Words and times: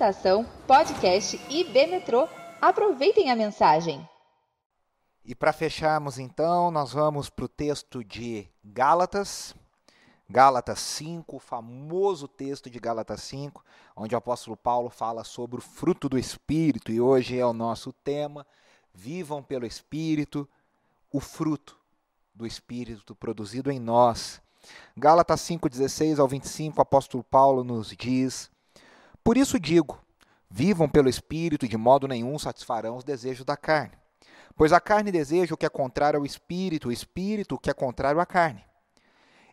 Estação 0.00 0.46
Podcast 0.66 1.38
IB 1.50 1.86
Metrô. 1.88 2.26
Aproveitem 2.58 3.30
a 3.30 3.36
mensagem. 3.36 4.08
E 5.22 5.34
para 5.34 5.52
fecharmos 5.52 6.18
então, 6.18 6.70
nós 6.70 6.94
vamos 6.94 7.28
para 7.28 7.44
o 7.44 7.48
texto 7.48 8.02
de 8.02 8.48
Gálatas, 8.64 9.54
Gálatas 10.26 10.78
5, 10.78 11.36
o 11.36 11.38
famoso 11.38 12.26
texto 12.26 12.70
de 12.70 12.80
Gálatas 12.80 13.22
5, 13.24 13.62
onde 13.94 14.14
o 14.14 14.18
apóstolo 14.18 14.56
Paulo 14.56 14.88
fala 14.88 15.22
sobre 15.22 15.58
o 15.58 15.62
fruto 15.62 16.08
do 16.08 16.18
Espírito, 16.18 16.90
e 16.90 16.98
hoje 16.98 17.38
é 17.38 17.44
o 17.44 17.52
nosso 17.52 17.92
tema. 17.92 18.46
Vivam 18.94 19.42
pelo 19.42 19.66
Espírito 19.66 20.48
o 21.12 21.20
fruto 21.20 21.78
do 22.34 22.46
Espírito 22.46 23.14
produzido 23.14 23.70
em 23.70 23.78
nós. 23.78 24.40
Gálatas 24.96 25.42
5, 25.42 25.68
16 25.68 26.18
ao 26.18 26.26
25, 26.26 26.78
o 26.78 26.80
apóstolo 26.80 27.22
Paulo 27.22 27.62
nos 27.62 27.88
diz: 27.88 28.50
Por 29.22 29.36
isso 29.36 29.58
digo, 29.58 29.98
vivam 30.48 30.88
pelo 30.88 31.08
Espírito, 31.08 31.68
de 31.68 31.76
modo 31.76 32.08
nenhum 32.08 32.38
satisfarão 32.38 32.96
os 32.96 33.04
desejos 33.04 33.44
da 33.44 33.56
carne. 33.56 33.98
Pois 34.56 34.72
a 34.72 34.80
carne 34.80 35.12
deseja 35.12 35.54
o 35.54 35.56
que 35.56 35.66
é 35.66 35.70
contrário 35.70 36.18
ao 36.18 36.26
Espírito, 36.26 36.88
o 36.88 36.92
Espírito 36.92 37.54
o 37.54 37.58
que 37.58 37.70
é 37.70 37.74
contrário 37.74 38.20
à 38.20 38.26
carne. 38.26 38.64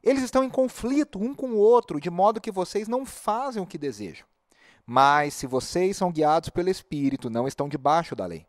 Eles 0.04 0.24
estão 0.24 0.44
em 0.44 0.50
conflito 0.50 1.20
um 1.20 1.34
com 1.34 1.50
o 1.50 1.58
outro, 1.58 2.00
de 2.00 2.10
modo 2.10 2.42
que 2.42 2.52
vocês 2.52 2.88
não 2.88 3.06
fazem 3.06 3.62
o 3.62 3.68
que 3.68 3.78
desejam. 3.78 4.26
Mas 4.86 5.34
se 5.34 5.46
vocês 5.46 5.98
são 5.98 6.12
guiados 6.12 6.50
pelo 6.50 6.70
Espírito, 6.70 7.30
não 7.30 7.48
estão 7.48 7.68
debaixo 7.68 8.16
da 8.16 8.26
lei. 8.26 8.48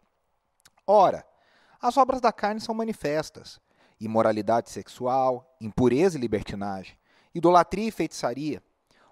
Ora, 0.86 1.26
as 1.80 1.96
obras 1.96 2.20
da 2.20 2.32
carne 2.32 2.60
são 2.60 2.74
manifestas: 2.74 3.60
imoralidade 4.00 4.70
sexual, 4.70 5.56
impureza 5.60 6.16
e 6.16 6.20
libertinagem, 6.20 6.96
idolatria 7.34 7.88
e 7.88 7.92
feitiçaria, 7.92 8.62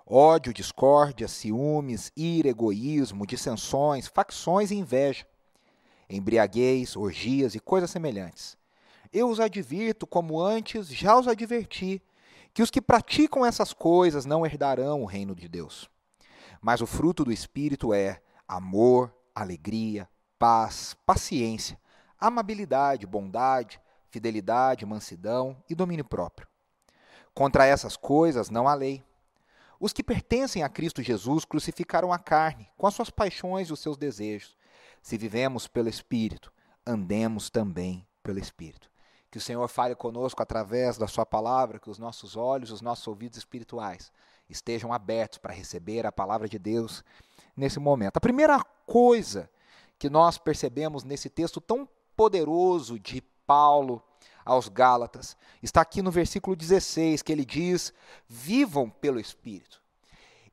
ódio, 0.06 0.55
discórdia, 0.55 1.27
ciúmes, 1.27 2.12
ira, 2.16 2.48
egoísmo, 2.48 3.27
dissensões, 3.27 4.06
facções 4.06 4.70
e 4.70 4.77
inveja, 4.77 5.26
embriaguez, 6.09 6.96
orgias 6.96 7.54
e 7.54 7.60
coisas 7.60 7.90
semelhantes. 7.90 8.57
Eu 9.13 9.29
os 9.29 9.40
advirto, 9.40 10.07
como 10.07 10.40
antes 10.40 10.88
já 10.88 11.18
os 11.18 11.26
adverti, 11.26 12.01
que 12.54 12.63
os 12.63 12.71
que 12.71 12.80
praticam 12.80 13.45
essas 13.45 13.73
coisas 13.73 14.24
não 14.24 14.46
herdarão 14.46 15.02
o 15.02 15.07
reino 15.07 15.35
de 15.35 15.48
Deus. 15.48 15.90
Mas 16.60 16.80
o 16.80 16.87
fruto 16.87 17.24
do 17.24 17.32
Espírito 17.32 17.93
é 17.93 18.20
amor, 18.46 19.13
alegria, 19.35 20.09
paz, 20.38 20.96
paciência, 21.04 21.79
amabilidade, 22.18 23.07
bondade, 23.07 23.80
fidelidade, 24.10 24.87
mansidão 24.87 25.57
e 25.68 25.74
domínio 25.74 26.04
próprio. 26.04 26.48
Contra 27.35 27.66
essas 27.66 27.96
coisas 27.96 28.48
não 28.48 28.66
há 28.66 28.74
lei. 28.74 29.04
Os 29.79 29.93
que 29.93 30.02
pertencem 30.02 30.63
a 30.63 30.69
Cristo 30.69 31.02
Jesus 31.02 31.45
crucificaram 31.45 32.13
a 32.13 32.19
carne, 32.19 32.69
com 32.77 32.87
as 32.87 32.95
suas 32.95 33.10
paixões 33.10 33.69
e 33.69 33.73
os 33.73 33.80
seus 33.80 33.96
desejos. 33.96 34.57
Se 35.02 35.16
vivemos 35.19 35.66
pelo 35.66 35.88
Espírito, 35.88 36.52
andemos 36.87 37.51
também 37.51 38.07
pelo 38.23 38.38
Espírito. 38.38 38.91
Que 39.30 39.38
o 39.38 39.41
Senhor 39.41 39.66
fale 39.69 39.95
conosco 39.95 40.43
através 40.43 40.97
da 40.97 41.07
Sua 41.07 41.27
palavra, 41.27 41.79
que 41.79 41.91
os 41.91 41.99
nossos 41.99 42.37
olhos, 42.37 42.71
os 42.71 42.80
nossos 42.80 43.07
ouvidos 43.07 43.38
espirituais 43.38 44.10
estejam 44.49 44.93
abertos 44.93 45.38
para 45.38 45.52
receber 45.52 46.07
a 46.07 46.13
palavra 46.13 46.49
de 46.49 46.59
Deus 46.59 47.04
nesse 47.57 47.79
momento. 47.79 48.16
A 48.16 48.21
primeira 48.21 48.63
coisa 48.87 49.51
que 49.99 50.09
nós 50.09 50.38
percebemos 50.38 51.04
nesse 51.04 51.29
texto 51.29 51.60
tão 51.60 51.88
poderoso 52.16 52.99
de 52.99 53.21
Paulo 53.47 54.02
aos 54.45 54.69
Gálatas 54.69 55.37
está 55.63 55.80
aqui 55.80 56.02
no 56.02 56.10
versículo 56.10 56.55
16, 56.55 57.23
que 57.23 57.32
ele 57.32 57.45
diz: 57.45 57.93
Vivam 58.29 58.88
pelo 58.88 59.21
Espírito. 59.21 59.82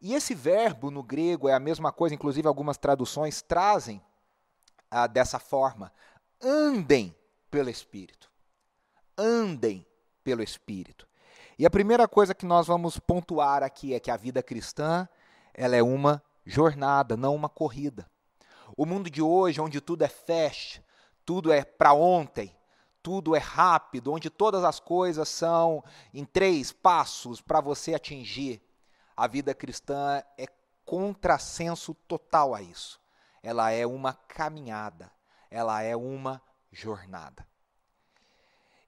E 0.01 0.13
esse 0.13 0.35
verbo 0.35 0.91
no 0.91 1.01
grego 1.01 1.47
é 1.47 1.53
a 1.53 1.59
mesma 1.59 1.91
coisa, 1.91 2.15
inclusive 2.15 2.47
algumas 2.47 2.77
traduções 2.77 3.41
trazem 3.41 4.01
ah, 4.91 5.07
dessa 5.07 5.39
forma: 5.39 5.91
andem 6.41 7.15
pelo 7.49 7.69
Espírito 7.69 8.33
andem 9.17 9.85
pelo 10.23 10.43
Espírito. 10.43 11.07
E 11.57 11.65
a 11.65 11.69
primeira 11.69 12.07
coisa 12.07 12.33
que 12.33 12.45
nós 12.45 12.67
vamos 12.67 12.99
pontuar 12.99 13.63
aqui 13.63 13.93
é 13.93 13.99
que 13.99 14.11
a 14.11 14.17
vida 14.17 14.41
cristã 14.41 15.07
ela 15.53 15.75
é 15.75 15.83
uma 15.83 16.23
jornada, 16.45 17.15
não 17.15 17.35
uma 17.35 17.49
corrida. 17.49 18.09
O 18.75 18.85
mundo 18.85 19.09
de 19.09 19.21
hoje, 19.21 19.61
onde 19.61 19.79
tudo 19.79 20.03
é 20.03 20.07
fast, 20.07 20.83
tudo 21.23 21.51
é 21.51 21.63
para 21.63 21.93
ontem, 21.93 22.55
tudo 23.03 23.35
é 23.35 23.39
rápido, 23.39 24.11
onde 24.11 24.29
todas 24.29 24.63
as 24.63 24.79
coisas 24.79 25.29
são 25.29 25.83
em 26.13 26.25
três 26.25 26.71
passos 26.71 27.41
para 27.41 27.61
você 27.61 27.93
atingir, 27.93 28.61
a 29.15 29.27
vida 29.27 29.53
cristã 29.53 30.23
é 30.37 30.47
contrassenso 30.85 31.93
total 32.07 32.55
a 32.55 32.61
isso. 32.61 32.99
Ela 33.43 33.71
é 33.71 33.85
uma 33.85 34.13
caminhada, 34.13 35.11
ela 35.51 35.83
é 35.83 35.95
uma 35.95 36.41
jornada 36.71 37.45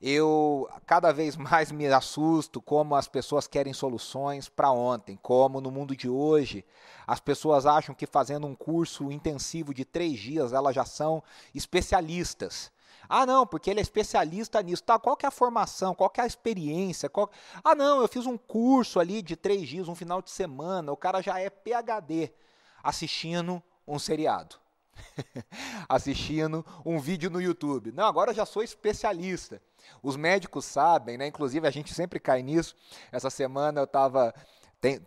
eu 0.02 0.70
cada 0.86 1.12
vez 1.12 1.36
mais 1.36 1.72
me 1.72 1.88
assusto 1.88 2.62
como 2.62 2.96
as 2.96 3.08
pessoas 3.08 3.48
querem 3.48 3.74
soluções 3.74 4.48
para 4.48 4.72
ontem, 4.72 5.18
como 5.22 5.60
no 5.60 5.72
mundo 5.72 5.96
de 5.96 6.08
hoje 6.08 6.64
as 7.08 7.20
pessoas 7.20 7.66
acham 7.66 7.94
que 7.96 8.06
fazendo 8.06 8.48
um 8.48 8.56
curso 8.56 9.12
intensivo 9.12 9.74
de 9.74 9.86
três 9.86 10.20
dias 10.20 10.54
elas 10.54 10.76
já 10.76 10.86
são 10.86 11.24
especialistas. 11.54 12.72
Ah, 13.08 13.26
não, 13.26 13.46
porque 13.46 13.70
ele 13.70 13.80
é 13.80 13.84
especialista 13.84 14.62
nisso. 14.62 14.84
Tá, 14.84 15.00
qual 15.00 15.16
que 15.16 15.26
é 15.26 15.30
a 15.30 15.32
formação? 15.32 15.96
Qual 15.96 16.10
que 16.10 16.20
é 16.20 16.24
a 16.24 16.28
experiência? 16.28 17.10
Qual... 17.10 17.30
Ah, 17.64 17.76
não, 17.76 18.02
eu 18.02 18.08
fiz 18.08 18.26
um 18.26 18.38
curso 18.38 19.00
ali 19.00 19.22
de 19.22 19.36
três 19.36 19.68
dias, 19.68 19.88
um 19.88 19.96
final 19.96 20.22
de 20.22 20.32
semana. 20.32 20.92
O 20.92 20.98
cara 20.98 21.22
já 21.22 21.40
é 21.40 21.50
PhD 21.50 22.32
assistindo 22.84 23.62
um 23.88 23.98
seriado. 23.98 24.58
assistindo 25.90 26.66
um 26.86 27.00
vídeo 27.00 27.30
no 27.30 27.42
YouTube. 27.42 27.92
Não, 27.92 28.06
agora 28.06 28.34
já 28.34 28.46
sou 28.46 28.64
especialista. 28.64 29.62
Os 30.02 30.16
médicos 30.16 30.66
sabem, 30.66 31.18
né? 31.18 31.28
Inclusive 31.28 31.68
a 31.68 31.72
gente 31.72 31.94
sempre 31.94 32.20
cai 32.20 32.42
nisso. 32.42 32.76
Essa 33.12 33.30
semana 33.30 33.82
eu 33.82 33.86
estava 33.86 34.34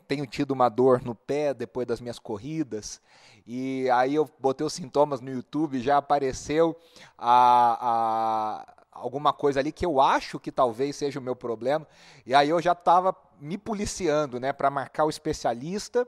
tenho 0.07 0.27
tido 0.27 0.53
uma 0.53 0.69
dor 0.69 1.03
no 1.03 1.15
pé 1.15 1.55
depois 1.55 1.87
das 1.87 2.01
minhas 2.01 2.19
corridas. 2.19 3.01
E 3.47 3.89
aí 3.91 4.15
eu 4.15 4.29
botei 4.39 4.67
os 4.67 4.73
sintomas 4.73 5.21
no 5.21 5.31
YouTube 5.31 5.81
já 5.81 5.97
apareceu 5.97 6.77
a, 7.17 7.79
a, 7.81 8.75
alguma 8.93 9.33
coisa 9.33 9.61
ali 9.61 9.73
que 9.73 9.87
eu 9.87 10.01
acho 10.01 10.39
que 10.39 10.53
talvez 10.53 10.97
seja 10.97 11.19
o 11.19 11.23
meu 11.23 11.37
problema. 11.37 11.87
E 12.27 12.35
aí 12.35 12.49
eu 12.49 12.61
já 12.61 12.73
estava 12.73 13.15
me 13.41 13.57
policiando 13.57 14.41
né 14.41 14.53
para 14.53 14.69
marcar 14.69 15.05
o 15.05 15.11
especialista 15.11 16.07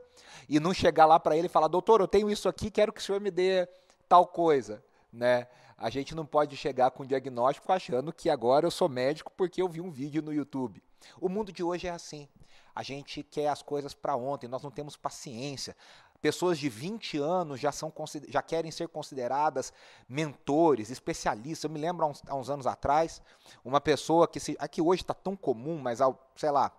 e 0.49 0.59
não 0.59 0.75
chegar 0.75 1.07
lá 1.07 1.19
para 1.21 1.37
ele 1.37 1.47
e 1.47 1.51
falar 1.51 1.69
doutor 1.69 2.01
eu 2.01 2.09
tenho 2.09 2.29
isso 2.29 2.49
aqui 2.49 2.73
quero 2.73 2.93
que 2.93 3.01
o 3.01 3.05
senhor 3.05 3.21
me 3.21 3.31
dê 3.31 3.69
tal 4.09 4.27
coisa 4.27 4.83
né? 5.13 5.47
A 5.77 5.89
gente 5.91 6.15
não 6.15 6.27
pode 6.27 6.57
chegar 6.57 6.91
com 6.91 7.07
diagnóstico 7.07 7.73
achando 7.73 8.13
que 8.13 8.29
agora 8.29 8.67
eu 8.67 8.71
sou 8.71 8.89
médico 8.89 9.33
porque 9.37 9.63
eu 9.63 9.69
vi 9.69 9.81
um 9.81 9.91
vídeo 9.91 10.23
no 10.23 10.33
YouTube. 10.33 10.83
O 11.21 11.29
mundo 11.29 11.53
de 11.53 11.63
hoje 11.63 11.87
é 11.87 11.91
assim. 11.91 12.29
A 12.75 12.83
gente 12.83 13.23
quer 13.23 13.49
as 13.49 13.63
coisas 13.63 13.95
para 13.95 14.17
ontem, 14.17 14.49
nós 14.49 14.63
não 14.63 14.71
temos 14.71 14.97
paciência. 14.97 15.77
Pessoas 16.21 16.59
de 16.59 16.69
20 16.69 17.19
anos 17.19 17.59
já, 17.59 17.73
são, 17.73 17.93
já 18.29 18.43
querem 18.43 18.71
ser 18.71 18.89
consideradas 18.89 19.73
mentores, 20.09 20.91
especialistas. 20.91 21.65
Eu 21.65 21.71
me 21.71 21.81
lembro 21.81 22.05
há 22.05 22.09
uns, 22.09 22.23
há 22.27 22.35
uns 22.35 22.51
anos 22.51 22.67
atrás, 22.67 23.23
uma 23.65 23.81
pessoa 23.81 24.29
que 24.29 24.39
se, 24.39 24.57
aqui 24.61 24.83
hoje 24.83 25.03
está 25.03 25.15
tão 25.15 25.35
comum, 25.35 25.79
mas 25.79 26.01
há, 26.01 26.15
sei 26.37 26.51
lá, 26.51 26.73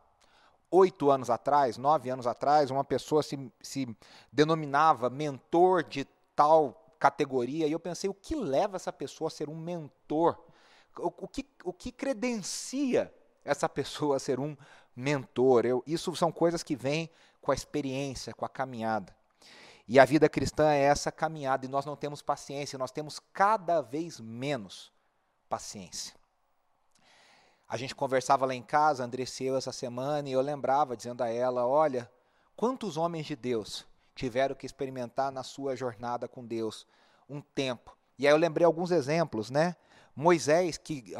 oito 0.70 1.10
anos 1.10 1.30
atrás, 1.30 1.76
nove 1.76 2.10
anos 2.10 2.28
atrás, 2.28 2.70
uma 2.72 2.84
pessoa 2.84 3.24
se, 3.24 3.52
se 3.60 3.88
denominava 4.32 5.10
mentor 5.10 5.84
de 5.84 6.06
tal 6.36 6.96
categoria, 7.00 7.68
e 7.68 7.72
eu 7.72 7.80
pensei, 7.80 8.10
o 8.10 8.14
que 8.14 8.36
leva 8.36 8.76
essa 8.76 8.94
pessoa 8.94 9.28
a 9.28 9.32
ser 9.32 9.50
um 9.50 9.56
mentor? 9.56 10.38
O, 10.98 11.26
o 11.26 11.28
que, 11.28 11.48
o 11.64 11.74
que 11.74 11.92
credencia 11.92 13.12
essa 13.44 13.68
pessoa 13.68 14.20
ser 14.20 14.40
um 14.40 14.56
mentor? 14.96 15.66
Eu, 15.66 15.84
isso 15.86 16.16
são 16.16 16.32
coisas 16.32 16.64
que 16.64 16.76
vêm 16.76 17.10
com 17.42 17.52
a 17.52 17.56
experiência, 17.56 18.34
com 18.34 18.46
a 18.46 18.50
caminhada. 18.50 19.16
E 19.88 20.00
a 20.00 20.06
vida 20.06 20.30
cristã 20.30 20.72
é 20.72 20.84
essa 20.84 21.12
caminhada, 21.12 21.66
e 21.66 21.70
nós 21.70 21.86
não 21.86 21.96
temos 21.96 22.22
paciência, 22.22 22.80
nós 22.80 22.92
temos 22.92 23.20
cada 23.34 23.82
vez 23.82 24.20
menos 24.20 24.92
paciência. 25.50 26.16
A 27.68 27.78
gente 27.78 27.96
conversava 27.96 28.46
lá 28.46 28.54
em 28.54 28.62
casa, 28.62 29.04
Andresseu, 29.04 29.58
essa 29.58 29.72
semana, 29.72 30.30
e 30.30 30.34
eu 30.34 30.42
lembrava, 30.42 30.96
dizendo 30.96 31.22
a 31.24 31.30
ela: 31.30 31.66
Olha, 31.66 32.10
quantos 32.56 32.98
homens 32.98 33.26
de 33.26 33.36
Deus 33.36 33.86
tiveram 34.16 34.56
que 34.56 34.66
experimentar 34.66 35.32
na 35.32 35.44
sua 35.44 35.76
jornada 35.76 36.28
com 36.28 36.46
Deus 36.46 36.86
um 37.30 37.42
tempo. 37.42 37.98
E 38.20 38.28
aí 38.28 38.34
eu 38.34 38.38
lembrei 38.38 38.66
alguns 38.66 38.92
exemplos, 38.92 39.50
né? 39.50 39.76
Moisés, 40.16 40.78
que 40.78 41.14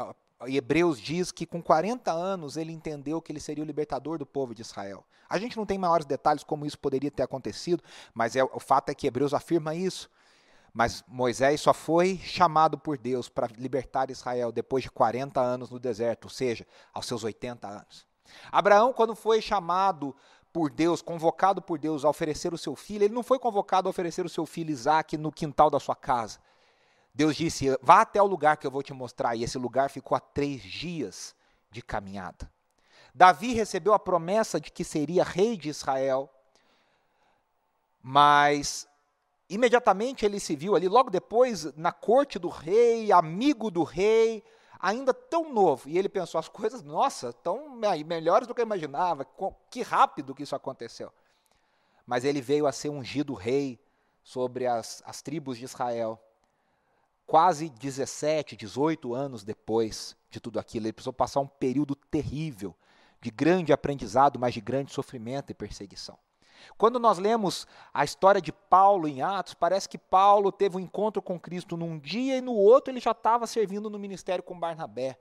Hebreus 0.46 1.00
diz 1.00 1.30
que 1.30 1.46
com 1.46 1.62
40 1.62 2.10
anos 2.10 2.56
ele 2.56 2.72
entendeu 2.72 3.20
que 3.20 3.32
ele 3.32 3.40
seria 3.40 3.62
o 3.62 3.66
libertador 3.66 4.18
do 4.18 4.26
povo 4.26 4.54
de 4.54 4.62
Israel. 4.62 5.04
A 5.28 5.38
gente 5.38 5.56
não 5.56 5.64
tem 5.64 5.78
maiores 5.78 6.06
detalhes 6.06 6.44
como 6.44 6.66
isso 6.66 6.78
poderia 6.78 7.10
ter 7.10 7.22
acontecido, 7.22 7.82
mas 8.12 8.36
é, 8.36 8.44
o 8.44 8.60
fato 8.60 8.90
é 8.90 8.94
que 8.94 9.06
Hebreus 9.06 9.32
afirma 9.32 9.74
isso. 9.74 10.10
Mas 10.72 11.04
Moisés 11.06 11.60
só 11.60 11.74
foi 11.74 12.18
chamado 12.18 12.78
por 12.78 12.96
Deus 12.96 13.28
para 13.28 13.48
libertar 13.58 14.10
Israel 14.10 14.50
depois 14.50 14.82
de 14.82 14.90
40 14.90 15.40
anos 15.40 15.70
no 15.70 15.78
deserto, 15.78 16.24
ou 16.24 16.30
seja, 16.30 16.66
aos 16.94 17.06
seus 17.06 17.24
80 17.24 17.68
anos. 17.68 18.06
Abraão, 18.50 18.92
quando 18.92 19.14
foi 19.14 19.42
chamado 19.42 20.14
por 20.52 20.70
Deus, 20.70 21.02
convocado 21.02 21.60
por 21.60 21.78
Deus 21.78 22.04
a 22.04 22.08
oferecer 22.08 22.52
o 22.52 22.58
seu 22.58 22.74
filho, 22.74 23.04
ele 23.04 23.14
não 23.14 23.22
foi 23.22 23.38
convocado 23.38 23.88
a 23.88 23.90
oferecer 23.90 24.24
o 24.24 24.28
seu 24.28 24.46
filho 24.46 24.70
Isaac 24.70 25.16
no 25.16 25.32
quintal 25.32 25.70
da 25.70 25.80
sua 25.80 25.96
casa. 25.96 26.38
Deus 27.14 27.36
disse: 27.36 27.76
vá 27.82 28.00
até 28.00 28.20
o 28.22 28.26
lugar 28.26 28.56
que 28.56 28.66
eu 28.66 28.70
vou 28.70 28.82
te 28.82 28.92
mostrar. 28.92 29.36
E 29.36 29.44
esse 29.44 29.58
lugar 29.58 29.90
ficou 29.90 30.16
a 30.16 30.20
três 30.20 30.62
dias 30.62 31.34
de 31.70 31.82
caminhada. 31.82 32.50
Davi 33.14 33.52
recebeu 33.52 33.92
a 33.92 33.98
promessa 33.98 34.58
de 34.58 34.70
que 34.70 34.84
seria 34.84 35.22
rei 35.22 35.56
de 35.56 35.68
Israel, 35.68 36.30
mas 38.02 38.88
imediatamente 39.48 40.24
ele 40.24 40.40
se 40.40 40.56
viu 40.56 40.74
ali, 40.74 40.88
logo 40.88 41.10
depois, 41.10 41.76
na 41.76 41.92
corte 41.92 42.38
do 42.38 42.48
rei, 42.48 43.12
amigo 43.12 43.70
do 43.70 43.82
rei, 43.82 44.42
ainda 44.80 45.12
tão 45.12 45.52
novo. 45.52 45.90
E 45.90 45.98
ele 45.98 46.08
pensou: 46.08 46.38
as 46.38 46.48
coisas, 46.48 46.82
nossa, 46.82 47.32
tão 47.32 47.76
melhores 47.76 48.48
do 48.48 48.54
que 48.54 48.62
eu 48.62 48.66
imaginava, 48.66 49.26
que 49.70 49.82
rápido 49.82 50.34
que 50.34 50.42
isso 50.42 50.56
aconteceu. 50.56 51.12
Mas 52.06 52.24
ele 52.24 52.40
veio 52.40 52.66
a 52.66 52.72
ser 52.72 52.88
ungido 52.88 53.34
rei 53.34 53.78
sobre 54.24 54.66
as, 54.66 55.02
as 55.04 55.20
tribos 55.20 55.58
de 55.58 55.64
Israel 55.64 56.18
quase 57.26 57.68
17, 57.68 58.56
18 58.56 59.14
anos 59.14 59.44
depois 59.44 60.16
de 60.30 60.40
tudo 60.40 60.58
aquilo. 60.58 60.86
Ele 60.86 60.92
precisou 60.92 61.12
passar 61.12 61.40
um 61.40 61.46
período 61.46 61.94
terrível 61.94 62.74
de 63.20 63.30
grande 63.30 63.72
aprendizado, 63.72 64.38
mas 64.38 64.54
de 64.54 64.60
grande 64.60 64.92
sofrimento 64.92 65.50
e 65.50 65.54
perseguição. 65.54 66.18
Quando 66.76 66.98
nós 66.98 67.18
lemos 67.18 67.66
a 67.92 68.04
história 68.04 68.40
de 68.40 68.52
Paulo 68.52 69.08
em 69.08 69.22
Atos, 69.22 69.54
parece 69.54 69.88
que 69.88 69.98
Paulo 69.98 70.52
teve 70.52 70.76
um 70.76 70.80
encontro 70.80 71.20
com 71.20 71.38
Cristo 71.38 71.76
num 71.76 71.98
dia 71.98 72.36
e 72.36 72.40
no 72.40 72.54
outro 72.54 72.92
ele 72.92 73.00
já 73.00 73.12
estava 73.12 73.46
servindo 73.46 73.90
no 73.90 73.98
ministério 73.98 74.42
com 74.42 74.58
Barnabé. 74.58 75.18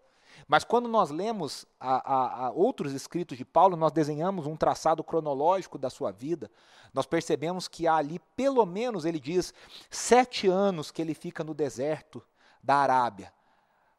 Mas 0.48 0.64
quando 0.64 0.88
nós 0.88 1.10
lemos 1.10 1.66
a, 1.80 2.14
a, 2.14 2.48
a 2.48 2.52
outros 2.52 2.94
escritos 2.94 3.38
de 3.38 3.46
Paulo, 3.46 3.78
nós 3.78 3.92
desenhamos 3.92 4.46
um 4.46 4.56
traçado 4.56 5.04
cronológico 5.04 5.78
da 5.78 5.90
sua 5.90 6.12
vida, 6.12 6.50
nós 6.94 7.06
percebemos 7.06 7.68
que 7.68 7.88
há 7.88 7.96
ali, 7.96 8.20
pelo 8.36 8.66
menos, 8.66 9.06
ele 9.06 9.20
diz, 9.20 9.54
sete 9.90 10.48
anos 10.48 10.92
que 10.92 11.02
ele 11.02 11.14
fica 11.14 11.44
no 11.44 11.54
deserto 11.54 12.22
da 12.62 12.76
Arábia, 12.76 13.32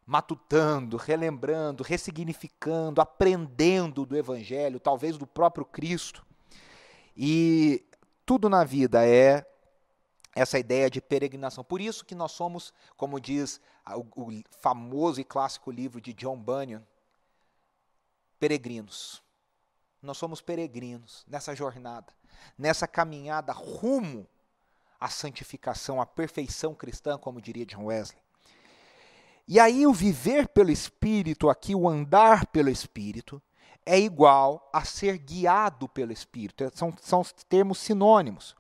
matutando, 0.07 0.97
relembrando, 0.97 1.83
ressignificando, 1.83 3.01
aprendendo 3.01 4.05
do 4.05 4.17
Evangelho, 4.17 4.81
talvez 4.81 5.17
do 5.17 5.27
próprio 5.27 5.65
Cristo. 5.65 6.25
E 7.17 7.85
tudo 8.27 8.49
na 8.49 8.65
vida 8.65 9.07
é 9.07 9.47
essa 10.35 10.59
ideia 10.59 10.91
de 10.91 11.01
peregrinação. 11.01 11.63
Por 11.63 11.81
isso 11.81 12.05
que 12.05 12.15
nós 12.15 12.33
somos, 12.33 12.73
como 12.97 13.21
diz 13.21 13.61
o, 13.95 14.23
o 14.23 14.43
famoso 14.61 15.21
e 15.21 15.25
clássico 15.25 15.71
livro 15.71 16.01
de 16.01 16.13
John 16.13 16.37
Bunyan, 16.37 16.83
peregrinos. 18.41 19.23
Nós 20.03 20.19
somos 20.19 20.41
peregrinos 20.41 21.25
nessa 21.29 21.55
jornada, 21.55 22.13
nessa 22.59 22.89
caminhada 22.89 23.53
rumo 23.53 24.27
à 24.99 25.09
santificação, 25.09 26.01
à 26.01 26.07
perfeição 26.07 26.75
cristã, 26.75 27.19
como 27.19 27.41
diria 27.41 27.67
John 27.67 27.85
Wesley. 27.85 28.21
E 29.47 29.61
aí 29.61 29.87
o 29.87 29.93
viver 29.93 30.49
pelo 30.49 30.71
Espírito, 30.71 31.51
aqui 31.51 31.75
o 31.75 31.89
andar 31.89 32.47
pelo 32.47 32.71
Espírito, 32.71 33.43
é 33.85 33.99
igual 33.99 34.69
a 34.73 34.85
ser 34.85 35.19
guiado 35.19 35.89
pelo 35.89 36.13
Espírito. 36.13 36.71
São, 36.75 36.95
são 37.01 37.23
termos 37.49 37.79
sinônimos. 37.79 38.57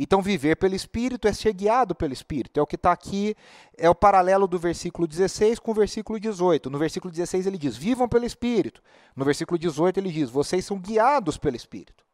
Então, 0.00 0.22
viver 0.22 0.54
pelo 0.54 0.76
Espírito 0.76 1.26
é 1.26 1.32
ser 1.32 1.52
guiado 1.52 1.92
pelo 1.92 2.12
Espírito. 2.12 2.60
É 2.60 2.62
o 2.62 2.66
que 2.66 2.76
está 2.76 2.92
aqui, 2.92 3.34
é 3.76 3.90
o 3.90 3.94
paralelo 3.94 4.46
do 4.46 4.56
versículo 4.56 5.08
16 5.08 5.58
com 5.58 5.72
o 5.72 5.74
versículo 5.74 6.20
18. 6.20 6.70
No 6.70 6.78
versículo 6.78 7.10
16 7.10 7.48
ele 7.48 7.58
diz: 7.58 7.76
Vivam 7.76 8.08
pelo 8.08 8.24
Espírito. 8.24 8.80
No 9.16 9.24
versículo 9.24 9.58
18 9.58 9.98
ele 9.98 10.12
diz: 10.12 10.30
Vocês 10.30 10.64
são 10.64 10.78
guiados 10.78 11.36
pelo 11.36 11.56
Espírito. 11.56 12.04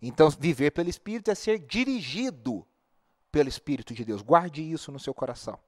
Então, 0.00 0.30
viver 0.30 0.70
pelo 0.70 0.88
Espírito 0.88 1.30
é 1.30 1.34
ser 1.34 1.58
dirigido 1.58 2.66
pelo 3.30 3.50
Espírito 3.50 3.92
de 3.92 4.02
Deus. 4.02 4.22
Guarde 4.22 4.62
isso 4.62 4.90
no 4.90 4.98
seu 4.98 5.12
coração. 5.12 5.58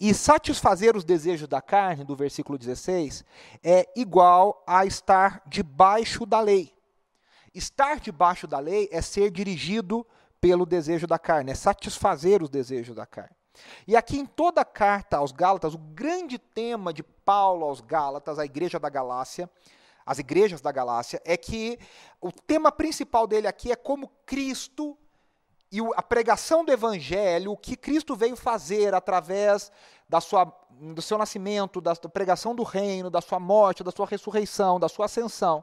E 0.00 0.12
satisfazer 0.12 0.96
os 0.96 1.04
desejos 1.04 1.46
da 1.46 1.62
carne, 1.62 2.04
do 2.04 2.16
versículo 2.16 2.58
16, 2.58 3.24
é 3.62 3.88
igual 3.94 4.64
a 4.66 4.84
estar 4.84 5.42
debaixo 5.46 6.26
da 6.26 6.40
lei. 6.40 6.74
Estar 7.54 8.00
debaixo 8.00 8.48
da 8.48 8.58
lei 8.58 8.88
é 8.90 9.00
ser 9.00 9.30
dirigido 9.30 10.04
pelo 10.40 10.64
desejo 10.64 11.06
da 11.06 11.18
carne, 11.18 11.52
é 11.52 11.54
satisfazer 11.54 12.42
os 12.42 12.48
desejos 12.48 12.96
da 12.96 13.06
carne. 13.06 13.36
E 13.86 13.96
aqui 13.96 14.18
em 14.18 14.26
toda 14.26 14.60
a 14.60 14.64
carta 14.64 15.18
aos 15.18 15.32
Gálatas, 15.32 15.74
o 15.74 15.78
grande 15.78 16.38
tema 16.38 16.92
de 16.92 17.02
Paulo 17.02 17.66
aos 17.66 17.80
Gálatas, 17.80 18.38
a 18.38 18.44
igreja 18.44 18.78
da 18.78 18.88
Galácia, 18.88 19.50
as 20.06 20.18
igrejas 20.18 20.60
da 20.60 20.72
Galácia, 20.72 21.20
é 21.24 21.36
que 21.36 21.78
o 22.20 22.32
tema 22.32 22.72
principal 22.72 23.26
dele 23.26 23.46
aqui 23.46 23.70
é 23.70 23.76
como 23.76 24.08
Cristo 24.24 24.96
e 25.72 25.78
a 25.94 26.02
pregação 26.02 26.64
do 26.64 26.72
evangelho, 26.72 27.52
o 27.52 27.56
que 27.56 27.76
Cristo 27.76 28.16
veio 28.16 28.34
fazer 28.34 28.92
através 28.92 29.70
da 30.08 30.20
sua, 30.20 30.52
do 30.70 31.00
seu 31.00 31.16
nascimento, 31.16 31.80
da 31.80 31.94
pregação 31.94 32.56
do 32.56 32.64
reino, 32.64 33.08
da 33.08 33.20
sua 33.20 33.38
morte, 33.38 33.84
da 33.84 33.92
sua 33.92 34.06
ressurreição, 34.06 34.80
da 34.80 34.88
sua 34.88 35.04
ascensão, 35.04 35.62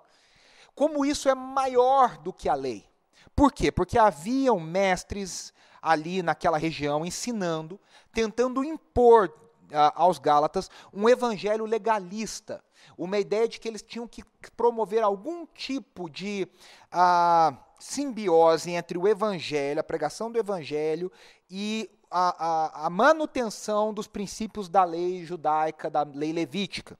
como 0.74 1.06
isso 1.06 1.28
é 1.28 1.36
maior 1.36 2.18
do 2.20 2.32
que 2.32 2.48
a 2.48 2.54
lei. 2.54 2.88
Por 3.38 3.52
quê? 3.52 3.72
Porque 3.72 4.00
haviam 4.00 4.60
mestres 4.60 5.54
ali 5.80 6.24
naquela 6.24 6.58
região 6.58 7.06
ensinando, 7.06 7.80
tentando 8.12 8.64
impor 8.64 9.28
uh, 9.28 9.94
aos 9.94 10.18
Gálatas 10.18 10.72
um 10.92 11.08
evangelho 11.08 11.64
legalista, 11.64 12.64
uma 12.98 13.20
ideia 13.20 13.48
de 13.48 13.60
que 13.60 13.68
eles 13.68 13.84
tinham 13.84 14.08
que 14.08 14.24
promover 14.56 15.04
algum 15.04 15.46
tipo 15.46 16.10
de 16.10 16.48
uh, 16.92 17.56
simbiose 17.80 18.72
entre 18.72 18.98
o 18.98 19.08
evangelho, 19.08 19.82
a 19.82 19.84
pregação 19.84 20.32
do 20.32 20.40
evangelho 20.40 21.12
e 21.48 21.88
a, 22.10 22.46
a, 22.84 22.88
a 22.88 22.90
manutenção 22.90 23.94
dos 23.94 24.08
princípios 24.08 24.68
da 24.68 24.84
lei 24.84 25.24
judaica, 25.24 25.92
da 25.92 26.02
lei 26.02 26.34
levítica 26.34 26.98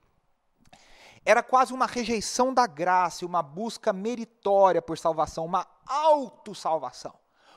era 1.28 1.42
quase 1.42 1.74
uma 1.74 1.84
rejeição 1.84 2.54
da 2.54 2.66
graça, 2.66 3.26
uma 3.26 3.42
busca 3.42 3.92
meritória 3.92 4.80
por 4.80 4.96
salvação, 4.96 5.44
uma 5.44 5.66
autossalvação, 5.86 7.12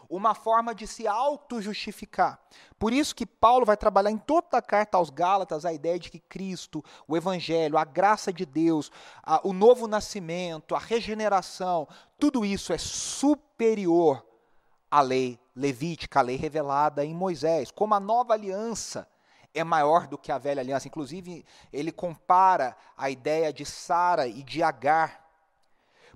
uma 0.09 0.35
forma 0.35 0.75
de 0.75 0.85
se 0.85 1.07
auto-justificar. 1.07 2.37
Por 2.77 2.91
isso 2.91 3.15
que 3.15 3.25
Paulo 3.25 3.65
vai 3.65 3.77
trabalhar 3.77 4.11
em 4.11 4.17
toda 4.17 4.57
a 4.57 4.61
carta 4.61 4.97
aos 4.97 5.09
Gálatas 5.09 5.63
a 5.63 5.71
ideia 5.71 5.97
de 5.97 6.11
que 6.11 6.19
Cristo, 6.19 6.83
o 7.07 7.15
Evangelho, 7.15 7.77
a 7.77 7.85
graça 7.85 8.33
de 8.33 8.45
Deus, 8.45 8.91
a, 9.23 9.39
o 9.47 9.53
novo 9.53 9.87
nascimento, 9.87 10.75
a 10.75 10.79
regeneração, 10.79 11.87
tudo 12.19 12.43
isso 12.43 12.73
é 12.73 12.77
superior 12.77 14.21
à 14.91 14.99
lei 14.99 15.39
levítica, 15.55 16.19
à 16.19 16.21
lei 16.21 16.35
revelada 16.35 17.05
em 17.05 17.15
Moisés, 17.15 17.71
como 17.71 17.95
a 17.95 18.01
nova 18.01 18.33
aliança 18.33 19.07
é 19.53 19.63
maior 19.63 20.07
do 20.07 20.17
que 20.17 20.31
a 20.31 20.37
velha 20.37 20.61
aliança. 20.61 20.87
Inclusive, 20.87 21.45
ele 21.71 21.91
compara 21.91 22.75
a 22.97 23.09
ideia 23.09 23.51
de 23.51 23.65
Sara 23.65 24.27
e 24.27 24.43
de 24.43 24.63
Agar. 24.63 25.21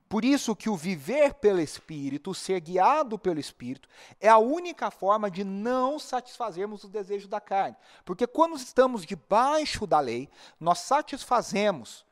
Por 0.07 0.23
isso 0.23 0.55
que 0.55 0.69
o 0.69 0.75
viver 0.75 1.33
pelo 1.35 1.59
Espírito, 1.59 2.33
ser 2.33 2.59
guiado 2.59 3.17
pelo 3.17 3.39
Espírito, 3.39 3.89
é 4.19 4.29
a 4.29 4.37
única 4.37 4.91
forma 4.91 5.31
de 5.31 5.43
não 5.43 5.97
satisfazermos 5.97 6.83
os 6.83 6.89
desejos 6.89 7.27
da 7.27 7.41
carne. 7.41 7.75
Porque 8.03 8.27
quando 8.27 8.55
estamos 8.55 9.05
debaixo 9.05 9.87
da 9.87 9.99
lei, 9.99 10.29
nós 10.59 10.79
satisfazemos 10.79 12.05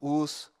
os 0.00 0.52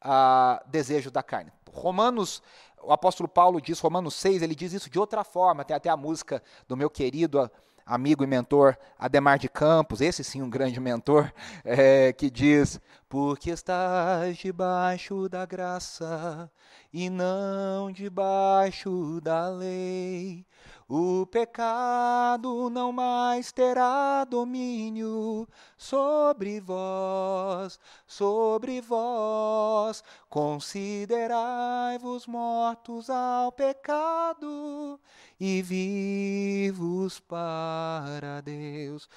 ah, 0.00 0.62
desejos 0.66 1.10
da 1.10 1.22
carne. 1.22 1.52
Romanos, 1.72 2.42
o 2.82 2.92
apóstolo 2.92 3.28
Paulo 3.28 3.60
diz, 3.60 3.80
Romanos 3.80 4.14
6, 4.14 4.42
ele 4.42 4.54
diz 4.54 4.72
isso 4.72 4.88
de 4.88 4.98
outra 4.98 5.24
forma. 5.24 5.64
Tem 5.64 5.76
até 5.76 5.90
a 5.90 5.96
música 5.96 6.42
do 6.66 6.76
meu 6.76 6.88
querido 6.88 7.50
amigo 7.84 8.24
e 8.24 8.26
mentor 8.26 8.76
Ademar 8.98 9.38
de 9.38 9.48
Campos, 9.48 10.00
esse 10.00 10.22
sim 10.22 10.42
um 10.42 10.50
grande 10.50 10.80
mentor, 10.80 11.32
é, 11.64 12.12
que 12.12 12.30
diz: 12.30 12.80
Porque 13.10 13.50
estás 13.50 14.38
debaixo 14.38 15.28
da 15.28 15.44
graça 15.44 16.48
e 16.92 17.10
não 17.10 17.90
debaixo 17.90 19.20
da 19.20 19.48
lei, 19.48 20.46
o 20.88 21.26
pecado 21.26 22.70
não 22.70 22.92
mais 22.92 23.50
terá 23.50 24.24
domínio 24.24 25.48
sobre 25.76 26.60
vós, 26.60 27.80
sobre 28.06 28.80
vós. 28.80 30.04
Considerai-vos 30.28 32.28
mortos 32.28 33.10
ao 33.10 33.50
pecado 33.50 35.00
e 35.40 35.60
vivos 35.62 37.18
para 37.18 38.40
Deus. 38.40 39.08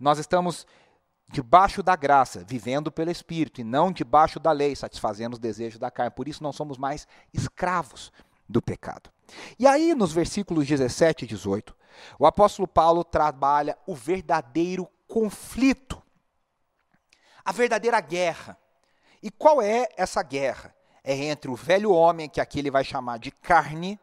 Nós 0.00 0.18
estamos 0.18 0.66
debaixo 1.28 1.82
da 1.82 1.96
graça, 1.96 2.44
vivendo 2.46 2.92
pelo 2.92 3.10
Espírito, 3.10 3.60
e 3.60 3.64
não 3.64 3.90
debaixo 3.90 4.38
da 4.38 4.52
lei, 4.52 4.76
satisfazendo 4.76 5.34
os 5.34 5.38
desejos 5.38 5.78
da 5.78 5.90
carne. 5.90 6.10
Por 6.10 6.28
isso 6.28 6.42
não 6.42 6.52
somos 6.52 6.78
mais 6.78 7.06
escravos 7.32 8.12
do 8.48 8.60
pecado. 8.60 9.10
E 9.58 9.66
aí, 9.66 9.94
nos 9.94 10.12
versículos 10.12 10.66
17 10.66 11.24
e 11.24 11.28
18, 11.28 11.74
o 12.18 12.26
apóstolo 12.26 12.68
Paulo 12.68 13.02
trabalha 13.02 13.76
o 13.86 13.94
verdadeiro 13.94 14.88
conflito, 15.06 16.02
a 17.44 17.52
verdadeira 17.52 18.00
guerra. 18.00 18.58
E 19.22 19.30
qual 19.30 19.62
é 19.62 19.88
essa 19.96 20.22
guerra? 20.22 20.74
é 21.04 21.14
entre 21.14 21.50
o 21.50 21.54
velho 21.54 21.92
homem, 21.92 22.30
que 22.30 22.40
aqui 22.40 22.58
ele 22.58 22.70
vai 22.70 22.82
chamar 22.82 23.18
de 23.18 23.30
carne, 23.30 24.00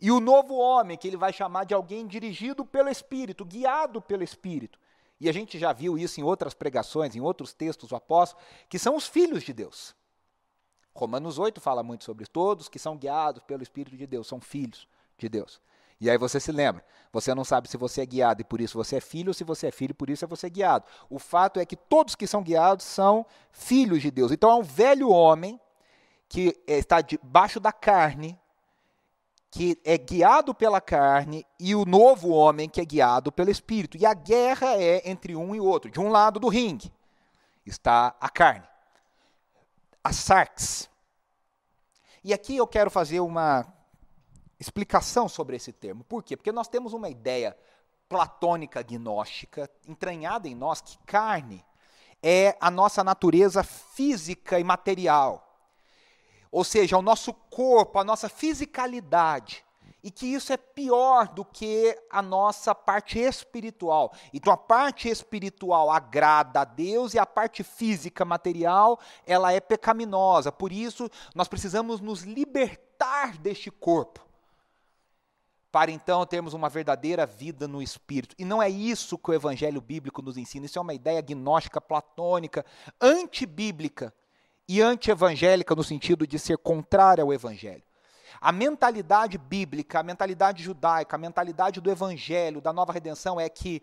e 0.00 0.12
o 0.12 0.20
novo 0.20 0.54
homem, 0.54 0.96
que 0.96 1.08
ele 1.08 1.16
vai 1.16 1.32
chamar 1.32 1.64
de 1.64 1.74
alguém 1.74 2.06
dirigido 2.06 2.64
pelo 2.64 2.88
Espírito, 2.88 3.44
guiado 3.44 4.00
pelo 4.00 4.22
Espírito. 4.22 4.78
E 5.20 5.28
a 5.28 5.32
gente 5.32 5.58
já 5.58 5.72
viu 5.72 5.98
isso 5.98 6.20
em 6.20 6.22
outras 6.22 6.54
pregações, 6.54 7.16
em 7.16 7.20
outros 7.20 7.52
textos 7.52 7.88
do 7.88 7.96
apóstolo, 7.96 8.42
que 8.68 8.78
são 8.78 8.96
os 8.96 9.06
filhos 9.06 9.42
de 9.42 9.52
Deus. 9.52 9.94
Romanos 10.94 11.38
8 11.38 11.60
fala 11.60 11.82
muito 11.82 12.04
sobre 12.04 12.26
todos 12.26 12.68
que 12.68 12.78
são 12.78 12.96
guiados 12.96 13.42
pelo 13.44 13.62
Espírito 13.62 13.96
de 13.96 14.06
Deus, 14.06 14.26
são 14.26 14.40
filhos 14.40 14.88
de 15.16 15.28
Deus. 15.28 15.60
E 16.00 16.08
aí 16.08 16.16
você 16.16 16.38
se 16.38 16.52
lembra, 16.52 16.84
você 17.12 17.34
não 17.34 17.44
sabe 17.44 17.68
se 17.68 17.76
você 17.76 18.02
é 18.02 18.06
guiado 18.06 18.40
e 18.40 18.44
por 18.44 18.60
isso 18.60 18.78
você 18.78 18.96
é 18.96 19.00
filho, 19.00 19.30
ou 19.30 19.34
se 19.34 19.42
você 19.42 19.66
é 19.66 19.70
filho 19.72 19.90
e 19.90 19.94
por 19.94 20.08
isso 20.08 20.24
é 20.24 20.28
você 20.28 20.48
guiado. 20.48 20.84
O 21.10 21.18
fato 21.18 21.58
é 21.58 21.66
que 21.66 21.74
todos 21.74 22.14
que 22.14 22.26
são 22.26 22.42
guiados 22.42 22.84
são 22.84 23.26
filhos 23.50 24.00
de 24.00 24.10
Deus. 24.10 24.30
Então 24.30 24.50
é 24.50 24.54
um 24.54 24.62
velho 24.62 25.10
homem 25.10 25.60
que 26.28 26.56
está 26.66 27.00
debaixo 27.00 27.58
da 27.58 27.72
carne, 27.72 28.38
que 29.50 29.80
é 29.84 29.96
guiado 29.96 30.54
pela 30.54 30.80
carne, 30.80 31.46
e 31.58 31.74
o 31.74 31.84
novo 31.84 32.28
homem 32.28 32.68
que 32.68 32.80
é 32.80 32.84
guiado 32.84 33.32
pelo 33.32 33.50
Espírito. 33.50 33.96
E 33.96 34.04
a 34.04 34.12
guerra 34.12 34.74
é 34.74 35.08
entre 35.08 35.34
um 35.34 35.54
e 35.54 35.60
outro. 35.60 35.90
De 35.90 35.98
um 35.98 36.10
lado 36.10 36.38
do 36.38 36.48
ringue 36.48 36.92
está 37.64 38.14
a 38.20 38.28
carne, 38.28 38.66
a 40.02 40.12
sarx. 40.12 40.88
E 42.22 42.32
aqui 42.32 42.56
eu 42.56 42.66
quero 42.66 42.90
fazer 42.90 43.20
uma 43.20 43.66
explicação 44.60 45.28
sobre 45.28 45.56
esse 45.56 45.72
termo. 45.72 46.04
Por 46.04 46.22
quê? 46.22 46.36
Porque 46.36 46.52
nós 46.52 46.68
temos 46.68 46.92
uma 46.92 47.08
ideia 47.08 47.56
platônica 48.08 48.82
gnóstica 48.82 49.70
entranhada 49.86 50.48
em 50.48 50.54
nós 50.54 50.80
que 50.80 50.98
carne 51.06 51.64
é 52.22 52.56
a 52.60 52.70
nossa 52.70 53.04
natureza 53.04 53.62
física 53.62 54.58
e 54.58 54.64
material. 54.64 55.47
Ou 56.50 56.64
seja, 56.64 56.96
o 56.96 57.02
nosso 57.02 57.32
corpo, 57.32 57.98
a 57.98 58.04
nossa 58.04 58.28
fisicalidade. 58.28 59.64
E 60.02 60.10
que 60.10 60.26
isso 60.26 60.52
é 60.52 60.56
pior 60.56 61.28
do 61.28 61.44
que 61.44 61.98
a 62.10 62.22
nossa 62.22 62.74
parte 62.74 63.18
espiritual. 63.18 64.12
Então 64.32 64.52
a 64.52 64.56
parte 64.56 65.08
espiritual 65.08 65.90
agrada 65.90 66.60
a 66.60 66.64
Deus 66.64 67.14
e 67.14 67.18
a 67.18 67.26
parte 67.26 67.64
física, 67.64 68.24
material, 68.24 68.98
ela 69.26 69.52
é 69.52 69.60
pecaminosa. 69.60 70.52
Por 70.52 70.72
isso, 70.72 71.10
nós 71.34 71.48
precisamos 71.48 72.00
nos 72.00 72.22
libertar 72.22 73.36
deste 73.38 73.70
corpo 73.70 74.28
para 75.70 75.90
então 75.90 76.24
termos 76.24 76.54
uma 76.54 76.68
verdadeira 76.68 77.26
vida 77.26 77.68
no 77.68 77.82
Espírito. 77.82 78.34
E 78.38 78.44
não 78.44 78.62
é 78.62 78.70
isso 78.70 79.18
que 79.18 79.30
o 79.30 79.34
Evangelho 79.34 79.80
bíblico 79.80 80.22
nos 80.22 80.36
ensina, 80.36 80.66
isso 80.66 80.78
é 80.78 80.82
uma 80.82 80.94
ideia 80.94 81.20
gnóstica, 81.20 81.80
platônica, 81.80 82.64
antibíblica 83.00 84.12
e 84.68 84.82
antievangélica 84.82 85.74
no 85.74 85.82
sentido 85.82 86.26
de 86.26 86.38
ser 86.38 86.58
contrária 86.58 87.24
ao 87.24 87.32
Evangelho. 87.32 87.82
A 88.40 88.52
mentalidade 88.52 89.38
bíblica, 89.38 90.00
a 90.00 90.02
mentalidade 90.02 90.62
judaica, 90.62 91.16
a 91.16 91.18
mentalidade 91.18 91.80
do 91.80 91.90
Evangelho, 91.90 92.60
da 92.60 92.72
nova 92.72 92.92
redenção, 92.92 93.40
é 93.40 93.48
que 93.48 93.82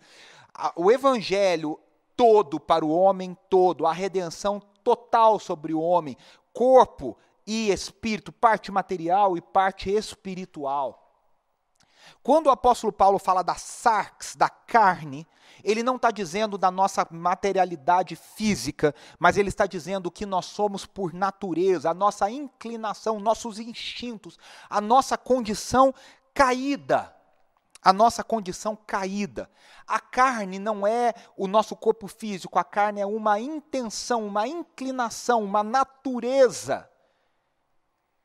o 0.76 0.92
Evangelho 0.92 1.80
todo 2.16 2.60
para 2.60 2.86
o 2.86 2.90
homem 2.90 3.38
todo, 3.50 3.86
a 3.86 3.92
redenção 3.92 4.62
total 4.84 5.40
sobre 5.40 5.74
o 5.74 5.82
homem, 5.82 6.16
corpo 6.54 7.18
e 7.46 7.72
espírito, 7.72 8.32
parte 8.32 8.72
material 8.72 9.36
e 9.36 9.42
parte 9.42 9.90
espiritual. 9.90 11.02
Quando 12.24 12.48
o 12.48 12.52
apóstolo 12.52 12.94
Paulo 12.94 13.20
fala 13.20 13.44
da 13.44 13.56
sarx, 13.56 14.36
da 14.36 14.50
carne, 14.50 15.28
ele 15.66 15.82
não 15.82 15.96
está 15.96 16.12
dizendo 16.12 16.58
da 16.58 16.70
nossa 16.70 17.06
materialidade 17.10 18.16
física, 18.16 18.94
mas 19.18 19.36
ele 19.36 19.50
está 19.50 19.66
dizendo 19.66 20.12
que 20.12 20.26
nós 20.26 20.46
somos 20.46 20.86
por 20.86 21.12
natureza, 21.12 21.90
a 21.90 21.94
nossa 21.94 22.30
inclinação, 22.30 23.20
nossos 23.20 23.60
instintos, 23.60 24.38
a 24.70 24.80
nossa 24.80 25.18
condição 25.18 25.94
caída. 26.34 27.12
A 27.82 27.94
nossa 27.94 28.24
condição 28.24 28.76
caída. 28.76 29.50
A 29.86 30.00
carne 30.00 30.58
não 30.58 30.88
é 30.88 31.14
o 31.38 31.48
nosso 31.48 31.76
corpo 31.76 32.08
físico, 32.08 32.58
a 32.58 32.64
carne 32.64 33.02
é 33.02 33.06
uma 33.06 33.40
intenção, 33.40 34.26
uma 34.26 34.48
inclinação, 34.48 35.44
uma 35.44 35.64
natureza 35.64 36.90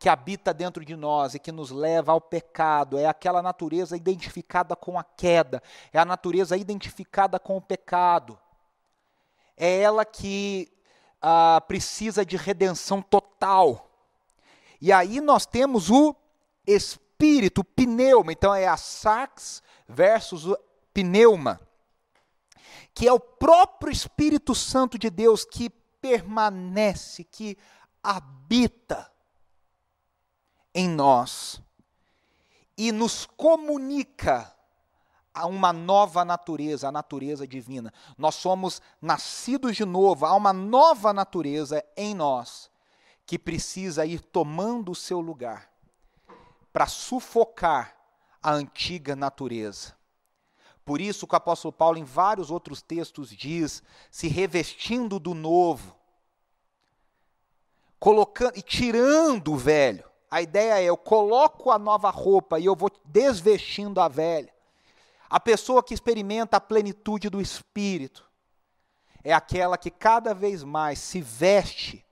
que 0.00 0.08
habita 0.08 0.54
dentro 0.54 0.82
de 0.82 0.96
nós 0.96 1.34
e 1.34 1.38
que 1.38 1.52
nos 1.52 1.70
leva 1.70 2.12
ao 2.12 2.22
pecado, 2.22 2.96
é 2.96 3.04
aquela 3.04 3.42
natureza 3.42 3.94
identificada 3.94 4.74
com 4.74 4.98
a 4.98 5.04
queda, 5.04 5.62
é 5.92 5.98
a 5.98 6.06
natureza 6.06 6.56
identificada 6.56 7.38
com 7.38 7.58
o 7.58 7.60
pecado. 7.60 8.38
É 9.54 9.82
ela 9.82 10.06
que 10.06 10.72
ah, 11.20 11.62
precisa 11.68 12.24
de 12.24 12.38
redenção 12.38 13.02
total. 13.02 13.90
E 14.80 14.90
aí 14.90 15.20
nós 15.20 15.44
temos 15.44 15.90
o 15.90 16.16
espírito, 16.66 17.60
o 17.60 17.64
pneuma, 17.64 18.32
então 18.32 18.54
é 18.54 18.66
a 18.66 18.78
sax 18.78 19.62
versus 19.86 20.46
o 20.46 20.58
pneuma, 20.94 21.60
que 22.94 23.06
é 23.06 23.12
o 23.12 23.20
próprio 23.20 23.92
Espírito 23.92 24.54
Santo 24.54 24.98
de 24.98 25.10
Deus 25.10 25.44
que 25.44 25.68
permanece, 26.00 27.22
que 27.22 27.58
habita 28.02 29.09
em 30.74 30.88
nós 30.88 31.60
e 32.76 32.92
nos 32.92 33.26
comunica 33.26 34.54
a 35.32 35.46
uma 35.46 35.72
nova 35.72 36.24
natureza, 36.24 36.88
a 36.88 36.92
natureza 36.92 37.46
divina. 37.46 37.92
Nós 38.16 38.34
somos 38.34 38.82
nascidos 39.00 39.76
de 39.76 39.84
novo, 39.84 40.26
há 40.26 40.34
uma 40.34 40.52
nova 40.52 41.12
natureza 41.12 41.84
em 41.96 42.14
nós 42.14 42.70
que 43.24 43.38
precisa 43.38 44.04
ir 44.04 44.20
tomando 44.20 44.92
o 44.92 44.94
seu 44.94 45.20
lugar 45.20 45.70
para 46.72 46.86
sufocar 46.86 47.96
a 48.42 48.52
antiga 48.52 49.14
natureza. 49.14 49.94
Por 50.84 51.00
isso 51.00 51.26
que 51.26 51.34
o 51.34 51.36
apóstolo 51.36 51.72
Paulo, 51.72 51.98
em 51.98 52.04
vários 52.04 52.50
outros 52.50 52.82
textos, 52.82 53.30
diz: 53.30 53.82
se 54.10 54.26
revestindo 54.26 55.20
do 55.20 55.34
novo, 55.34 55.94
colocando 57.98 58.58
e 58.58 58.62
tirando 58.62 59.52
o 59.52 59.56
velho. 59.56 60.09
A 60.30 60.40
ideia 60.40 60.80
é: 60.80 60.84
eu 60.84 60.96
coloco 60.96 61.70
a 61.70 61.78
nova 61.78 62.10
roupa 62.10 62.58
e 62.58 62.66
eu 62.66 62.76
vou 62.76 62.90
desvestindo 63.04 64.00
a 64.00 64.08
velha. 64.08 64.52
A 65.28 65.40
pessoa 65.40 65.82
que 65.82 65.94
experimenta 65.94 66.56
a 66.56 66.60
plenitude 66.60 67.28
do 67.28 67.40
Espírito 67.40 68.28
é 69.22 69.32
aquela 69.32 69.76
que 69.76 69.90
cada 69.90 70.32
vez 70.32 70.62
mais 70.62 70.98
se 70.98 71.20
veste 71.20 72.04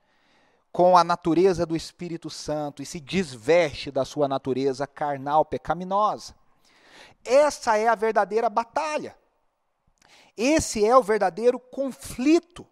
com 0.70 0.96
a 0.96 1.02
natureza 1.02 1.64
do 1.64 1.74
Espírito 1.74 2.28
Santo 2.28 2.82
e 2.82 2.86
se 2.86 3.00
desveste 3.00 3.90
da 3.90 4.04
sua 4.04 4.28
natureza 4.28 4.86
carnal, 4.86 5.44
pecaminosa. 5.44 6.34
Essa 7.24 7.76
é 7.76 7.88
a 7.88 7.94
verdadeira 7.94 8.48
batalha. 8.48 9.16
Esse 10.36 10.84
é 10.84 10.96
o 10.96 11.02
verdadeiro 11.02 11.58
conflito. 11.58 12.64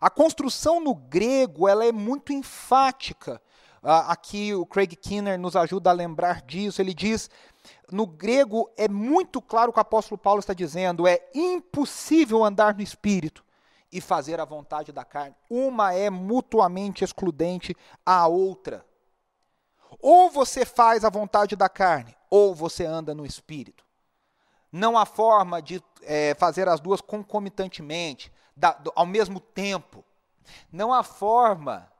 A 0.00 0.10
construção 0.10 0.80
no 0.80 0.94
grego 0.94 1.68
ela 1.68 1.84
é 1.84 1.92
muito 1.92 2.32
enfática 2.32 3.40
aqui 3.82 4.54
o 4.54 4.64
Craig 4.64 4.94
Kinner 4.96 5.38
nos 5.38 5.56
ajuda 5.56 5.90
a 5.90 5.94
lembrar 5.94 6.42
disso. 6.42 6.80
Ele 6.80 6.94
diz: 6.94 7.28
no 7.90 8.06
grego 8.06 8.70
é 8.76 8.88
muito 8.88 9.42
claro 9.42 9.70
o 9.70 9.72
que 9.72 9.78
o 9.78 9.82
apóstolo 9.82 10.18
Paulo 10.18 10.40
está 10.40 10.54
dizendo: 10.54 11.06
é 11.06 11.20
impossível 11.34 12.44
andar 12.44 12.74
no 12.74 12.82
espírito 12.82 13.44
e 13.90 14.00
fazer 14.00 14.40
a 14.40 14.44
vontade 14.44 14.90
da 14.90 15.04
carne. 15.04 15.34
Uma 15.50 15.92
é 15.92 16.08
mutuamente 16.08 17.04
excludente 17.04 17.76
à 18.04 18.26
outra. 18.26 18.86
Ou 20.00 20.30
você 20.30 20.64
faz 20.64 21.04
a 21.04 21.10
vontade 21.10 21.54
da 21.54 21.68
carne, 21.68 22.16
ou 22.30 22.54
você 22.54 22.86
anda 22.86 23.14
no 23.14 23.26
espírito. 23.26 23.84
Não 24.72 24.96
há 24.96 25.04
forma 25.04 25.60
de 25.60 25.82
é, 26.00 26.34
fazer 26.34 26.66
as 26.66 26.80
duas 26.80 27.02
concomitantemente, 27.02 28.32
da, 28.56 28.72
do, 28.72 28.90
ao 28.96 29.04
mesmo 29.04 29.38
tempo. 29.38 30.02
Não 30.72 30.92
há 30.92 31.02
forma 31.02 31.91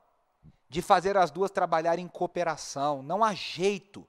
de 0.72 0.80
fazer 0.80 1.18
as 1.18 1.30
duas 1.30 1.50
trabalharem 1.50 2.06
em 2.06 2.08
cooperação. 2.08 3.02
Não 3.02 3.22
há 3.22 3.34
jeito 3.34 4.08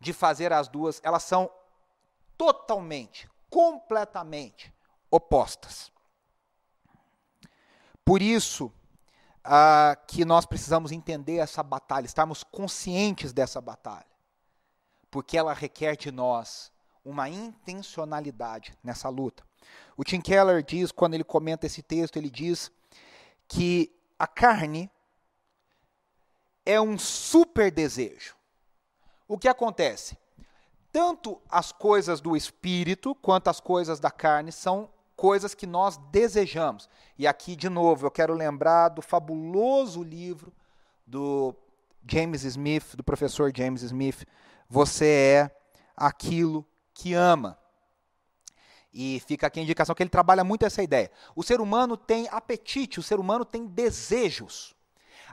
de 0.00 0.12
fazer 0.12 0.52
as 0.52 0.66
duas, 0.66 1.00
elas 1.04 1.22
são 1.22 1.48
totalmente, 2.36 3.30
completamente 3.48 4.74
opostas. 5.08 5.92
Por 8.04 8.20
isso 8.20 8.72
ah, 9.44 9.96
que 10.08 10.24
nós 10.24 10.44
precisamos 10.44 10.90
entender 10.90 11.36
essa 11.36 11.62
batalha, 11.62 12.06
estarmos 12.06 12.42
conscientes 12.42 13.32
dessa 13.32 13.60
batalha, 13.60 14.04
porque 15.08 15.38
ela 15.38 15.54
requer 15.54 15.96
de 15.96 16.10
nós 16.10 16.72
uma 17.04 17.28
intencionalidade 17.28 18.76
nessa 18.82 19.08
luta. 19.08 19.44
O 19.96 20.02
Tim 20.02 20.20
Keller 20.20 20.60
diz, 20.60 20.90
quando 20.90 21.14
ele 21.14 21.22
comenta 21.22 21.66
esse 21.66 21.82
texto, 21.82 22.16
ele 22.16 22.30
diz 22.30 22.68
que 23.46 23.96
a 24.18 24.26
carne 24.26 24.90
é 26.68 26.78
um 26.78 26.98
super 26.98 27.70
desejo. 27.70 28.36
O 29.26 29.38
que 29.38 29.48
acontece? 29.48 30.18
Tanto 30.92 31.40
as 31.48 31.72
coisas 31.72 32.20
do 32.20 32.36
espírito 32.36 33.14
quanto 33.14 33.48
as 33.48 33.58
coisas 33.58 33.98
da 33.98 34.10
carne 34.10 34.52
são 34.52 34.90
coisas 35.16 35.54
que 35.54 35.66
nós 35.66 35.96
desejamos. 36.12 36.86
E 37.18 37.26
aqui, 37.26 37.56
de 37.56 37.70
novo, 37.70 38.06
eu 38.06 38.10
quero 38.10 38.34
lembrar 38.34 38.90
do 38.90 39.00
fabuloso 39.00 40.02
livro 40.02 40.52
do 41.06 41.54
James 42.06 42.44
Smith, 42.44 42.94
do 42.94 43.02
professor 43.02 43.50
James 43.54 43.80
Smith, 43.80 44.26
você 44.68 45.06
é 45.06 45.56
aquilo 45.96 46.66
que 46.92 47.14
ama. 47.14 47.58
E 48.92 49.22
fica 49.26 49.46
aqui 49.46 49.58
a 49.58 49.62
indicação 49.62 49.94
que 49.94 50.02
ele 50.02 50.10
trabalha 50.10 50.44
muito 50.44 50.66
essa 50.66 50.82
ideia. 50.82 51.10
O 51.34 51.42
ser 51.42 51.62
humano 51.62 51.96
tem 51.96 52.28
apetite, 52.30 53.00
o 53.00 53.02
ser 53.02 53.18
humano 53.18 53.44
tem 53.44 53.66
desejos. 53.66 54.76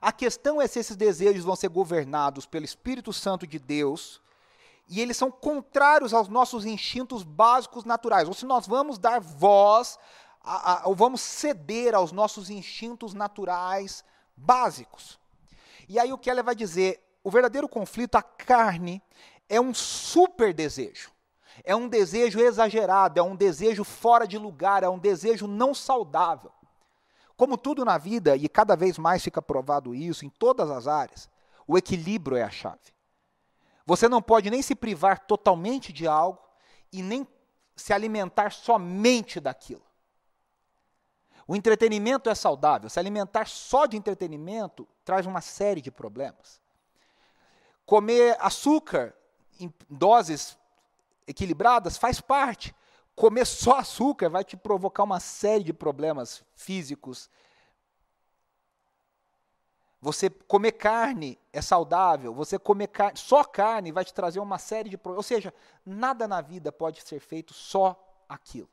A 0.06 0.12
questão 0.12 0.62
é 0.62 0.68
se 0.68 0.78
esses 0.78 0.96
desejos 0.96 1.44
vão 1.44 1.56
ser 1.56 1.68
governados 1.68 2.46
pelo 2.46 2.64
Espírito 2.64 3.12
Santo 3.12 3.48
de 3.48 3.58
Deus 3.58 4.22
e 4.88 5.02
eles 5.02 5.18
são 5.18 5.32
contrários 5.32 6.14
aos 6.14 6.28
nossos 6.28 6.64
instintos 6.64 7.24
básicos 7.24 7.86
naturais, 7.86 8.28
ou 8.28 8.34
se 8.36 8.46
nós 8.46 8.68
vamos 8.68 9.00
dar 9.00 9.20
voz, 9.20 9.98
a, 10.44 10.84
a, 10.84 10.88
ou 10.88 10.94
vamos 10.94 11.22
ceder 11.22 11.96
aos 11.96 12.12
nossos 12.12 12.52
instintos 12.52 13.16
naturais 13.16 14.06
básicos. 14.38 15.20
E 15.90 15.98
aí 15.98 16.14
o 16.14 16.20
Keller 16.20 16.44
vai 16.44 16.54
dizer: 16.54 17.04
o 17.24 17.32
verdadeiro 17.32 17.68
conflito, 17.68 18.14
a 18.14 18.22
carne, 18.22 19.02
é 19.50 19.60
um 19.60 19.74
super 19.74 20.54
desejo. 20.54 21.10
É 21.64 21.76
um 21.76 21.90
desejo 21.90 22.40
exagerado, 22.40 23.20
é 23.20 23.24
um 23.24 23.36
desejo 23.36 23.84
fora 23.84 24.28
de 24.28 24.38
lugar, 24.38 24.84
é 24.84 24.88
um 24.88 25.00
desejo 25.00 25.48
não 25.48 25.74
saudável. 25.74 26.52
Como 27.36 27.58
tudo 27.58 27.84
na 27.84 27.98
vida, 27.98 28.36
e 28.36 28.48
cada 28.48 28.76
vez 28.76 28.98
mais 28.98 29.24
fica 29.24 29.42
provado 29.42 29.94
isso 29.94 30.26
em 30.26 30.30
todas 30.30 30.70
as 30.70 30.88
áreas, 30.88 31.30
o 31.68 31.78
equilíbrio 31.78 32.38
é 32.38 32.44
a 32.44 32.50
chave. 32.50 32.94
Você 33.86 34.08
não 34.08 34.22
pode 34.22 34.50
nem 34.50 34.62
se 34.62 34.74
privar 34.74 35.26
totalmente 35.26 35.92
de 35.94 36.08
algo 36.08 36.40
e 36.92 37.02
nem 37.02 37.28
se 37.76 37.94
alimentar 37.94 38.52
somente 38.52 39.40
daquilo. 39.40 39.84
O 41.48 41.56
entretenimento 41.56 42.30
é 42.30 42.36
saudável. 42.36 42.90
Se 42.90 43.00
alimentar 43.00 43.48
só 43.48 43.86
de 43.86 43.96
entretenimento 43.96 44.88
traz 45.04 45.26
uma 45.26 45.42
série 45.42 45.82
de 45.82 45.92
problemas. 45.92 46.60
Comer 47.86 48.36
açúcar 48.40 49.14
em 49.60 49.72
doses 49.88 50.58
equilibradas 51.28 51.98
faz 51.98 52.20
parte. 52.20 52.74
Comer 53.16 53.46
só 53.46 53.78
açúcar 53.78 54.30
vai 54.30 54.44
te 54.44 54.58
provocar 54.58 55.04
uma 55.04 55.20
série 55.20 55.64
de 55.64 55.74
problemas 55.74 56.44
físicos 56.54 57.30
você 60.06 60.30
comer 60.30 60.74
carne 60.74 61.36
é 61.52 61.60
saudável, 61.64 62.32
você 62.32 62.60
comer 62.60 62.90
carne, 62.90 63.18
só 63.18 63.44
carne 63.44 63.92
vai 63.92 64.06
te 64.06 64.14
trazer 64.14 64.40
uma 64.40 64.60
série 64.60 64.88
de 64.88 65.00
problemas. 65.00 65.26
Ou 65.26 65.28
seja, 65.28 65.52
nada 65.84 66.28
na 66.28 66.42
vida 66.42 66.72
pode 66.72 67.02
ser 67.02 67.20
feito 67.20 67.56
só 67.56 68.00
aquilo. 68.30 68.70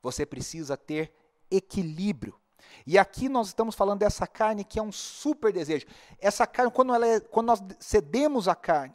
Você 0.00 0.24
precisa 0.24 0.76
ter 0.76 1.12
equilíbrio. 1.50 2.38
E 2.86 2.96
aqui 2.96 3.28
nós 3.28 3.48
estamos 3.48 3.74
falando 3.74 3.98
dessa 3.98 4.24
carne 4.24 4.62
que 4.62 4.78
é 4.78 4.82
um 4.82 4.92
super 4.92 5.52
desejo. 5.52 5.84
Essa 6.20 6.46
carne, 6.46 6.70
quando, 6.70 6.94
ela 6.94 7.08
é, 7.08 7.18
quando 7.18 7.48
nós 7.48 7.60
cedemos 7.80 8.46
a 8.46 8.54
carne, 8.54 8.94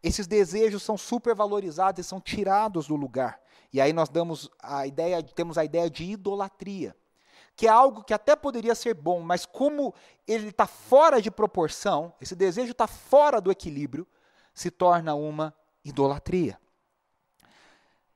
esses 0.00 0.28
desejos 0.28 0.80
são 0.84 0.96
super 0.96 1.34
valorizados 1.34 2.06
e 2.06 2.08
são 2.08 2.20
tirados 2.20 2.86
do 2.86 2.94
lugar. 2.94 3.42
E 3.72 3.80
aí 3.80 3.92
nós 3.92 4.08
damos 4.08 4.50
a 4.62 4.86
ideia, 4.86 5.22
temos 5.22 5.56
a 5.56 5.64
ideia 5.64 5.88
de 5.88 6.04
idolatria 6.04 6.94
que 7.60 7.66
é 7.66 7.70
algo 7.70 8.02
que 8.02 8.14
até 8.14 8.34
poderia 8.34 8.74
ser 8.74 8.94
bom, 8.94 9.20
mas 9.20 9.44
como 9.44 9.94
ele 10.26 10.48
está 10.48 10.66
fora 10.66 11.20
de 11.20 11.30
proporção, 11.30 12.14
esse 12.18 12.34
desejo 12.34 12.72
está 12.72 12.86
fora 12.86 13.38
do 13.38 13.50
equilíbrio, 13.50 14.06
se 14.54 14.70
torna 14.70 15.14
uma 15.14 15.54
idolatria. 15.84 16.58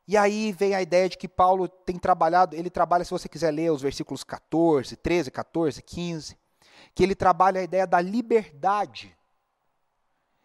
E 0.09 0.17
aí 0.17 0.51
vem 0.51 0.75
a 0.75 0.81
ideia 0.81 1.11
de 1.11 1.19
que 1.19 1.29
Paulo 1.29 1.69
tem 1.69 1.99
trabalhado, 1.99 2.57
ele 2.57 2.71
trabalha, 2.71 3.05
se 3.05 3.11
você 3.11 3.29
quiser 3.29 3.51
ler 3.51 3.71
os 3.71 3.83
versículos 3.83 4.25
14, 4.25 4.97
13, 4.97 5.31
14, 5.31 5.83
15, 5.83 6.39
que 6.95 7.03
ele 7.03 7.15
trabalha 7.15 7.61
a 7.61 7.65
ideia 7.65 7.87
da 7.87 8.01
liberdade. 8.01 9.15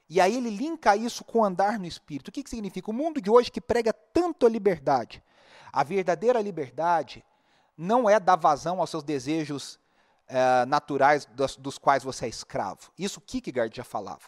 E 0.10 0.20
aí 0.20 0.36
ele 0.36 0.50
linka 0.50 0.96
isso 0.96 1.24
com 1.24 1.46
andar 1.46 1.78
no 1.78 1.86
Espírito. 1.86 2.30
O 2.30 2.32
que, 2.32 2.42
que 2.42 2.50
significa? 2.50 2.90
O 2.90 2.94
mundo 2.94 3.22
de 3.22 3.30
hoje 3.30 3.52
que 3.52 3.62
prega 3.62 3.94
tanto 3.94 4.46
a 4.46 4.50
liberdade. 4.50 5.24
A 5.72 5.84
verdadeira 5.84 6.42
liberdade 6.42 7.24
não 7.78 8.10
é 8.10 8.20
dar 8.20 8.36
vazão 8.36 8.80
aos 8.80 8.90
seus 8.90 9.04
desejos 9.04 9.80
é, 10.28 10.66
naturais 10.66 11.26
dos, 11.26 11.56
dos, 11.56 11.78
quais 11.78 12.04
você 12.04 12.26
é 12.26 12.30
escravo. 12.30 12.92
Isso 12.98 13.22
Kierkegaard 13.22 13.76
já 13.76 13.84
falava. 13.84 14.24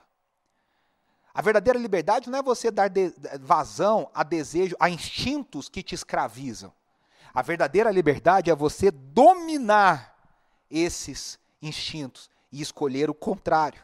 A 1.33 1.41
verdadeira 1.41 1.79
liberdade 1.79 2.29
não 2.29 2.37
é 2.37 2.43
você 2.43 2.69
dar 2.69 2.89
de, 2.89 3.13
vazão 3.39 4.09
a 4.13 4.23
desejo, 4.23 4.75
a 4.79 4.89
instintos 4.89 5.67
que 5.67 5.81
te 5.81 5.95
escravizam. 5.95 6.71
A 7.33 7.41
verdadeira 7.41 7.89
liberdade 7.89 8.51
é 8.51 8.55
você 8.55 8.91
dominar 8.91 10.15
esses 10.69 11.39
instintos 11.61 12.29
e 12.51 12.61
escolher 12.61 13.09
o 13.09 13.13
contrário. 13.13 13.83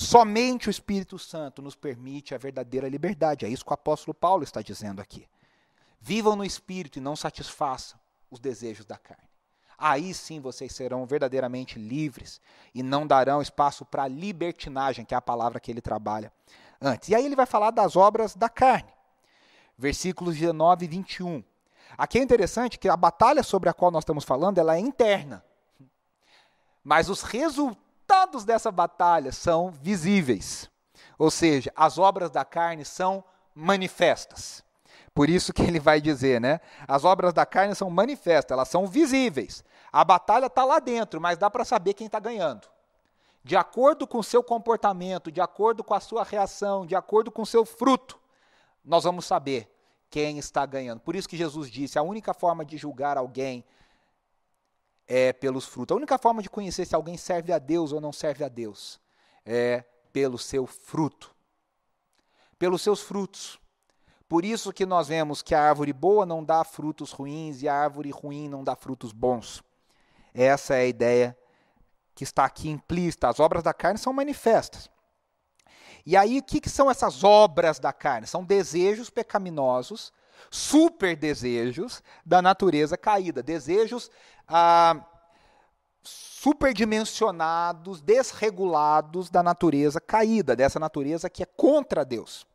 Somente 0.00 0.66
o 0.66 0.70
Espírito 0.70 1.18
Santo 1.18 1.60
nos 1.60 1.74
permite 1.74 2.34
a 2.34 2.38
verdadeira 2.38 2.88
liberdade. 2.88 3.44
É 3.44 3.48
isso 3.50 3.62
que 3.62 3.70
o 3.70 3.74
apóstolo 3.74 4.14
Paulo 4.14 4.42
está 4.42 4.62
dizendo 4.62 4.98
aqui. 4.98 5.28
Vivam 6.00 6.34
no 6.34 6.42
Espírito 6.42 6.98
e 6.98 7.02
não 7.02 7.14
satisfaçam 7.14 8.00
os 8.30 8.40
desejos 8.40 8.86
da 8.86 8.96
carne. 8.96 9.28
Aí 9.76 10.14
sim 10.14 10.40
vocês 10.40 10.72
serão 10.72 11.04
verdadeiramente 11.04 11.78
livres 11.78 12.40
e 12.74 12.82
não 12.82 13.06
darão 13.06 13.42
espaço 13.42 13.84
para 13.84 14.08
libertinagem, 14.08 15.04
que 15.04 15.12
é 15.12 15.18
a 15.18 15.20
palavra 15.20 15.60
que 15.60 15.70
ele 15.70 15.82
trabalha 15.82 16.32
antes. 16.80 17.10
E 17.10 17.14
aí 17.14 17.26
ele 17.26 17.36
vai 17.36 17.46
falar 17.46 17.70
das 17.70 17.94
obras 17.94 18.34
da 18.34 18.48
carne. 18.48 18.90
Versículos 19.76 20.34
19 20.34 20.86
e 20.86 20.88
21. 20.88 21.44
Aqui 21.98 22.18
é 22.18 22.22
interessante 22.22 22.78
que 22.78 22.88
a 22.88 22.96
batalha 22.96 23.42
sobre 23.42 23.68
a 23.68 23.74
qual 23.74 23.90
nós 23.90 24.00
estamos 24.00 24.24
falando, 24.24 24.56
ela 24.56 24.76
é 24.76 24.80
interna. 24.80 25.44
Mas 26.82 27.10
os 27.10 27.20
resultados 27.20 27.89
dessa 28.44 28.70
batalha 28.70 29.32
são 29.32 29.70
visíveis. 29.70 30.70
Ou 31.18 31.30
seja, 31.30 31.72
as 31.76 31.98
obras 31.98 32.30
da 32.30 32.44
carne 32.44 32.84
são 32.84 33.22
manifestas. 33.54 34.64
Por 35.14 35.28
isso 35.28 35.52
que 35.52 35.62
ele 35.62 35.80
vai 35.80 36.00
dizer, 36.00 36.40
né? 36.40 36.60
As 36.86 37.04
obras 37.04 37.32
da 37.32 37.44
carne 37.44 37.74
são 37.74 37.90
manifestas, 37.90 38.52
elas 38.54 38.68
são 38.68 38.86
visíveis. 38.86 39.64
A 39.92 40.04
batalha 40.04 40.46
está 40.46 40.64
lá 40.64 40.78
dentro, 40.78 41.20
mas 41.20 41.36
dá 41.36 41.50
para 41.50 41.64
saber 41.64 41.94
quem 41.94 42.06
está 42.06 42.20
ganhando. 42.20 42.68
De 43.42 43.56
acordo 43.56 44.06
com 44.06 44.18
o 44.18 44.24
seu 44.24 44.42
comportamento, 44.42 45.32
de 45.32 45.40
acordo 45.40 45.82
com 45.82 45.94
a 45.94 46.00
sua 46.00 46.22
reação, 46.22 46.86
de 46.86 46.94
acordo 46.94 47.30
com 47.30 47.42
o 47.42 47.46
seu 47.46 47.64
fruto, 47.64 48.18
nós 48.84 49.04
vamos 49.04 49.24
saber 49.24 49.68
quem 50.10 50.38
está 50.38 50.64
ganhando. 50.66 51.00
Por 51.00 51.16
isso 51.16 51.28
que 51.28 51.36
Jesus 51.36 51.70
disse: 51.70 51.98
a 51.98 52.02
única 52.02 52.34
forma 52.34 52.64
de 52.64 52.76
julgar 52.76 53.16
alguém 53.16 53.64
é 55.12 55.32
pelos 55.32 55.66
frutos. 55.66 55.92
A 55.92 55.98
única 55.98 56.16
forma 56.16 56.40
de 56.40 56.48
conhecer 56.48 56.86
se 56.86 56.94
alguém 56.94 57.16
serve 57.16 57.52
a 57.52 57.58
Deus 57.58 57.90
ou 57.90 58.00
não 58.00 58.12
serve 58.12 58.44
a 58.44 58.48
Deus 58.48 59.00
é 59.44 59.82
pelo 60.12 60.38
seu 60.38 60.68
fruto. 60.68 61.34
Pelos 62.56 62.80
seus 62.80 63.00
frutos. 63.00 63.58
Por 64.28 64.44
isso 64.44 64.72
que 64.72 64.86
nós 64.86 65.08
vemos 65.08 65.42
que 65.42 65.52
a 65.52 65.68
árvore 65.68 65.92
boa 65.92 66.24
não 66.24 66.44
dá 66.44 66.62
frutos 66.62 67.10
ruins 67.10 67.60
e 67.60 67.68
a 67.68 67.74
árvore 67.74 68.10
ruim 68.10 68.48
não 68.48 68.62
dá 68.62 68.76
frutos 68.76 69.10
bons. 69.10 69.64
Essa 70.32 70.76
é 70.76 70.82
a 70.82 70.86
ideia 70.86 71.36
que 72.14 72.22
está 72.22 72.44
aqui 72.44 72.70
implícita. 72.70 73.28
As 73.28 73.40
obras 73.40 73.64
da 73.64 73.74
carne 73.74 73.98
são 73.98 74.12
manifestas. 74.12 74.88
E 76.06 76.16
aí, 76.16 76.38
o 76.38 76.42
que, 76.42 76.60
que 76.60 76.70
são 76.70 76.88
essas 76.88 77.24
obras 77.24 77.80
da 77.80 77.92
carne? 77.92 78.28
São 78.28 78.44
desejos 78.44 79.10
pecaminosos, 79.10 80.12
super 80.48 81.16
desejos 81.16 82.00
da 82.24 82.40
natureza 82.40 82.96
caída. 82.96 83.42
Desejos 83.42 84.08
ah, 84.50 85.06
superdimensionados, 86.02 88.00
desregulados 88.00 89.30
da 89.30 89.42
natureza 89.42 90.00
caída, 90.00 90.56
dessa 90.56 90.78
natureza 90.78 91.30
que 91.30 91.42
é 91.42 91.46
contra 91.46 92.04
Deus. 92.04 92.46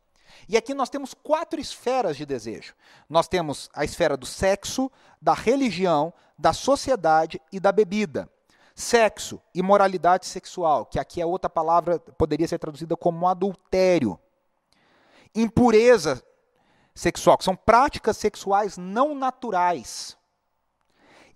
E 0.49 0.57
aqui 0.57 0.73
nós 0.73 0.89
temos 0.89 1.13
quatro 1.13 1.59
esferas 1.59 2.17
de 2.17 2.25
desejo. 2.25 2.73
Nós 3.09 3.27
temos 3.27 3.69
a 3.73 3.85
esfera 3.85 4.17
do 4.17 4.25
sexo, 4.25 4.91
da 5.21 5.33
religião, 5.33 6.13
da 6.37 6.51
sociedade 6.51 7.41
e 7.51 7.59
da 7.59 7.71
bebida. 7.71 8.29
Sexo, 8.75 9.41
imoralidade 9.53 10.25
sexual, 10.25 10.85
que 10.85 10.99
aqui 10.99 11.21
é 11.21 11.25
outra 11.25 11.49
palavra, 11.49 11.97
poderia 11.97 12.47
ser 12.47 12.59
traduzida 12.59 12.97
como 12.97 13.27
adultério. 13.27 14.19
Impureza 15.33 16.21
sexual, 16.93 17.37
que 17.37 17.45
são 17.45 17.55
práticas 17.55 18.17
sexuais 18.17 18.77
não 18.77 19.15
naturais. 19.15 20.17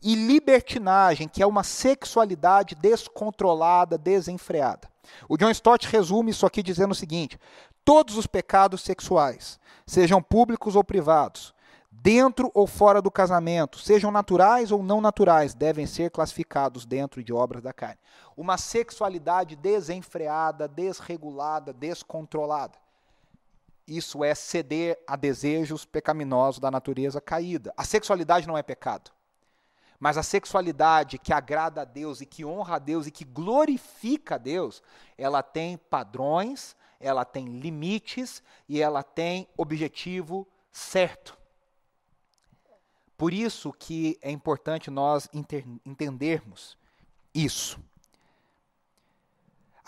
E 0.01 0.15
libertinagem, 0.15 1.27
que 1.27 1.43
é 1.43 1.45
uma 1.45 1.63
sexualidade 1.63 2.75
descontrolada, 2.75 3.97
desenfreada. 3.97 4.87
O 5.27 5.37
John 5.37 5.49
Stott 5.49 5.87
resume 5.87 6.31
isso 6.31 6.45
aqui 6.45 6.63
dizendo 6.63 6.91
o 6.91 6.95
seguinte: 6.95 7.37
todos 7.83 8.17
os 8.17 8.27
pecados 8.27 8.81
sexuais, 8.81 9.59
sejam 9.85 10.21
públicos 10.21 10.75
ou 10.75 10.83
privados, 10.83 11.53
dentro 11.91 12.49
ou 12.53 12.65
fora 12.65 13.01
do 13.01 13.11
casamento, 13.11 13.79
sejam 13.79 14.11
naturais 14.11 14.71
ou 14.71 14.81
não 14.81 15.01
naturais, 15.01 15.53
devem 15.53 15.85
ser 15.85 16.11
classificados 16.11 16.85
dentro 16.85 17.23
de 17.23 17.33
obras 17.33 17.61
da 17.61 17.73
carne. 17.73 17.99
Uma 18.37 18.57
sexualidade 18.57 19.55
desenfreada, 19.55 20.67
desregulada, 20.67 21.73
descontrolada. 21.73 22.77
Isso 23.85 24.23
é 24.23 24.35
ceder 24.35 24.99
a 25.07 25.15
desejos 25.15 25.83
pecaminosos 25.83 26.59
da 26.59 26.69
natureza 26.69 27.19
caída. 27.19 27.73
A 27.75 27.83
sexualidade 27.83 28.47
não 28.47 28.57
é 28.57 28.61
pecado. 28.61 29.11
Mas 29.99 30.17
a 30.17 30.23
sexualidade 30.23 31.17
que 31.17 31.33
agrada 31.33 31.81
a 31.81 31.85
Deus 31.85 32.21
e 32.21 32.25
que 32.25 32.45
honra 32.45 32.75
a 32.75 32.79
Deus 32.79 33.05
e 33.05 33.11
que 33.11 33.25
glorifica 33.25 34.35
a 34.35 34.37
Deus, 34.37 34.81
ela 35.17 35.43
tem 35.43 35.77
padrões, 35.77 36.75
ela 36.99 37.25
tem 37.25 37.59
limites 37.59 38.41
e 38.67 38.81
ela 38.81 39.03
tem 39.03 39.47
objetivo 39.57 40.47
certo. 40.71 41.37
Por 43.17 43.33
isso 43.33 43.73
que 43.73 44.17
é 44.21 44.31
importante 44.31 44.89
nós 44.89 45.27
entendermos 45.85 46.77
isso. 47.33 47.77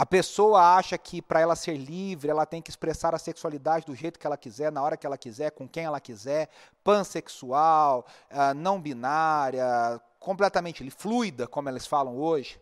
A 0.01 0.05
pessoa 0.07 0.77
acha 0.77 0.97
que 0.97 1.21
para 1.21 1.41
ela 1.41 1.55
ser 1.55 1.77
livre, 1.77 2.31
ela 2.31 2.43
tem 2.43 2.59
que 2.59 2.71
expressar 2.71 3.13
a 3.13 3.19
sexualidade 3.19 3.85
do 3.85 3.93
jeito 3.93 4.17
que 4.17 4.25
ela 4.25 4.35
quiser, 4.35 4.71
na 4.71 4.81
hora 4.81 4.97
que 4.97 5.05
ela 5.05 5.15
quiser, 5.15 5.51
com 5.51 5.69
quem 5.69 5.83
ela 5.83 5.99
quiser, 5.99 6.49
pansexual, 6.83 8.03
uh, 8.31 8.51
não 8.55 8.81
binária, 8.81 10.01
completamente 10.19 10.89
fluida, 10.89 11.47
como 11.47 11.69
eles 11.69 11.85
falam 11.85 12.17
hoje. 12.17 12.59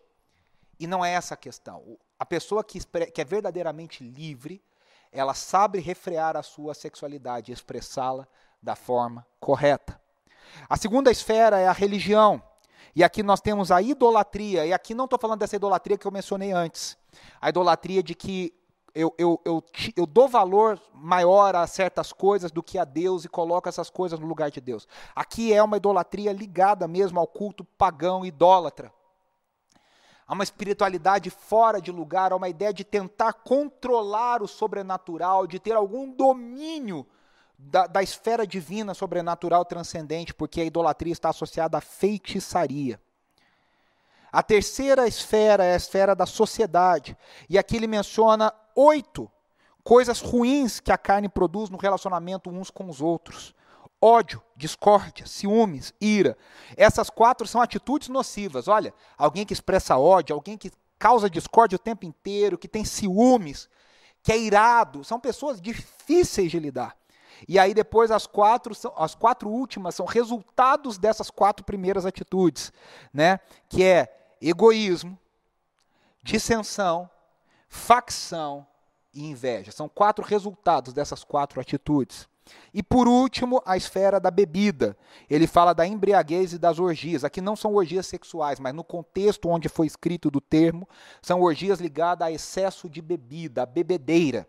E 0.78 0.86
não 0.86 1.06
é 1.06 1.14
essa 1.14 1.36
a 1.36 1.38
questão. 1.38 1.98
A 2.20 2.26
pessoa 2.26 2.62
que, 2.62 2.78
que 3.10 3.22
é 3.22 3.24
verdadeiramente 3.24 4.04
livre, 4.04 4.62
ela 5.10 5.34
sabe 5.34 5.80
refrear 5.80 6.36
a 6.36 6.44
sua 6.44 6.74
sexualidade 6.74 7.52
e 7.52 7.54
expressá-la 7.54 8.28
da 8.62 8.76
forma 8.76 9.26
correta. 9.40 9.98
A 10.68 10.76
segunda 10.76 11.10
esfera 11.10 11.58
é 11.58 11.70
a 11.70 11.72
religião. 11.72 12.44
E 12.96 13.04
aqui 13.04 13.24
nós 13.24 13.42
temos 13.42 13.72
a 13.72 13.82
idolatria. 13.82 14.66
E 14.66 14.74
aqui 14.74 14.94
não 14.94 15.06
estou 15.06 15.20
falando 15.20 15.40
dessa 15.40 15.56
idolatria 15.56 15.98
que 15.98 16.06
eu 16.06 16.12
mencionei 16.12 16.52
antes. 16.52 16.98
A 17.40 17.50
idolatria 17.50 18.02
de 18.02 18.16
que 18.16 18.54
eu, 18.94 19.14
eu, 19.18 19.40
eu, 19.46 19.64
eu, 19.96 20.06
dou 20.06 20.28
valor 20.28 20.80
maior 20.94 21.56
a 21.56 21.66
certas 21.68 22.12
coisas 22.12 22.52
do 22.52 22.64
que 22.64 22.78
a 22.78 22.84
Deus 22.84 23.24
e 23.24 23.30
coloco 23.30 23.70
essas 23.70 23.90
coisas 23.90 24.20
no 24.20 24.28
lugar 24.28 24.50
de 24.50 24.60
Deus. 24.60 24.88
Aqui 25.16 25.54
é 25.54 25.62
uma 25.62 25.78
idolatria 25.78 26.34
ligada 26.34 26.88
mesmo 26.88 27.20
ao 27.20 27.28
culto 27.28 27.64
pagão 27.64 28.26
idólatra. 28.26 28.92
Há 30.28 30.34
uma 30.34 30.44
espiritualidade 30.44 31.30
fora 31.30 31.82
de 31.82 31.92
lugar, 31.92 32.32
há 32.32 32.36
uma 32.36 32.50
ideia 32.50 32.74
de 32.74 32.84
tentar 32.84 33.34
controlar 33.34 34.44
o 34.44 34.48
sobrenatural, 34.48 35.48
de 35.48 35.60
ter 35.60 35.74
algum 35.74 36.12
domínio 36.12 37.06
da, 37.60 37.86
da 37.88 38.02
esfera 38.02 38.48
divina, 38.48 38.94
sobrenatural, 38.94 39.66
transcendente, 39.66 40.34
porque 40.34 40.62
a 40.62 40.66
idolatria 40.66 41.12
está 41.12 41.30
associada 41.30 41.78
à 41.78 41.82
feitiçaria. 41.82 43.00
A 44.32 44.42
terceira 44.42 45.08
esfera 45.08 45.66
é 45.66 45.74
a 45.74 45.76
esfera 45.76 46.16
da 46.16 46.26
sociedade. 46.26 47.18
E 47.50 47.58
aqui 47.58 47.76
ele 47.76 47.88
menciona 47.88 48.54
oito 48.76 49.30
coisas 49.84 50.22
ruins 50.22 50.80
que 50.80 50.92
a 50.92 50.98
carne 50.98 51.28
produz 51.28 51.70
no 51.70 51.78
relacionamento 51.78 52.50
uns 52.50 52.70
com 52.70 52.88
os 52.88 53.02
outros: 53.02 53.54
ódio, 54.02 54.42
discórdia, 54.56 55.26
ciúmes, 55.26 55.94
ira. 56.00 56.38
Essas 56.78 57.10
quatro 57.10 57.46
são 57.48 57.60
atitudes 57.60 58.08
nocivas. 58.08 58.68
Olha, 58.68 58.94
alguém 59.18 59.46
que 59.46 59.54
expressa 59.54 59.98
ódio, 59.98 60.34
alguém 60.34 60.58
que 60.58 60.72
causa 60.98 61.30
discórdia 61.30 61.76
o 61.76 61.80
tempo 61.80 62.06
inteiro, 62.06 62.58
que 62.58 62.68
tem 62.68 62.86
ciúmes, 62.86 63.68
que 64.22 64.32
é 64.32 64.38
irado, 64.38 65.04
são 65.04 65.20
pessoas 65.20 65.60
difíceis 65.60 66.52
de 66.52 66.60
lidar. 66.60 66.99
E 67.48 67.58
aí 67.58 67.74
depois 67.74 68.12
as 68.12 68.28
quatro, 68.28 68.74
são, 68.76 68.94
as 68.98 69.16
quatro 69.16 69.50
últimas 69.50 69.96
são 69.96 70.06
resultados 70.06 70.98
dessas 70.98 71.30
quatro 71.30 71.66
primeiras 71.66 72.06
atitudes, 72.06 72.72
né? 73.14 73.40
Que 73.68 73.84
é 73.84 74.36
egoísmo, 74.42 75.18
dissensão, 76.24 77.10
facção 77.68 78.66
e 79.14 79.26
inveja. 79.26 79.72
São 79.72 79.88
quatro 79.88 80.26
resultados 80.26 80.94
dessas 80.94 81.24
quatro 81.24 81.60
atitudes. 81.60 82.28
E 82.74 82.82
por 82.82 83.08
último, 83.08 83.62
a 83.66 83.78
esfera 83.78 84.20
da 84.20 84.32
bebida. 84.32 84.98
Ele 85.30 85.48
fala 85.48 85.74
da 85.74 85.86
embriaguez 85.86 86.54
e 86.54 86.58
das 86.58 86.80
orgias. 86.80 87.24
Aqui 87.24 87.42
não 87.42 87.56
são 87.56 87.76
orgias 87.76 88.08
sexuais, 88.08 88.60
mas 88.60 88.74
no 88.74 88.84
contexto 88.84 89.50
onde 89.50 89.70
foi 89.70 89.88
escrito 89.88 90.32
do 90.32 90.42
termo, 90.42 90.88
são 91.22 91.42
orgias 91.42 91.80
ligadas 91.80 92.28
a 92.28 92.32
excesso 92.32 92.90
de 92.90 93.02
bebida, 93.02 93.64
a 93.64 93.66
bebedeira. 93.66 94.48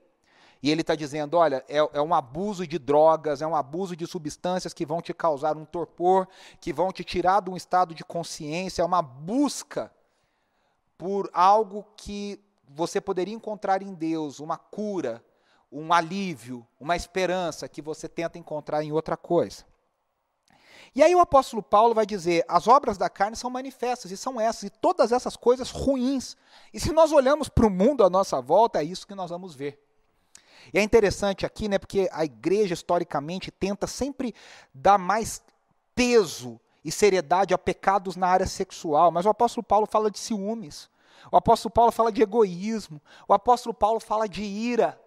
E 0.62 0.70
ele 0.70 0.82
está 0.82 0.94
dizendo: 0.94 1.36
olha, 1.36 1.64
é, 1.68 1.78
é, 1.78 2.02
um 2.02 2.14
abuso 2.14 2.66
de 2.66 2.78
drogas, 2.78 3.40
é 3.40 3.46
um 3.46 3.56
abuso 3.56 3.96
de 3.96 4.06
substâncias 4.06 4.74
que 4.74 4.84
vão 4.84 5.00
te 5.00 5.14
causar 5.14 5.56
um 5.56 5.64
torpor, 5.64 6.28
que 6.60 6.72
vão 6.72 6.92
te 6.92 7.02
tirar 7.02 7.40
de 7.40 7.50
um 7.50 7.56
estado 7.56 7.94
de 7.94 8.04
consciência, 8.04 8.82
é 8.82 8.84
uma 8.84 9.02
busca 9.02 9.90
por 10.98 11.30
algo 11.32 11.86
que 11.96 12.38
você 12.68 13.00
poderia 13.00 13.34
encontrar 13.34 13.82
em 13.82 13.94
Deus, 13.94 14.38
uma 14.38 14.58
cura, 14.58 15.24
um 15.72 15.92
alívio, 15.92 16.66
uma 16.78 16.94
esperança 16.94 17.68
que 17.68 17.80
você 17.80 18.08
tenta 18.08 18.38
encontrar 18.38 18.84
em 18.84 18.92
outra 18.92 19.16
coisa. 19.16 19.64
E 20.94 21.02
aí 21.02 21.14
o 21.14 21.20
apóstolo 21.20 21.62
Paulo 21.62 21.94
vai 21.94 22.04
dizer: 22.04 22.44
as 22.46 22.68
obras 22.68 22.98
da 22.98 23.08
carne 23.08 23.36
são 23.36 23.48
manifestas, 23.48 24.10
e 24.10 24.16
são 24.16 24.40
essas, 24.40 24.64
e 24.64 24.70
todas 24.70 25.10
essas 25.10 25.36
coisas 25.36 25.70
ruins. 25.70 26.36
E 26.72 26.78
se 26.78 26.92
nós 26.92 27.12
olhamos 27.12 27.48
para 27.48 27.66
o 27.66 27.70
mundo 27.70 28.04
à 28.04 28.10
nossa 28.10 28.40
volta, 28.40 28.80
é 28.80 28.84
isso 28.84 29.06
que 29.06 29.14
nós 29.14 29.30
vamos 29.30 29.54
ver. 29.54 29.89
E 30.72 30.78
é 30.78 30.82
interessante 30.82 31.44
aqui, 31.44 31.68
né, 31.68 31.78
porque 31.78 32.08
a 32.12 32.24
igreja 32.24 32.74
historicamente 32.74 33.50
tenta 33.50 33.86
sempre 33.86 34.34
dar 34.72 34.98
mais 34.98 35.42
peso 35.94 36.60
e 36.84 36.90
seriedade 36.90 37.52
a 37.52 37.58
pecados 37.58 38.16
na 38.16 38.26
área 38.26 38.46
sexual, 38.46 39.10
mas 39.10 39.26
o 39.26 39.30
apóstolo 39.30 39.64
Paulo 39.64 39.86
fala 39.86 40.10
de 40.10 40.18
ciúmes. 40.18 40.88
O 41.30 41.36
apóstolo 41.36 41.72
Paulo 41.72 41.92
fala 41.92 42.10
de 42.10 42.22
egoísmo, 42.22 43.00
o 43.28 43.34
apóstolo 43.34 43.74
Paulo 43.74 44.00
fala 44.00 44.28
de 44.28 44.42
ira. 44.42 44.98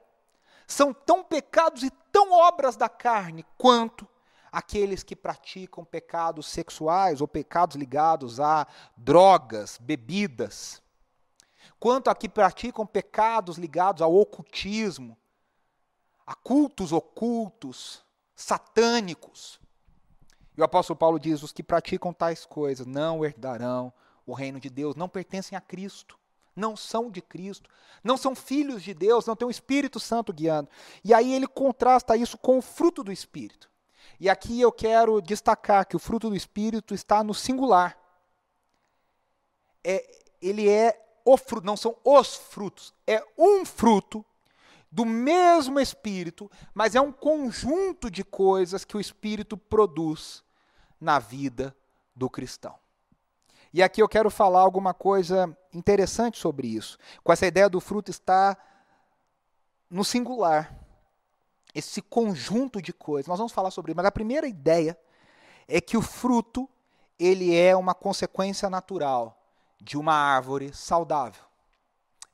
São 0.67 0.93
tão 0.93 1.23
pecados 1.23 1.83
e 1.83 1.89
tão 2.11 2.31
obras 2.31 2.75
da 2.75 2.87
carne 2.87 3.45
quanto 3.57 4.07
aqueles 4.51 5.01
que 5.01 5.15
praticam 5.15 5.83
pecados 5.83 6.45
sexuais 6.45 7.21
ou 7.21 7.27
pecados 7.27 7.75
ligados 7.75 8.39
a 8.39 8.67
drogas, 8.95 9.79
bebidas. 9.81 10.81
Quanto 11.79 12.09
a 12.09 12.15
que 12.15 12.29
praticam 12.29 12.85
pecados 12.85 13.57
ligados 13.57 14.01
ao 14.01 14.15
ocultismo, 14.15 15.17
a 16.25 16.33
cultos 16.33 16.91
ocultos, 16.91 18.03
satânicos. 18.35 19.59
E 20.57 20.61
o 20.61 20.63
apóstolo 20.63 20.97
Paulo 20.97 21.19
diz: 21.19 21.43
os 21.43 21.51
que 21.51 21.63
praticam 21.63 22.13
tais 22.13 22.45
coisas 22.45 22.85
não 22.85 23.23
herdarão 23.23 23.91
o 24.25 24.33
reino 24.33 24.59
de 24.59 24.69
Deus, 24.69 24.95
não 24.95 25.09
pertencem 25.09 25.57
a 25.57 25.61
Cristo, 25.61 26.17
não 26.55 26.75
são 26.75 27.09
de 27.09 27.21
Cristo, 27.21 27.69
não 28.03 28.15
são 28.15 28.35
filhos 28.35 28.83
de 28.83 28.93
Deus, 28.93 29.25
não 29.25 29.35
tem 29.35 29.47
o 29.47 29.51
Espírito 29.51 29.99
Santo 29.99 30.31
guiando. 30.31 30.69
E 31.03 31.13
aí 31.13 31.33
ele 31.33 31.47
contrasta 31.47 32.15
isso 32.15 32.37
com 32.37 32.57
o 32.57 32.61
fruto 32.61 33.03
do 33.03 33.11
Espírito. 33.11 33.69
E 34.19 34.29
aqui 34.29 34.61
eu 34.61 34.71
quero 34.71 35.21
destacar 35.21 35.85
que 35.85 35.95
o 35.95 35.99
fruto 35.99 36.29
do 36.29 36.35
Espírito 36.35 36.93
está 36.93 37.23
no 37.23 37.33
singular. 37.33 37.97
É, 39.83 40.23
ele 40.41 40.69
é 40.69 40.99
o 41.25 41.37
fruto, 41.37 41.65
não 41.65 41.75
são 41.75 41.97
os 42.03 42.35
frutos, 42.35 42.93
é 43.07 43.23
um 43.37 43.65
fruto 43.65 44.25
do 44.93 45.05
mesmo 45.05 45.79
Espírito, 45.79 46.51
mas 46.71 46.93
é 46.93 47.01
um 47.01 47.11
conjunto 47.11 48.11
de 48.11 48.23
coisas 48.23 48.85
que 48.85 48.95
o 48.95 48.99
Espírito 48.99 49.57
produz 49.57 50.43
na 51.01 51.17
vida 51.17 51.75
do 52.15 52.29
cristão. 52.29 52.75
E 53.73 53.81
aqui 53.81 54.03
eu 54.03 54.07
quero 54.07 54.29
falar 54.29 54.59
alguma 54.59 54.93
coisa 54.93 55.57
interessante 55.73 56.37
sobre 56.37 56.67
isso. 56.67 56.99
Com 57.23 57.33
essa 57.33 57.47
ideia 57.47 57.67
do 57.67 57.79
fruto 57.79 58.11
está 58.11 58.55
no 59.89 60.05
singular. 60.05 60.79
Esse 61.73 61.99
conjunto 61.99 62.79
de 62.79 62.93
coisas. 62.93 63.27
Nós 63.27 63.39
vamos 63.39 63.51
falar 63.51 63.71
sobre 63.71 63.91
isso, 63.91 63.97
mas 63.97 64.05
a 64.05 64.11
primeira 64.11 64.45
ideia 64.45 64.95
é 65.67 65.81
que 65.81 65.97
o 65.97 66.03
fruto 66.03 66.69
ele 67.17 67.55
é 67.55 67.75
uma 67.75 67.95
consequência 67.95 68.69
natural 68.69 69.43
de 69.81 69.97
uma 69.97 70.13
árvore 70.13 70.71
saudável. 70.71 71.43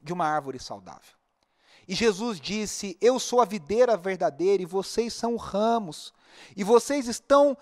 De 0.02 0.12
uma 0.12 0.28
árvore 0.28 0.60
saudável. 0.60 1.19
E 1.90 1.96
Jesus 1.96 2.40
disse: 2.40 2.96
Eu 3.02 3.18
sou 3.18 3.42
a 3.42 3.46
videira 3.46 3.98
verdadeira 3.98 4.62
e 4.62 4.66
vocês 4.68 5.12
são 5.12 5.36
ramos. 5.36 6.14
E 6.56 6.64
vocês 6.64 7.08
estão 7.08 7.58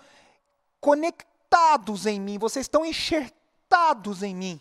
conectados 0.78 2.04
em 2.04 2.20
mim, 2.20 2.36
vocês 2.36 2.64
estão 2.64 2.84
enxertados 2.84 4.22
em 4.22 4.34
mim. 4.34 4.60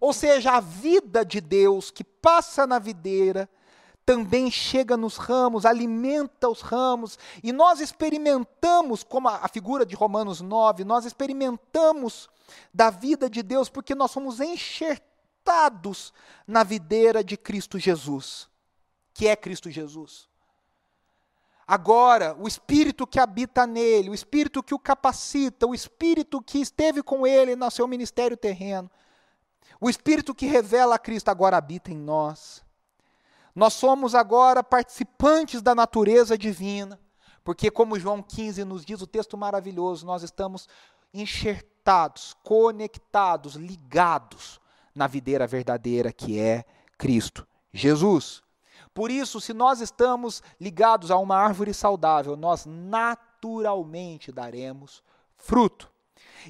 Ou 0.00 0.12
seja, 0.12 0.52
a 0.52 0.60
vida 0.60 1.24
de 1.24 1.40
Deus 1.40 1.90
que 1.90 2.04
passa 2.04 2.64
na 2.64 2.78
videira 2.78 3.50
também 4.06 4.48
chega 4.48 4.96
nos 4.96 5.16
ramos, 5.16 5.66
alimenta 5.66 6.48
os 6.48 6.60
ramos, 6.60 7.18
e 7.42 7.52
nós 7.52 7.80
experimentamos, 7.80 9.02
como 9.02 9.28
a 9.28 9.48
figura 9.48 9.84
de 9.84 9.96
Romanos 9.96 10.40
9, 10.40 10.84
nós 10.84 11.04
experimentamos 11.04 12.30
da 12.72 12.88
vida 12.88 13.28
de 13.28 13.42
Deus 13.42 13.68
porque 13.68 13.96
nós 13.96 14.12
somos 14.12 14.40
enxertados 14.40 16.12
na 16.46 16.62
videira 16.62 17.24
de 17.24 17.36
Cristo 17.36 17.76
Jesus 17.76 18.49
que 19.20 19.28
é 19.28 19.36
Cristo 19.36 19.70
Jesus. 19.70 20.30
Agora, 21.68 22.34
o 22.40 22.48
Espírito 22.48 23.06
que 23.06 23.20
habita 23.20 23.66
nele, 23.66 24.08
o 24.08 24.14
Espírito 24.14 24.62
que 24.62 24.74
o 24.74 24.78
capacita, 24.78 25.66
o 25.66 25.74
Espírito 25.74 26.40
que 26.40 26.58
esteve 26.58 27.02
com 27.02 27.26
ele 27.26 27.54
no 27.54 27.70
seu 27.70 27.86
ministério 27.86 28.34
terreno, 28.34 28.90
o 29.78 29.90
Espírito 29.90 30.34
que 30.34 30.46
revela 30.46 30.94
a 30.94 30.98
Cristo 30.98 31.28
agora 31.28 31.58
habita 31.58 31.90
em 31.92 31.98
nós. 31.98 32.64
Nós 33.54 33.74
somos 33.74 34.14
agora 34.14 34.64
participantes 34.64 35.60
da 35.60 35.74
natureza 35.74 36.38
divina, 36.38 36.98
porque, 37.44 37.70
como 37.70 37.98
João 37.98 38.22
15 38.22 38.64
nos 38.64 38.86
diz, 38.86 39.02
o 39.02 39.06
texto 39.06 39.36
maravilhoso, 39.36 40.06
nós 40.06 40.22
estamos 40.22 40.66
enxertados 41.12 42.34
conectados, 42.42 43.54
ligados 43.54 44.58
na 44.94 45.06
videira 45.06 45.46
verdadeira 45.46 46.10
que 46.10 46.40
é 46.40 46.64
Cristo 46.96 47.46
Jesus. 47.70 48.42
Por 49.00 49.10
isso, 49.10 49.40
se 49.40 49.54
nós 49.54 49.80
estamos 49.80 50.42
ligados 50.60 51.10
a 51.10 51.16
uma 51.16 51.34
árvore 51.34 51.72
saudável, 51.72 52.36
nós 52.36 52.66
naturalmente 52.66 54.30
daremos 54.30 55.02
fruto. 55.38 55.90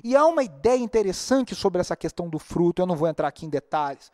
E 0.02 0.16
há 0.16 0.26
uma 0.26 0.42
ideia 0.42 0.80
interessante 0.80 1.54
sobre 1.54 1.80
essa 1.80 1.94
questão 1.94 2.28
do 2.28 2.40
fruto, 2.40 2.82
eu 2.82 2.86
não 2.86 2.96
vou 2.96 3.06
entrar 3.06 3.28
aqui 3.28 3.46
em 3.46 3.48
detalhes, 3.48 4.10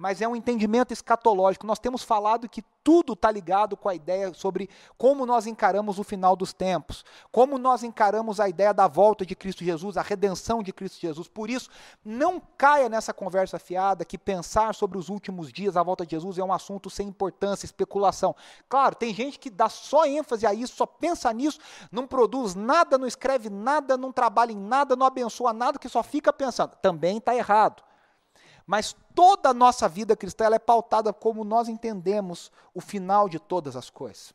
mas 0.00 0.22
é 0.22 0.26
um 0.26 0.34
entendimento 0.34 0.94
escatológico. 0.94 1.66
Nós 1.66 1.78
temos 1.78 2.02
falado 2.02 2.48
que 2.48 2.62
tudo 2.82 3.12
está 3.12 3.30
ligado 3.30 3.76
com 3.76 3.86
a 3.86 3.94
ideia 3.94 4.32
sobre 4.32 4.70
como 4.96 5.26
nós 5.26 5.46
encaramos 5.46 5.98
o 5.98 6.02
final 6.02 6.34
dos 6.34 6.54
tempos, 6.54 7.04
como 7.30 7.58
nós 7.58 7.84
encaramos 7.84 8.40
a 8.40 8.48
ideia 8.48 8.72
da 8.72 8.88
volta 8.88 9.26
de 9.26 9.36
Cristo 9.36 9.62
Jesus, 9.62 9.98
a 9.98 10.02
redenção 10.02 10.62
de 10.62 10.72
Cristo 10.72 10.98
Jesus. 10.98 11.28
Por 11.28 11.50
isso, 11.50 11.68
não 12.02 12.40
caia 12.56 12.88
nessa 12.88 13.12
conversa 13.12 13.58
fiada 13.58 14.02
que 14.02 14.16
pensar 14.16 14.74
sobre 14.74 14.96
os 14.96 15.10
últimos 15.10 15.52
dias, 15.52 15.76
a 15.76 15.82
volta 15.82 16.06
de 16.06 16.12
Jesus, 16.12 16.38
é 16.38 16.42
um 16.42 16.50
assunto 16.50 16.88
sem 16.88 17.06
importância, 17.06 17.66
especulação. 17.66 18.34
Claro, 18.70 18.94
tem 18.94 19.12
gente 19.12 19.38
que 19.38 19.50
dá 19.50 19.68
só 19.68 20.06
ênfase 20.06 20.46
a 20.46 20.54
isso, 20.54 20.76
só 20.76 20.86
pensa 20.86 21.30
nisso, 21.30 21.60
não 21.92 22.06
produz 22.06 22.54
nada, 22.54 22.96
não 22.96 23.06
escreve 23.06 23.50
nada, 23.50 23.98
não 23.98 24.10
trabalha 24.10 24.52
em 24.52 24.56
nada, 24.58 24.96
não 24.96 25.04
abençoa 25.04 25.52
nada, 25.52 25.78
que 25.78 25.90
só 25.90 26.02
fica 26.02 26.32
pensando. 26.32 26.74
Também 26.76 27.18
está 27.18 27.36
errado. 27.36 27.89
Mas 28.70 28.94
toda 29.16 29.48
a 29.48 29.52
nossa 29.52 29.88
vida 29.88 30.16
cristã 30.16 30.44
é 30.44 30.56
pautada 30.56 31.12
como 31.12 31.42
nós 31.42 31.68
entendemos 31.68 32.52
o 32.72 32.80
final 32.80 33.28
de 33.28 33.40
todas 33.40 33.74
as 33.74 33.90
coisas. 33.90 34.32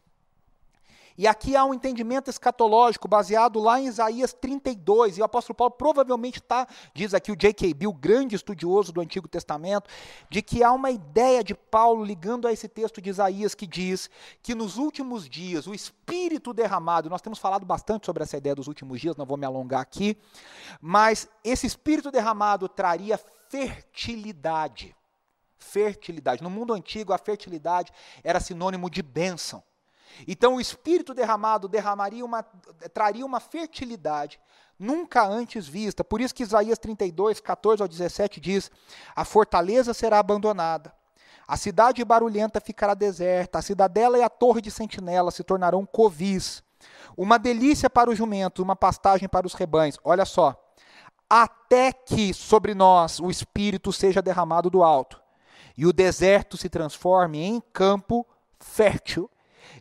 E 1.17 1.27
aqui 1.27 1.55
há 1.55 1.63
um 1.63 1.73
entendimento 1.73 2.29
escatológico 2.29 3.07
baseado 3.07 3.59
lá 3.59 3.79
em 3.79 3.87
Isaías 3.87 4.33
32, 4.33 5.17
e 5.17 5.21
o 5.21 5.23
apóstolo 5.23 5.55
Paulo 5.55 5.71
provavelmente 5.71 6.39
está, 6.39 6.67
diz 6.93 7.13
aqui 7.13 7.31
o 7.31 7.35
J.K. 7.35 7.73
Bill, 7.73 7.93
grande 7.93 8.35
estudioso 8.35 8.91
do 8.91 8.99
Antigo 8.99 9.27
Testamento, 9.27 9.89
de 10.29 10.41
que 10.41 10.61
há 10.61 10.71
uma 10.73 10.91
ideia 10.91 11.41
de 11.41 11.55
Paulo 11.55 12.03
ligando 12.03 12.47
a 12.47 12.51
esse 12.51 12.67
texto 12.67 13.01
de 13.01 13.09
Isaías 13.09 13.55
que 13.55 13.65
diz 13.65 14.09
que 14.41 14.53
nos 14.53 14.77
últimos 14.77 15.29
dias 15.29 15.67
o 15.67 15.73
Espírito 15.73 16.53
derramado, 16.53 17.09
nós 17.09 17.21
temos 17.21 17.39
falado 17.39 17.65
bastante 17.65 18.05
sobre 18.05 18.23
essa 18.23 18.35
ideia 18.35 18.55
dos 18.55 18.67
últimos 18.67 18.99
dias, 18.99 19.15
não 19.15 19.25
vou 19.25 19.37
me 19.37 19.45
alongar 19.45 19.79
aqui, 19.79 20.17
mas 20.81 21.29
esse 21.43 21.65
Espírito 21.65 22.11
derramado 22.11 22.67
traria 22.67 23.17
fertilidade. 23.49 24.93
Fertilidade. 25.57 26.43
No 26.43 26.49
mundo 26.49 26.73
antigo, 26.73 27.13
a 27.13 27.17
fertilidade 27.17 27.91
era 28.23 28.41
sinônimo 28.41 28.89
de 28.89 29.01
bênção. 29.01 29.63
Então, 30.27 30.55
o 30.55 30.61
Espírito 30.61 31.13
derramado 31.13 31.67
derramaria 31.67 32.23
uma, 32.23 32.43
traria 32.93 33.25
uma 33.25 33.39
fertilidade 33.39 34.39
nunca 34.77 35.25
antes 35.25 35.67
vista. 35.67 36.03
Por 36.03 36.21
isso 36.21 36.33
que 36.33 36.43
Isaías 36.43 36.77
32, 36.77 37.39
14 37.39 37.81
ao 37.81 37.87
17 37.87 38.39
diz: 38.39 38.71
A 39.15 39.25
fortaleza 39.25 39.93
será 39.93 40.19
abandonada, 40.19 40.93
a 41.47 41.57
cidade 41.57 42.03
barulhenta 42.03 42.59
ficará 42.59 42.93
deserta, 42.93 43.59
a 43.59 43.61
cidadela 43.61 44.17
e 44.17 44.23
a 44.23 44.29
torre 44.29 44.61
de 44.61 44.71
sentinela 44.71 45.31
se 45.31 45.43
tornarão 45.43 45.85
covis. 45.85 46.63
Uma 47.15 47.37
delícia 47.37 47.89
para 47.89 48.09
os 48.09 48.17
jumentos, 48.17 48.63
uma 48.63 48.75
pastagem 48.75 49.29
para 49.29 49.47
os 49.47 49.53
rebanhos. 49.53 49.97
Olha 50.03 50.25
só 50.25 50.61
até 51.29 51.91
que 51.91 52.33
sobre 52.33 52.73
nós 52.73 53.19
o 53.19 53.29
Espírito 53.29 53.91
seja 53.91 54.21
derramado 54.21 54.69
do 54.69 54.83
alto, 54.83 55.21
e 55.77 55.85
o 55.85 55.93
deserto 55.93 56.55
se 56.55 56.69
transforme 56.69 57.41
em 57.41 57.59
campo 57.73 58.25
fértil, 58.59 59.29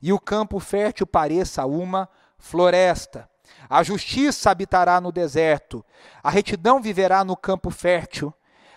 e 0.05 0.13
o 0.13 0.21
campo 0.21 0.61
fértil 0.61 1.07
pareça 1.07 1.65
uma 1.65 2.11
floresta. 2.37 3.27
A 3.71 3.83
justiça 3.83 4.51
habitará 4.51 5.01
no 5.01 5.11
deserto, 5.11 5.83
a 6.23 6.29
retidão 6.29 6.79
viverá 6.83 7.25
no 7.25 7.35
campo 7.35 7.71
fértil. 7.71 8.31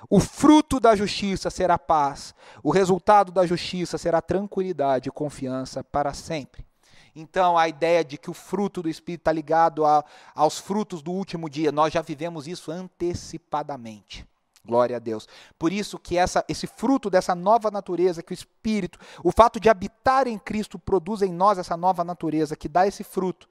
O 0.09 0.21
fruto 0.21 0.79
da 0.79 0.95
justiça 0.95 1.49
será 1.49 1.77
paz, 1.77 2.33
o 2.63 2.71
resultado 2.71 3.29
da 3.29 3.45
justiça 3.45 3.97
será 3.97 4.21
tranquilidade 4.21 5.09
e 5.09 5.11
confiança 5.11 5.83
para 5.83 6.13
sempre. 6.13 6.65
Então, 7.13 7.57
a 7.57 7.67
ideia 7.67 8.05
de 8.05 8.17
que 8.17 8.29
o 8.29 8.33
fruto 8.33 8.81
do 8.81 8.87
Espírito 8.87 9.21
está 9.21 9.33
ligado 9.33 9.85
a, 9.85 10.05
aos 10.33 10.59
frutos 10.59 11.01
do 11.01 11.11
último 11.11 11.49
dia, 11.49 11.73
nós 11.73 11.91
já 11.91 12.01
vivemos 12.01 12.47
isso 12.47 12.71
antecipadamente. 12.71 14.25
Glória 14.67 14.97
a 14.97 14.99
Deus. 14.99 15.27
Por 15.57 15.71
isso 15.71 15.97
que 15.97 16.17
essa, 16.17 16.43
esse 16.49 16.67
fruto 16.67 17.09
dessa 17.09 17.33
nova 17.33 17.71
natureza 17.71 18.21
que 18.21 18.33
o 18.33 18.35
Espírito, 18.35 18.99
o 19.23 19.31
fato 19.31 19.59
de 19.59 19.69
habitar 19.69 20.27
em 20.27 20.37
Cristo 20.37 20.77
produz 20.77 21.21
em 21.21 21.31
nós 21.31 21.57
essa 21.57 21.77
nova 21.77 22.03
natureza 22.03 22.55
que 22.55 22.67
dá 22.67 22.85
esse 22.85 23.03
fruto. 23.03 23.47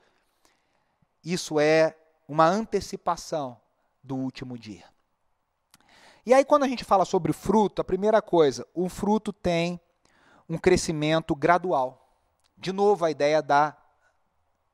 Isso 1.24 1.58
é 1.58 1.96
uma 2.28 2.46
antecipação 2.46 3.56
do 4.04 4.14
último 4.14 4.58
dia. 4.58 4.84
E 6.24 6.34
aí 6.34 6.44
quando 6.44 6.64
a 6.64 6.68
gente 6.68 6.84
fala 6.84 7.04
sobre 7.04 7.32
fruto, 7.32 7.80
a 7.80 7.84
primeira 7.84 8.20
coisa, 8.20 8.66
o 8.74 8.88
fruto 8.88 9.32
tem 9.32 9.80
um 10.48 10.58
crescimento 10.58 11.34
gradual. 11.34 12.06
De 12.58 12.72
novo, 12.72 13.04
a 13.04 13.10
ideia 13.10 13.40
da 13.40 13.76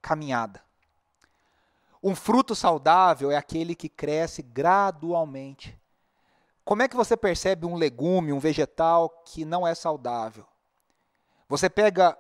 caminhada. 0.01 0.61
Um 2.03 2.17
fruto 2.17 2.55
saudável 2.55 3.31
é 3.31 3.37
aquele 3.37 3.77
que 3.77 3.89
cresce 3.89 4.43
gradualmente. 4.43 5.79
Como 6.65 6.83
é 6.83 6.89
que 6.89 6.97
você 6.97 7.17
percebe 7.17 7.67
um 7.67 7.75
legume, 7.75 8.33
um 8.33 8.39
vegetal 8.39 9.09
que 9.27 9.45
não 9.45 9.67
é 9.67 9.75
saudável? 9.75 10.47
Você 11.49 11.69
pega 11.69 12.17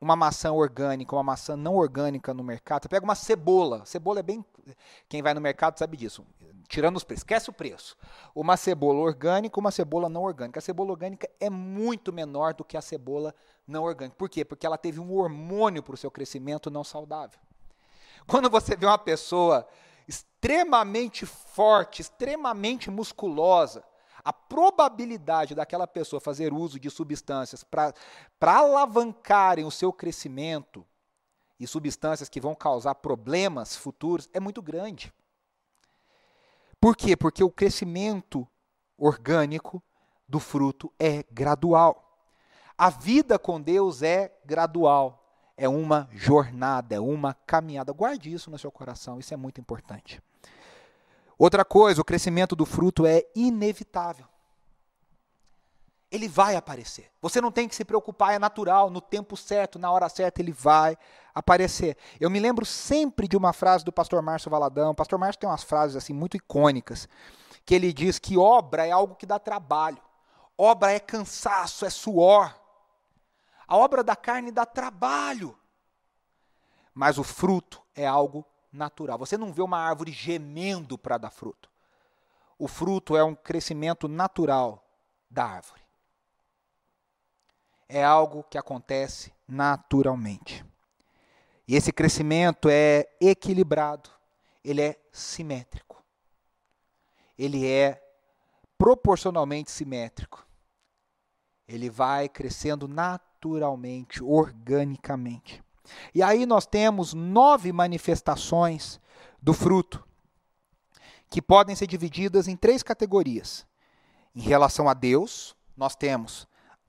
uma 0.00 0.16
maçã 0.16 0.52
orgânica, 0.52 1.14
uma 1.14 1.22
maçã 1.22 1.56
não 1.56 1.76
orgânica 1.76 2.34
no 2.34 2.42
mercado, 2.42 2.82
você 2.82 2.88
pega 2.88 3.04
uma 3.04 3.14
cebola. 3.14 3.84
Cebola 3.86 4.20
é 4.20 4.22
bem. 4.22 4.44
Quem 5.08 5.22
vai 5.22 5.32
no 5.32 5.40
mercado 5.40 5.78
sabe 5.78 5.96
disso 5.96 6.26
tirando 6.68 6.96
os 6.96 7.04
preços, 7.04 7.20
esquece 7.20 7.50
o 7.50 7.52
preço. 7.52 7.96
Uma 8.34 8.56
cebola 8.56 8.98
orgânica, 8.98 9.60
uma 9.60 9.70
cebola 9.70 10.08
não 10.08 10.22
orgânica. 10.22 10.58
A 10.58 10.62
cebola 10.62 10.90
orgânica 10.90 11.28
é 11.38 11.50
muito 11.50 12.12
menor 12.12 12.54
do 12.54 12.64
que 12.64 12.76
a 12.76 12.82
cebola 12.82 13.34
não 13.66 13.84
orgânica. 13.84 14.16
Por 14.16 14.28
quê? 14.28 14.44
Porque 14.44 14.66
ela 14.66 14.78
teve 14.78 15.00
um 15.00 15.12
hormônio 15.12 15.82
para 15.82 15.94
o 15.94 15.98
seu 15.98 16.10
crescimento 16.10 16.70
não 16.70 16.84
saudável. 16.84 17.38
Quando 18.26 18.48
você 18.48 18.76
vê 18.76 18.86
uma 18.86 18.98
pessoa 18.98 19.66
extremamente 20.06 21.26
forte, 21.26 22.00
extremamente 22.02 22.90
musculosa, 22.90 23.84
a 24.24 24.32
probabilidade 24.32 25.54
daquela 25.54 25.86
pessoa 25.86 26.20
fazer 26.20 26.52
uso 26.52 26.80
de 26.80 26.88
substâncias 26.90 27.62
para 27.62 27.92
alavancarem 28.40 29.64
o 29.64 29.70
seu 29.70 29.92
crescimento 29.92 30.84
e 31.60 31.66
substâncias 31.66 32.28
que 32.28 32.40
vão 32.40 32.54
causar 32.54 32.94
problemas 32.96 33.76
futuros 33.76 34.28
é 34.32 34.40
muito 34.40 34.62
grande. 34.62 35.12
Por 36.80 36.96
quê? 36.96 37.16
Porque 37.16 37.44
o 37.44 37.50
crescimento 37.50 38.48
orgânico 38.96 39.82
do 40.28 40.40
fruto 40.40 40.92
é 40.98 41.22
gradual. 41.30 42.18
A 42.76 42.90
vida 42.90 43.38
com 43.38 43.60
Deus 43.60 44.02
é 44.02 44.36
gradual, 44.44 45.23
é 45.56 45.68
uma 45.68 46.08
jornada, 46.12 46.94
é 46.94 47.00
uma 47.00 47.34
caminhada. 47.34 47.92
Guarde 47.92 48.32
isso 48.32 48.50
no 48.50 48.58
seu 48.58 48.70
coração, 48.70 49.18
isso 49.18 49.32
é 49.32 49.36
muito 49.36 49.60
importante. 49.60 50.20
Outra 51.38 51.64
coisa, 51.64 52.00
o 52.00 52.04
crescimento 52.04 52.54
do 52.54 52.64
fruto 52.64 53.06
é 53.06 53.24
inevitável. 53.34 54.26
Ele 56.10 56.28
vai 56.28 56.54
aparecer. 56.54 57.10
Você 57.20 57.40
não 57.40 57.50
tem 57.50 57.68
que 57.68 57.74
se 57.74 57.84
preocupar, 57.84 58.34
é 58.34 58.38
natural, 58.38 58.88
no 58.88 59.00
tempo 59.00 59.36
certo, 59.36 59.78
na 59.78 59.90
hora 59.90 60.08
certa, 60.08 60.40
ele 60.40 60.52
vai 60.52 60.96
aparecer. 61.34 61.96
Eu 62.20 62.30
me 62.30 62.38
lembro 62.38 62.64
sempre 62.64 63.26
de 63.26 63.36
uma 63.36 63.52
frase 63.52 63.84
do 63.84 63.92
pastor 63.92 64.22
Márcio 64.22 64.50
Valadão. 64.50 64.92
O 64.92 64.94
pastor 64.94 65.18
Márcio 65.18 65.40
tem 65.40 65.48
umas 65.48 65.64
frases 65.64 65.96
assim 65.96 66.12
muito 66.12 66.36
icônicas, 66.36 67.08
que 67.64 67.74
ele 67.74 67.92
diz 67.92 68.20
que 68.20 68.38
obra 68.38 68.86
é 68.86 68.92
algo 68.92 69.16
que 69.16 69.26
dá 69.26 69.40
trabalho. 69.40 69.98
Obra 70.56 70.92
é 70.92 71.00
cansaço, 71.00 71.84
é 71.84 71.90
suor. 71.90 72.54
A 73.66 73.76
obra 73.76 74.02
da 74.02 74.16
carne 74.16 74.50
dá 74.50 74.66
trabalho. 74.66 75.58
Mas 76.92 77.18
o 77.18 77.24
fruto 77.24 77.82
é 77.94 78.06
algo 78.06 78.44
natural. 78.72 79.18
Você 79.18 79.36
não 79.36 79.52
vê 79.52 79.62
uma 79.62 79.78
árvore 79.78 80.12
gemendo 80.12 80.96
para 80.96 81.18
dar 81.18 81.30
fruto. 81.30 81.70
O 82.58 82.68
fruto 82.68 83.16
é 83.16 83.24
um 83.24 83.34
crescimento 83.34 84.06
natural 84.06 84.84
da 85.28 85.44
árvore 85.44 85.84
é 87.88 88.02
algo 88.02 88.42
que 88.44 88.58
acontece 88.58 89.32
naturalmente. 89.46 90.64
E 91.66 91.76
esse 91.76 91.92
crescimento 91.92 92.68
é 92.68 93.08
equilibrado, 93.20 94.10
ele 94.64 94.82
é 94.82 95.00
simétrico. 95.12 96.02
Ele 97.38 97.66
é 97.66 98.02
proporcionalmente 98.76 99.70
simétrico. 99.70 100.46
Ele 101.66 101.88
vai 101.88 102.28
crescendo 102.28 102.86
naturalmente, 102.86 103.33
organicamente. 104.22 105.62
E 106.14 106.22
aí 106.22 106.46
nós 106.46 106.66
temos 106.66 107.12
nove 107.12 107.72
manifestações 107.72 109.00
do 109.40 109.52
fruto, 109.52 110.02
que 111.28 111.42
podem 111.42 111.76
ser 111.76 111.86
divididas 111.86 112.48
em 112.48 112.56
três 112.56 112.82
categorias. 112.82 113.66
Em 114.34 114.40
relação 114.40 114.88
a 114.88 114.94
Deus, 114.94 115.54
nós 115.76 115.94
temos 115.94 116.46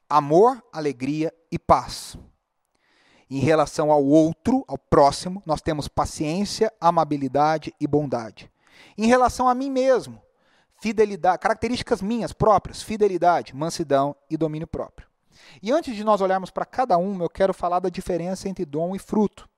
amor, 0.09 0.63
alegria 0.71 1.33
e 1.51 1.59
paz. 1.59 2.17
Em 3.29 3.39
relação 3.39 3.91
ao 3.91 4.03
outro, 4.05 4.63
ao 4.67 4.77
próximo, 4.77 5.41
nós 5.45 5.61
temos 5.61 5.87
paciência, 5.87 6.71
amabilidade 6.79 7.73
e 7.79 7.87
bondade. 7.87 8.51
Em 8.97 9.07
relação 9.07 9.49
a 9.49 9.55
mim 9.55 9.69
mesmo, 9.71 10.21
fidelidade, 10.79 11.39
características 11.39 12.01
minhas 12.01 12.31
próprias, 12.31 12.81
fidelidade, 12.81 13.55
mansidão 13.55 14.15
e 14.29 14.37
domínio 14.37 14.67
próprio. 14.67 15.07
E 15.61 15.71
antes 15.71 15.95
de 15.95 16.03
nós 16.03 16.21
olharmos 16.21 16.49
para 16.49 16.65
cada 16.65 16.97
um, 16.97 17.21
eu 17.21 17.29
quero 17.29 17.53
falar 17.53 17.79
da 17.79 17.89
diferença 17.89 18.49
entre 18.49 18.65
dom 18.65 18.95
e 18.95 18.99
fruto. 18.99 19.49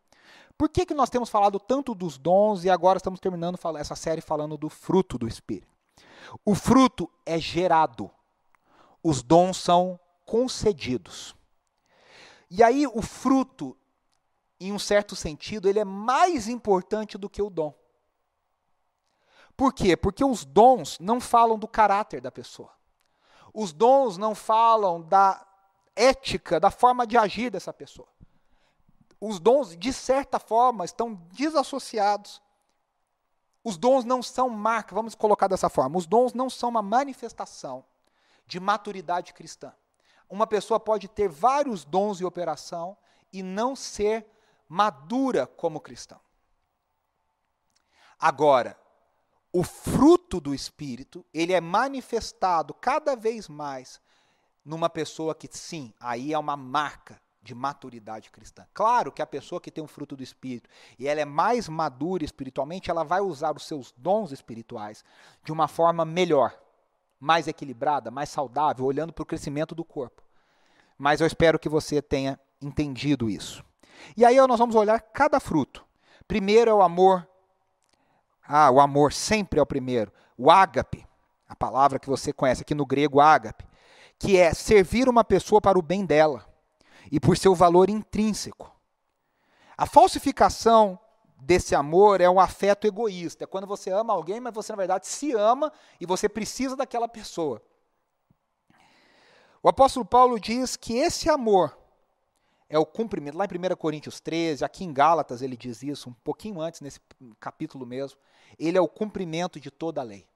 Por 0.57 0.69
que, 0.69 0.85
que 0.85 0.93
nós 0.93 1.09
temos 1.09 1.29
falado 1.29 1.59
tanto 1.59 1.93
dos 1.93 2.17
dons 2.17 2.63
e 2.63 2.69
agora 2.69 2.97
estamos 2.97 3.19
terminando 3.19 3.59
essa 3.77 3.95
série 3.95 4.21
falando 4.21 4.57
do 4.57 4.69
fruto 4.69 5.17
do 5.17 5.27
Espírito? 5.27 5.67
O 6.43 6.55
fruto 6.55 7.09
é 7.25 7.39
gerado, 7.39 8.09
os 9.03 9.21
dons 9.21 9.57
são 9.57 9.99
concedidos. 10.25 11.35
E 12.49 12.63
aí 12.63 12.87
o 12.87 13.01
fruto, 13.01 13.77
em 14.59 14.71
um 14.71 14.79
certo 14.79 15.15
sentido, 15.15 15.69
ele 15.69 15.79
é 15.79 15.85
mais 15.85 16.47
importante 16.47 17.17
do 17.17 17.29
que 17.29 17.41
o 17.41 17.49
dom. 17.49 17.73
Por 19.55 19.73
quê? 19.73 19.95
Porque 19.97 20.23
os 20.23 20.45
dons 20.45 20.99
não 20.99 21.19
falam 21.19 21.57
do 21.57 21.67
caráter 21.67 22.21
da 22.21 22.31
pessoa. 22.31 22.71
Os 23.53 23.73
dons 23.73 24.17
não 24.17 24.35
falam 24.35 25.01
da 25.01 25.45
ética, 25.97 26.59
da 26.59 26.71
forma 26.71 27.05
de 27.05 27.17
agir 27.17 27.49
dessa 27.49 27.73
pessoa 27.73 28.07
os 29.19 29.39
dons, 29.39 29.75
de 29.75 29.91
certa 29.91 30.39
forma, 30.39 30.85
estão 30.85 31.13
desassociados. 31.13 32.41
Os 33.63 33.77
dons 33.77 34.05
não 34.05 34.21
são 34.21 34.49
marca, 34.49 34.95
vamos 34.95 35.15
colocar 35.15 35.47
dessa 35.47 35.69
forma. 35.69 35.97
Os 35.97 36.05
dons 36.05 36.33
não 36.33 36.49
são 36.49 36.69
uma 36.69 36.81
manifestação 36.81 37.83
de 38.45 38.59
maturidade 38.59 39.33
cristã. 39.33 39.73
Uma 40.29 40.45
pessoa 40.45 40.79
pode 40.79 41.07
ter 41.07 41.27
vários 41.27 41.83
dons 41.83 42.21
em 42.21 42.25
operação 42.25 42.95
e 43.33 43.41
não 43.41 43.75
ser 43.75 44.25
madura 44.69 45.47
como 45.47 45.81
cristão. 45.81 46.19
Agora, 48.19 48.79
o 49.51 49.63
fruto 49.63 50.39
do 50.39 50.53
Espírito, 50.53 51.25
ele 51.33 51.53
é 51.53 51.61
manifestado 51.61 52.73
cada 52.73 53.15
vez 53.15 53.47
mais 53.47 53.99
numa 54.67 54.89
pessoa 54.89 55.33
que, 55.33 55.47
sim, 55.49 55.93
aí 55.97 56.33
é 56.33 56.37
uma 56.37 56.57
marca 56.57 57.19
de 57.41 57.55
maturidade 57.55 58.29
cristã. 58.29 58.65
Claro 58.73 59.13
que 59.13 59.21
a 59.21 59.25
pessoa 59.25 59.61
que 59.61 59.71
tem 59.71 59.81
o 59.81 59.87
fruto 59.87 60.17
do 60.17 60.21
Espírito 60.21 60.69
e 60.99 61.07
ela 61.07 61.21
é 61.21 61.25
mais 61.25 61.69
madura 61.69 62.25
espiritualmente, 62.25 62.91
ela 62.91 63.05
vai 63.05 63.21
usar 63.21 63.55
os 63.55 63.65
seus 63.65 63.93
dons 63.95 64.33
espirituais 64.33 65.05
de 65.45 65.53
uma 65.53 65.69
forma 65.69 66.03
melhor, 66.03 66.53
mais 67.17 67.47
equilibrada, 67.47 68.11
mais 68.11 68.27
saudável, 68.27 68.83
olhando 68.83 69.13
para 69.13 69.23
o 69.23 69.25
crescimento 69.25 69.73
do 69.73 69.85
corpo. 69.85 70.21
Mas 70.97 71.21
eu 71.21 71.27
espero 71.27 71.57
que 71.57 71.69
você 71.69 72.01
tenha 72.01 72.37
entendido 72.61 73.29
isso. 73.29 73.63
E 74.17 74.25
aí 74.25 74.35
nós 74.45 74.59
vamos 74.59 74.75
olhar 74.75 74.99
cada 74.99 75.39
fruto. 75.39 75.85
Primeiro 76.27 76.69
é 76.69 76.73
o 76.73 76.81
amor. 76.81 77.25
Ah, 78.45 78.69
o 78.69 78.81
amor 78.81 79.13
sempre 79.13 79.59
é 79.59 79.63
o 79.63 79.65
primeiro. 79.65 80.11
O 80.37 80.51
ágape, 80.51 81.07
a 81.47 81.55
palavra 81.55 81.99
que 81.99 82.09
você 82.09 82.33
conhece 82.33 82.63
aqui 82.63 82.75
no 82.75 82.85
grego, 82.85 83.21
ágape, 83.21 83.66
que 84.19 84.37
é 84.37 84.53
servir 84.53 85.07
uma 85.07 85.23
pessoa 85.23 85.61
para 85.61 85.77
o 85.77 85.81
bem 85.81 86.05
dela 86.05 86.45
e 87.11 87.19
por 87.19 87.37
seu 87.37 87.53
valor 87.53 87.89
intrínseco. 87.89 88.71
A 89.77 89.85
falsificação 89.85 90.99
desse 91.39 91.75
amor 91.75 92.19
é 92.19 92.29
um 92.29 92.39
afeto 92.39 92.87
egoísta. 92.87 93.43
É 93.43 93.47
quando 93.47 93.67
você 93.67 93.91
ama 93.91 94.13
alguém, 94.13 94.39
mas 94.39 94.53
você 94.53 94.71
na 94.71 94.77
verdade 94.77 95.07
se 95.07 95.33
ama 95.33 95.71
e 95.99 96.05
você 96.05 96.27
precisa 96.27 96.75
daquela 96.75 97.07
pessoa. 97.07 97.61
O 99.61 99.69
apóstolo 99.69 100.05
Paulo 100.05 100.39
diz 100.39 100.75
que 100.75 100.97
esse 100.97 101.29
amor 101.29 101.77
é 102.69 102.77
o 102.77 102.85
cumprimento. 102.85 103.37
Lá 103.37 103.45
em 103.45 103.71
1 103.71 103.75
Coríntios 103.75 104.19
13, 104.19 104.63
aqui 104.63 104.83
em 104.83 104.93
Gálatas 104.93 105.41
ele 105.41 105.55
diz 105.55 105.83
isso, 105.83 106.09
um 106.09 106.13
pouquinho 106.13 106.59
antes, 106.59 106.81
nesse 106.81 106.99
capítulo 107.39 107.85
mesmo. 107.85 108.19
Ele 108.57 108.77
é 108.77 108.81
o 108.81 108.87
cumprimento 108.87 109.59
de 109.59 109.69
toda 109.69 110.01
a 110.01 110.03
lei. 110.03 110.27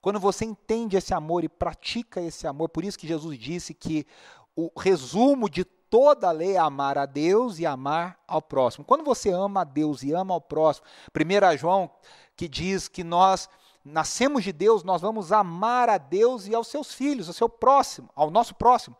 Quando 0.00 0.20
você 0.20 0.44
entende 0.44 0.96
esse 0.96 1.12
amor 1.12 1.42
e 1.44 1.48
pratica 1.48 2.20
esse 2.20 2.46
amor, 2.46 2.68
por 2.68 2.84
isso 2.84 2.98
que 2.98 3.06
Jesus 3.06 3.38
disse 3.38 3.74
que 3.74 4.06
o 4.54 4.70
resumo 4.78 5.48
de 5.48 5.64
toda 5.64 6.28
a 6.28 6.32
lei 6.32 6.54
é 6.54 6.58
amar 6.58 6.98
a 6.98 7.06
Deus 7.06 7.58
e 7.58 7.66
amar 7.66 8.18
ao 8.26 8.40
próximo. 8.40 8.84
Quando 8.84 9.04
você 9.04 9.30
ama 9.30 9.62
a 9.62 9.64
Deus 9.64 10.02
e 10.02 10.12
ama 10.12 10.34
ao 10.34 10.40
próximo, 10.40 10.86
1 11.14 11.56
João 11.56 11.90
que 12.36 12.46
diz 12.48 12.86
que 12.86 13.02
nós 13.02 13.48
nascemos 13.84 14.44
de 14.44 14.52
Deus, 14.52 14.84
nós 14.84 15.00
vamos 15.00 15.32
amar 15.32 15.88
a 15.88 15.98
Deus 15.98 16.46
e 16.46 16.54
aos 16.54 16.68
seus 16.68 16.92
filhos, 16.92 17.26
ao 17.26 17.34
seu 17.34 17.48
próximo, 17.48 18.08
ao 18.14 18.30
nosso 18.30 18.54
próximo. 18.54 18.96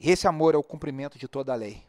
Esse 0.00 0.26
amor 0.26 0.54
é 0.54 0.58
o 0.58 0.62
cumprimento 0.62 1.18
de 1.18 1.28
toda 1.28 1.52
a 1.52 1.56
lei. 1.56 1.86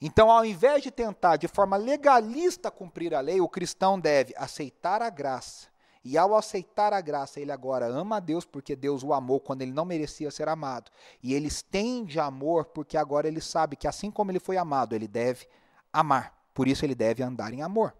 Então, 0.00 0.30
ao 0.30 0.44
invés 0.44 0.82
de 0.82 0.90
tentar 0.90 1.36
de 1.36 1.46
forma 1.46 1.76
legalista 1.76 2.70
cumprir 2.70 3.14
a 3.14 3.20
lei, 3.20 3.40
o 3.40 3.48
cristão 3.48 3.98
deve 3.98 4.34
aceitar 4.36 5.02
a 5.02 5.10
graça 5.10 5.69
e 6.02 6.16
ao 6.16 6.34
aceitar 6.34 6.94
a 6.94 7.00
graça, 7.00 7.40
ele 7.40 7.52
agora 7.52 7.86
ama 7.86 8.16
a 8.16 8.20
Deus 8.20 8.46
porque 8.46 8.74
Deus 8.74 9.02
o 9.02 9.12
amou 9.12 9.38
quando 9.38 9.62
ele 9.62 9.72
não 9.72 9.84
merecia 9.84 10.30
ser 10.30 10.48
amado. 10.48 10.90
E 11.22 11.34
ele 11.34 11.48
estende 11.48 12.18
amor 12.18 12.66
porque 12.66 12.96
agora 12.96 13.28
ele 13.28 13.40
sabe 13.40 13.76
que 13.76 13.86
assim 13.86 14.10
como 14.10 14.30
ele 14.30 14.40
foi 14.40 14.56
amado, 14.56 14.94
ele 14.94 15.06
deve 15.06 15.46
amar. 15.92 16.34
Por 16.54 16.66
isso 16.66 16.86
ele 16.86 16.94
deve 16.94 17.22
andar 17.22 17.52
em 17.52 17.62
amor. 17.62 17.94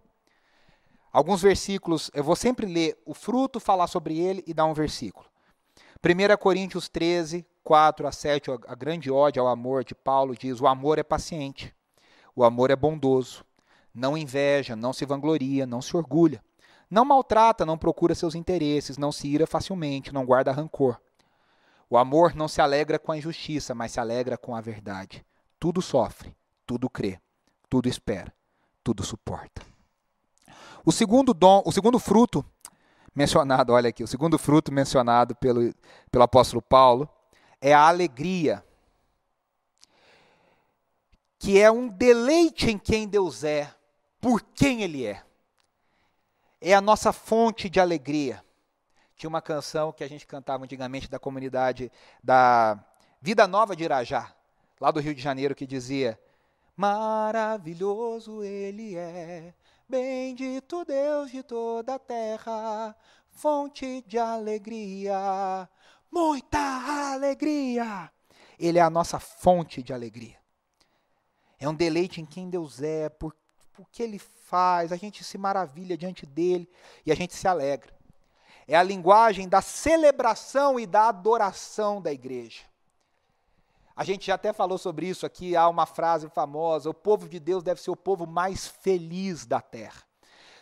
Alguns 1.13 1.41
versículos, 1.41 2.09
eu 2.13 2.23
vou 2.23 2.35
sempre 2.35 2.65
ler 2.65 2.99
o 3.05 3.13
fruto, 3.13 3.59
falar 3.59 3.87
sobre 3.87 4.17
ele 4.17 4.43
e 4.47 4.53
dar 4.53 4.65
um 4.65 4.73
versículo. 4.73 5.27
1 6.03 6.37
Coríntios 6.37 6.89
13, 6.89 7.45
4 7.63 8.07
a 8.07 8.11
7, 8.11 8.49
a 8.67 8.73
grande 8.73 9.11
ódio 9.11 9.43
ao 9.43 9.47
amor 9.47 9.83
de 9.83 9.93
Paulo 9.93 10.35
diz: 10.35 10.59
O 10.59 10.65
amor 10.65 10.97
é 10.97 11.03
paciente, 11.03 11.75
o 12.35 12.43
amor 12.43 12.71
é 12.71 12.75
bondoso, 12.75 13.45
não 13.93 14.17
inveja, 14.17 14.75
não 14.75 14.91
se 14.91 15.05
vangloria, 15.05 15.67
não 15.67 15.81
se 15.81 15.95
orgulha 15.95 16.41
não 16.91 17.05
maltrata, 17.05 17.65
não 17.65 17.77
procura 17.77 18.13
seus 18.13 18.35
interesses, 18.35 18.97
não 18.97 19.13
se 19.13 19.25
ira 19.25 19.47
facilmente, 19.47 20.13
não 20.13 20.25
guarda 20.25 20.51
rancor. 20.51 20.99
O 21.89 21.97
amor 21.97 22.35
não 22.35 22.49
se 22.49 22.61
alegra 22.61 22.99
com 22.99 23.13
a 23.13 23.17
injustiça, 23.17 23.73
mas 23.73 23.93
se 23.93 23.99
alegra 24.01 24.37
com 24.37 24.53
a 24.53 24.59
verdade. 24.59 25.25
Tudo 25.57 25.81
sofre, 25.81 26.35
tudo 26.65 26.89
crê, 26.89 27.17
tudo 27.69 27.87
espera, 27.87 28.33
tudo 28.83 29.03
suporta. 29.03 29.61
O 30.85 30.91
segundo 30.91 31.33
dom, 31.33 31.63
o 31.65 31.71
segundo 31.71 31.97
fruto 31.97 32.45
mencionado, 33.15 33.71
olha 33.71 33.87
aqui, 33.87 34.03
o 34.03 34.07
segundo 34.07 34.37
fruto 34.37 34.69
mencionado 34.69 35.33
pelo, 35.35 35.73
pelo 36.11 36.23
apóstolo 36.25 36.61
Paulo 36.61 37.07
é 37.61 37.73
a 37.73 37.87
alegria, 37.87 38.61
que 41.39 41.57
é 41.57 41.71
um 41.71 41.87
deleite 41.87 42.69
em 42.69 42.77
quem 42.77 43.07
Deus 43.07 43.45
é, 43.45 43.73
por 44.19 44.41
quem 44.41 44.81
Ele 44.83 45.05
é 45.05 45.23
é 46.61 46.73
a 46.75 46.79
nossa 46.79 47.11
fonte 47.11 47.67
de 47.67 47.79
alegria. 47.79 48.43
Tinha 49.15 49.27
uma 49.27 49.41
canção 49.41 49.91
que 49.91 50.03
a 50.03 50.07
gente 50.07 50.27
cantava 50.27 50.63
antigamente 50.63 51.09
da 51.09 51.19
comunidade 51.19 51.91
da 52.23 52.79
Vida 53.19 53.47
Nova 53.47 53.75
de 53.75 53.83
Irajá, 53.83 54.33
lá 54.79 54.91
do 54.91 54.99
Rio 54.99 55.15
de 55.15 55.21
Janeiro, 55.21 55.55
que 55.55 55.65
dizia: 55.65 56.19
Maravilhoso 56.75 58.43
Ele 58.43 58.95
é, 58.95 59.53
bendito 59.89 60.85
Deus 60.85 61.31
de 61.31 61.43
toda 61.43 61.95
a 61.95 61.99
terra, 61.99 62.95
fonte 63.31 64.03
de 64.07 64.17
alegria, 64.17 65.67
muita 66.11 67.13
alegria. 67.13 68.11
Ele 68.59 68.77
é 68.77 68.81
a 68.81 68.89
nossa 68.89 69.19
fonte 69.19 69.81
de 69.81 69.91
alegria. 69.93 70.37
É 71.59 71.67
um 71.67 71.75
deleite 71.75 72.21
em 72.21 72.25
quem 72.25 72.49
Deus 72.49 72.81
é, 72.81 73.09
por, 73.09 73.35
por 73.81 73.89
que 73.89 74.03
Ele 74.03 74.19
faz, 74.19 74.91
a 74.91 74.95
gente 74.95 75.23
se 75.23 75.39
maravilha 75.39 75.97
diante 75.97 76.23
dele 76.23 76.69
e 77.03 77.11
a 77.11 77.15
gente 77.15 77.33
se 77.33 77.47
alegra. 77.47 77.91
É 78.67 78.75
a 78.75 78.83
linguagem 78.83 79.49
da 79.49 79.59
celebração 79.59 80.79
e 80.79 80.85
da 80.85 81.09
adoração 81.09 81.99
da 81.99 82.13
igreja. 82.13 82.61
A 83.95 84.03
gente 84.03 84.27
já 84.27 84.35
até 84.35 84.53
falou 84.53 84.77
sobre 84.77 85.07
isso 85.07 85.25
aqui, 85.25 85.55
há 85.55 85.67
uma 85.67 85.87
frase 85.87 86.29
famosa: 86.29 86.91
o 86.91 86.93
povo 86.93 87.27
de 87.27 87.39
Deus 87.39 87.63
deve 87.63 87.81
ser 87.81 87.89
o 87.89 87.95
povo 87.95 88.27
mais 88.27 88.67
feliz 88.67 89.47
da 89.47 89.59
terra. 89.59 90.03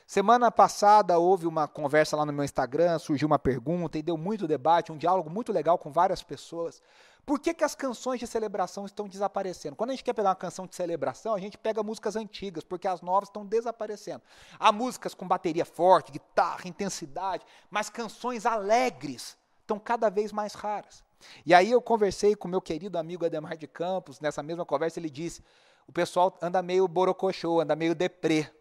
Semana 0.09 0.51
passada 0.51 1.19
houve 1.19 1.45
uma 1.45 1.67
conversa 1.67 2.17
lá 2.17 2.25
no 2.25 2.33
meu 2.33 2.43
Instagram, 2.43 2.97
surgiu 2.97 3.27
uma 3.27 3.37
pergunta 3.37 3.95
e 3.95 4.01
deu 4.01 4.17
muito 4.17 4.47
debate, 4.47 4.91
um 4.91 4.97
diálogo 4.97 5.29
muito 5.29 5.53
legal 5.53 5.77
com 5.77 5.91
várias 5.91 6.23
pessoas 6.23 6.81
por 7.29 7.39
que, 7.39 7.53
que 7.53 7.63
as 7.63 7.75
canções 7.75 8.19
de 8.19 8.25
celebração 8.25 8.87
estão 8.87 9.07
desaparecendo? 9.07 9.75
Quando 9.75 9.91
a 9.91 9.93
gente 9.93 10.03
quer 10.03 10.13
pegar 10.13 10.29
uma 10.29 10.35
canção 10.35 10.65
de 10.65 10.75
celebração, 10.75 11.35
a 11.35 11.39
gente 11.39 11.59
pega 11.59 11.83
músicas 11.83 12.15
antigas, 12.15 12.63
porque 12.63 12.87
as 12.87 13.01
novas 13.01 13.29
estão 13.29 13.45
desaparecendo. 13.45 14.23
Há 14.59 14.71
músicas 14.71 15.13
com 15.13 15.27
bateria 15.27 15.63
forte, 15.63 16.11
guitarra, 16.11 16.67
intensidade, 16.67 17.45
mas 17.69 17.87
canções 17.87 18.47
alegres 18.47 19.37
estão 19.61 19.77
cada 19.77 20.09
vez 20.09 20.31
mais 20.31 20.55
raras. 20.55 21.03
E 21.45 21.53
aí 21.53 21.69
eu 21.69 21.79
conversei 21.79 22.35
com 22.35 22.47
meu 22.47 22.61
querido 22.61 22.97
amigo 22.97 23.23
Ademar 23.23 23.55
de 23.55 23.67
Campos, 23.67 24.19
nessa 24.19 24.41
mesma 24.41 24.65
conversa 24.65 24.99
ele 24.99 25.11
disse, 25.11 25.43
o 25.87 25.91
pessoal 25.91 26.35
anda 26.41 26.63
meio 26.63 26.87
borocochô, 26.87 27.61
anda 27.61 27.75
meio 27.75 27.93
deprê. 27.93 28.51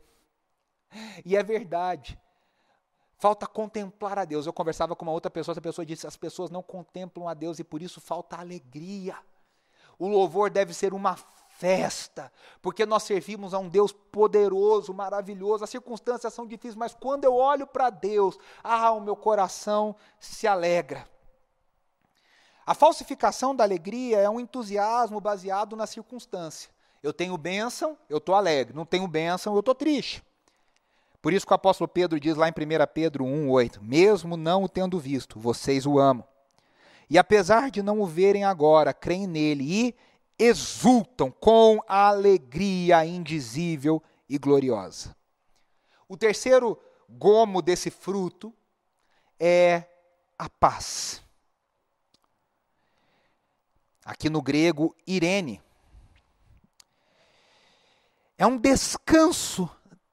E 1.24 1.36
é 1.36 1.42
verdade. 1.42 2.18
Falta 3.18 3.46
contemplar 3.46 4.18
a 4.18 4.24
Deus. 4.24 4.46
Eu 4.46 4.52
conversava 4.52 4.94
com 4.94 5.04
uma 5.04 5.12
outra 5.12 5.30
pessoa, 5.30 5.52
essa 5.52 5.60
pessoa 5.60 5.84
disse: 5.84 6.06
as 6.06 6.16
pessoas 6.16 6.50
não 6.50 6.62
contemplam 6.62 7.28
a 7.28 7.34
Deus 7.34 7.58
e 7.58 7.64
por 7.64 7.82
isso 7.82 8.00
falta 8.00 8.36
alegria. 8.36 9.16
O 9.98 10.06
louvor 10.06 10.48
deve 10.48 10.72
ser 10.72 10.94
uma 10.94 11.16
festa, 11.48 12.32
porque 12.62 12.86
nós 12.86 13.02
servimos 13.02 13.52
a 13.52 13.58
um 13.58 13.68
Deus 13.68 13.90
poderoso, 13.90 14.94
maravilhoso. 14.94 15.64
As 15.64 15.70
circunstâncias 15.70 16.32
são 16.32 16.46
difíceis, 16.46 16.76
mas 16.76 16.94
quando 16.94 17.24
eu 17.24 17.34
olho 17.34 17.66
para 17.66 17.90
Deus, 17.90 18.38
ah, 18.62 18.92
o 18.92 19.00
meu 19.00 19.16
coração 19.16 19.96
se 20.20 20.46
alegra. 20.46 21.04
A 22.64 22.74
falsificação 22.74 23.56
da 23.56 23.64
alegria 23.64 24.18
é 24.18 24.30
um 24.30 24.38
entusiasmo 24.38 25.20
baseado 25.20 25.74
na 25.74 25.86
circunstância. 25.86 26.70
Eu 27.02 27.12
tenho 27.12 27.36
bênção, 27.36 27.98
eu 28.08 28.18
estou 28.18 28.36
alegre. 28.36 28.76
Não 28.76 28.84
tenho 28.84 29.08
bênção, 29.08 29.54
eu 29.54 29.60
estou 29.60 29.74
triste. 29.74 30.22
Por 31.20 31.32
isso 31.32 31.46
que 31.46 31.52
o 31.52 31.56
apóstolo 31.56 31.88
Pedro 31.88 32.20
diz 32.20 32.36
lá 32.36 32.48
em 32.48 32.52
1 32.52 32.54
Pedro 32.94 33.24
1,8: 33.24 33.80
Mesmo 33.80 34.36
não 34.36 34.64
o 34.64 34.68
tendo 34.68 34.98
visto, 34.98 35.38
vocês 35.38 35.84
o 35.86 35.98
amam. 35.98 36.26
E 37.10 37.18
apesar 37.18 37.70
de 37.70 37.82
não 37.82 38.00
o 38.00 38.06
verem 38.06 38.44
agora, 38.44 38.92
creem 38.92 39.26
nele 39.26 39.64
e 39.64 39.94
exultam 40.38 41.30
com 41.30 41.82
alegria 41.88 43.04
indizível 43.04 44.02
e 44.28 44.38
gloriosa. 44.38 45.16
O 46.08 46.16
terceiro 46.16 46.78
gomo 47.08 47.60
desse 47.60 47.90
fruto 47.90 48.54
é 49.40 49.84
a 50.38 50.48
paz. 50.48 51.22
Aqui 54.04 54.30
no 54.30 54.40
grego, 54.40 54.94
Irene. 55.06 55.60
É 58.36 58.46
um 58.46 58.56
descanso 58.56 59.68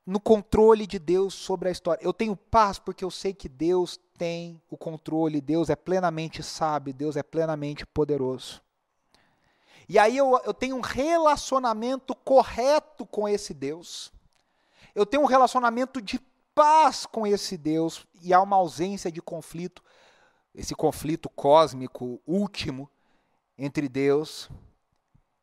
no 0.05 0.19
controle 0.19 0.85
de 0.85 0.99
Deus 0.99 1.33
sobre 1.33 1.67
a 1.67 1.71
história. 1.71 2.03
Eu 2.03 2.13
tenho 2.13 2.35
paz 2.35 2.77
porque 2.77 3.03
eu 3.03 3.09
sei 3.09 3.33
que 3.33 3.49
Deus 3.49 3.99
tem 4.17 4.61
o 4.69 4.77
controle, 4.77 5.41
Deus 5.41 5.69
é 5.69 5.75
plenamente 5.75 6.43
sábio, 6.43 6.93
Deus 6.93 7.15
é 7.17 7.23
plenamente 7.23 7.85
poderoso. 7.85 8.61
E 9.89 9.97
aí 9.97 10.17
eu, 10.17 10.39
eu 10.45 10.53
tenho 10.53 10.75
um 10.75 10.81
relacionamento 10.81 12.15
correto 12.15 13.05
com 13.05 13.27
esse 13.27 13.53
Deus. 13.53 14.11
Eu 14.93 15.05
tenho 15.05 15.23
um 15.23 15.27
relacionamento 15.27 16.01
de 16.01 16.19
paz 16.53 17.05
com 17.05 17.25
esse 17.27 17.57
Deus 17.57 18.05
e 18.21 18.33
há 18.33 18.41
uma 18.41 18.55
ausência 18.55 19.11
de 19.11 19.21
conflito, 19.21 19.83
esse 20.53 20.73
conflito 20.73 21.29
cósmico 21.29 22.21
último 22.25 22.89
entre 23.57 23.89
Deus 23.89 24.49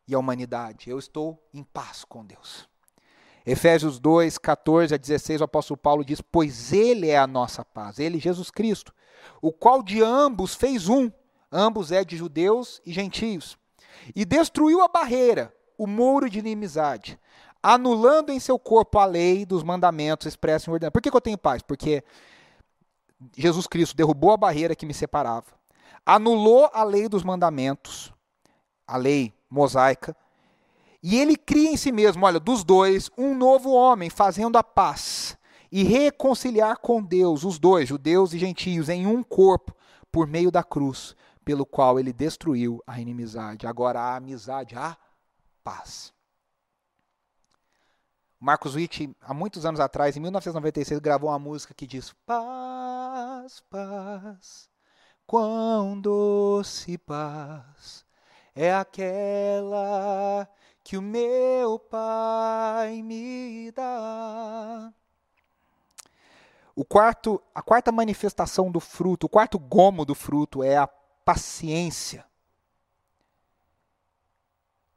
e 0.08 0.14
a 0.14 0.18
humanidade. 0.18 0.88
Eu 0.88 0.98
estou 0.98 1.42
em 1.52 1.62
paz 1.62 2.04
com 2.04 2.24
Deus. 2.24 2.71
Efésios 3.44 3.98
2, 3.98 4.38
14 4.38 4.94
a 4.94 4.96
16, 4.96 5.40
o 5.40 5.44
apóstolo 5.44 5.76
Paulo 5.76 6.04
diz: 6.04 6.20
Pois 6.20 6.72
Ele 6.72 7.08
é 7.08 7.18
a 7.18 7.26
nossa 7.26 7.64
paz, 7.64 7.98
Ele, 7.98 8.18
Jesus 8.18 8.50
Cristo, 8.50 8.92
o 9.40 9.52
qual 9.52 9.82
de 9.82 10.02
ambos 10.02 10.54
fez 10.54 10.88
um, 10.88 11.10
ambos 11.50 11.90
é 11.90 12.04
de 12.04 12.16
judeus 12.16 12.80
e 12.86 12.92
gentios, 12.92 13.58
e 14.14 14.24
destruiu 14.24 14.82
a 14.82 14.88
barreira, 14.88 15.52
o 15.76 15.86
muro 15.86 16.30
de 16.30 16.38
inimizade, 16.38 17.18
anulando 17.62 18.30
em 18.30 18.38
seu 18.38 18.58
corpo 18.58 18.98
a 18.98 19.04
lei 19.04 19.44
dos 19.44 19.62
mandamentos 19.62 20.26
expressos 20.26 20.68
em 20.68 20.72
ordenança. 20.72 20.92
Por 20.92 21.02
que, 21.02 21.10
que 21.10 21.16
eu 21.16 21.20
tenho 21.20 21.38
paz? 21.38 21.62
Porque 21.62 22.04
Jesus 23.36 23.66
Cristo 23.66 23.96
derrubou 23.96 24.32
a 24.32 24.36
barreira 24.36 24.74
que 24.74 24.86
me 24.86 24.94
separava, 24.94 25.46
anulou 26.06 26.70
a 26.72 26.84
lei 26.84 27.08
dos 27.08 27.22
mandamentos, 27.22 28.12
a 28.86 28.96
lei 28.96 29.32
mosaica, 29.48 30.16
e 31.02 31.18
ele 31.18 31.36
cria 31.36 31.70
em 31.70 31.76
si 31.76 31.90
mesmo, 31.90 32.24
olha, 32.24 32.38
dos 32.38 32.62
dois, 32.62 33.10
um 33.18 33.34
novo 33.34 33.72
homem, 33.72 34.08
fazendo 34.08 34.56
a 34.56 34.62
paz 34.62 35.36
e 35.70 35.82
reconciliar 35.82 36.76
com 36.78 37.02
Deus, 37.02 37.44
os 37.44 37.58
dois, 37.58 37.88
judeus 37.88 38.32
e 38.32 38.38
gentios, 38.38 38.88
em 38.88 39.06
um 39.06 39.22
corpo, 39.22 39.74
por 40.12 40.26
meio 40.26 40.50
da 40.50 40.62
cruz, 40.62 41.16
pelo 41.44 41.66
qual 41.66 41.98
ele 41.98 42.12
destruiu 42.12 42.80
a 42.86 43.00
inimizade. 43.00 43.66
Agora 43.66 43.98
a 43.98 44.16
amizade, 44.16 44.76
a 44.76 44.96
paz. 45.64 46.12
Marcos 48.38 48.74
Witt, 48.74 49.16
há 49.20 49.32
muitos 49.32 49.64
anos 49.64 49.80
atrás, 49.80 50.16
em 50.16 50.20
1996, 50.20 51.00
gravou 51.00 51.30
uma 51.30 51.38
música 51.38 51.72
que 51.72 51.86
diz: 51.86 52.12
Paz, 52.26 53.62
paz, 53.70 54.68
quão 55.26 56.00
doce 56.00 56.98
paz 56.98 58.04
é 58.54 58.74
aquela 58.74 60.46
que 60.84 60.96
o 60.96 61.02
meu 61.02 61.78
Pai 61.78 63.02
me 63.02 63.70
dá. 63.72 64.92
O 66.74 66.84
quarto, 66.84 67.40
a 67.54 67.60
quarta 67.60 67.92
manifestação 67.92 68.70
do 68.70 68.80
fruto, 68.80 69.26
o 69.26 69.28
quarto 69.28 69.58
gomo 69.58 70.04
do 70.04 70.14
fruto 70.14 70.62
é 70.62 70.76
a 70.76 70.86
paciência. 70.86 72.26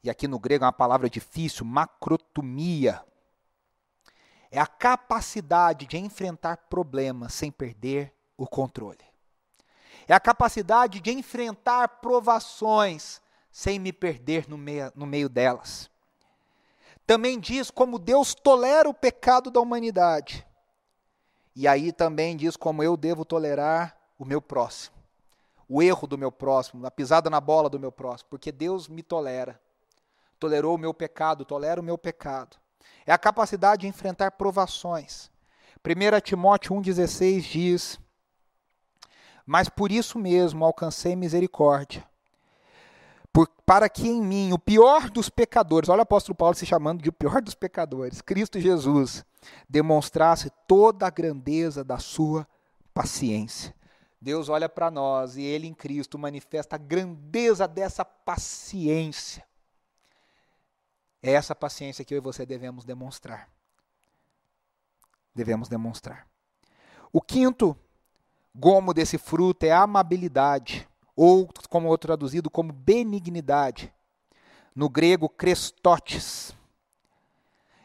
E 0.01 0.09
aqui 0.09 0.27
no 0.27 0.39
grego 0.39 0.63
é 0.63 0.67
uma 0.67 0.73
palavra 0.73 1.09
difícil, 1.09 1.65
macrotomia. 1.65 3.03
É 4.51 4.59
a 4.59 4.67
capacidade 4.67 5.85
de 5.85 5.97
enfrentar 5.97 6.57
problemas 6.69 7.33
sem 7.33 7.51
perder 7.51 8.13
o 8.37 8.47
controle. 8.47 9.03
É 10.07 10.13
a 10.13 10.19
capacidade 10.19 11.01
de 11.01 11.11
enfrentar 11.11 11.87
provações 11.99 13.19
sem 13.55 13.79
me 13.79 13.93
perder 13.93 14.49
no 14.49 14.57
meio, 14.57 14.91
no 14.93 15.05
meio 15.05 15.29
delas. 15.29 15.89
Também 17.07 17.39
diz 17.39 17.71
como 17.71 17.97
Deus 17.97 18.35
tolera 18.35 18.89
o 18.89 18.93
pecado 18.93 19.49
da 19.49 19.61
humanidade. 19.61 20.45
E 21.55 21.65
aí 21.65 21.93
também 21.93 22.35
diz 22.35 22.57
como 22.57 22.83
eu 22.83 22.97
devo 22.97 23.23
tolerar 23.23 23.97
o 24.19 24.25
meu 24.25 24.41
próximo. 24.41 24.97
O 25.69 25.81
erro 25.81 26.05
do 26.05 26.17
meu 26.17 26.33
próximo, 26.33 26.85
a 26.85 26.91
pisada 26.91 27.29
na 27.29 27.39
bola 27.39 27.69
do 27.69 27.79
meu 27.79 27.93
próximo, 27.93 28.29
porque 28.29 28.51
Deus 28.51 28.89
me 28.89 29.01
tolera. 29.01 29.57
Tolerou 30.37 30.75
o 30.75 30.77
meu 30.77 30.93
pecado, 30.93 31.45
tolera 31.45 31.79
o 31.79 31.83
meu 31.83 31.97
pecado. 31.97 32.57
É 33.05 33.13
a 33.13 33.17
capacidade 33.17 33.83
de 33.83 33.87
enfrentar 33.87 34.31
provações. 34.31 35.31
1 35.79 36.19
Timóteo 36.19 36.75
1,16 36.75 37.39
diz: 37.39 37.99
Mas 39.45 39.69
por 39.69 39.93
isso 39.93 40.19
mesmo 40.19 40.65
alcancei 40.65 41.15
misericórdia 41.15 42.05
por, 43.35 43.49
para 43.65 43.89
que 43.89 44.07
em 44.07 44.21
mim, 44.21 44.53
o 44.53 44.57
pior 44.57 45.09
dos 45.09 45.29
pecadores, 45.29 45.89
olha 45.89 45.99
o 45.99 46.03
apóstolo 46.03 46.33
Paulo 46.33 46.55
se 46.55 46.65
chamando 46.65 47.03
de 47.03 47.09
o 47.09 47.13
pior 47.13 47.41
dos 47.41 47.53
pecadores, 47.53 48.21
Cristo 48.21 48.61
Jesus, 48.61 49.25
demonstrasse 49.67 50.49
toda 50.65 51.05
a 51.05 51.09
grandeza 51.09 51.83
da 51.83 51.97
sua 51.97 52.47
paciência. 52.93 53.75
Deus 54.21 54.47
olha 54.47 54.69
para 54.69 54.89
nós 54.89 55.35
e 55.35 55.41
Ele 55.41 55.67
em 55.67 55.73
Cristo 55.73 56.17
manifesta 56.17 56.77
a 56.77 56.79
grandeza 56.79 57.67
dessa 57.67 58.05
paciência. 58.05 59.45
É 61.21 61.33
essa 61.33 61.53
paciência 61.53 62.05
que 62.05 62.13
eu 62.13 62.19
e 62.19 62.21
você 62.21 62.45
devemos 62.45 62.85
demonstrar. 62.85 63.49
Devemos 65.35 65.67
demonstrar. 65.67 66.25
O 67.11 67.19
quinto 67.21 67.77
gomo 68.55 68.93
desse 68.93 69.17
fruto 69.17 69.65
é 69.65 69.71
a 69.71 69.81
amabilidade 69.81 70.87
ou 71.15 71.49
como 71.69 71.97
traduzido 71.97 72.49
como 72.49 72.73
benignidade. 72.73 73.93
No 74.75 74.89
grego, 74.89 75.29
crestotes. 75.29 76.55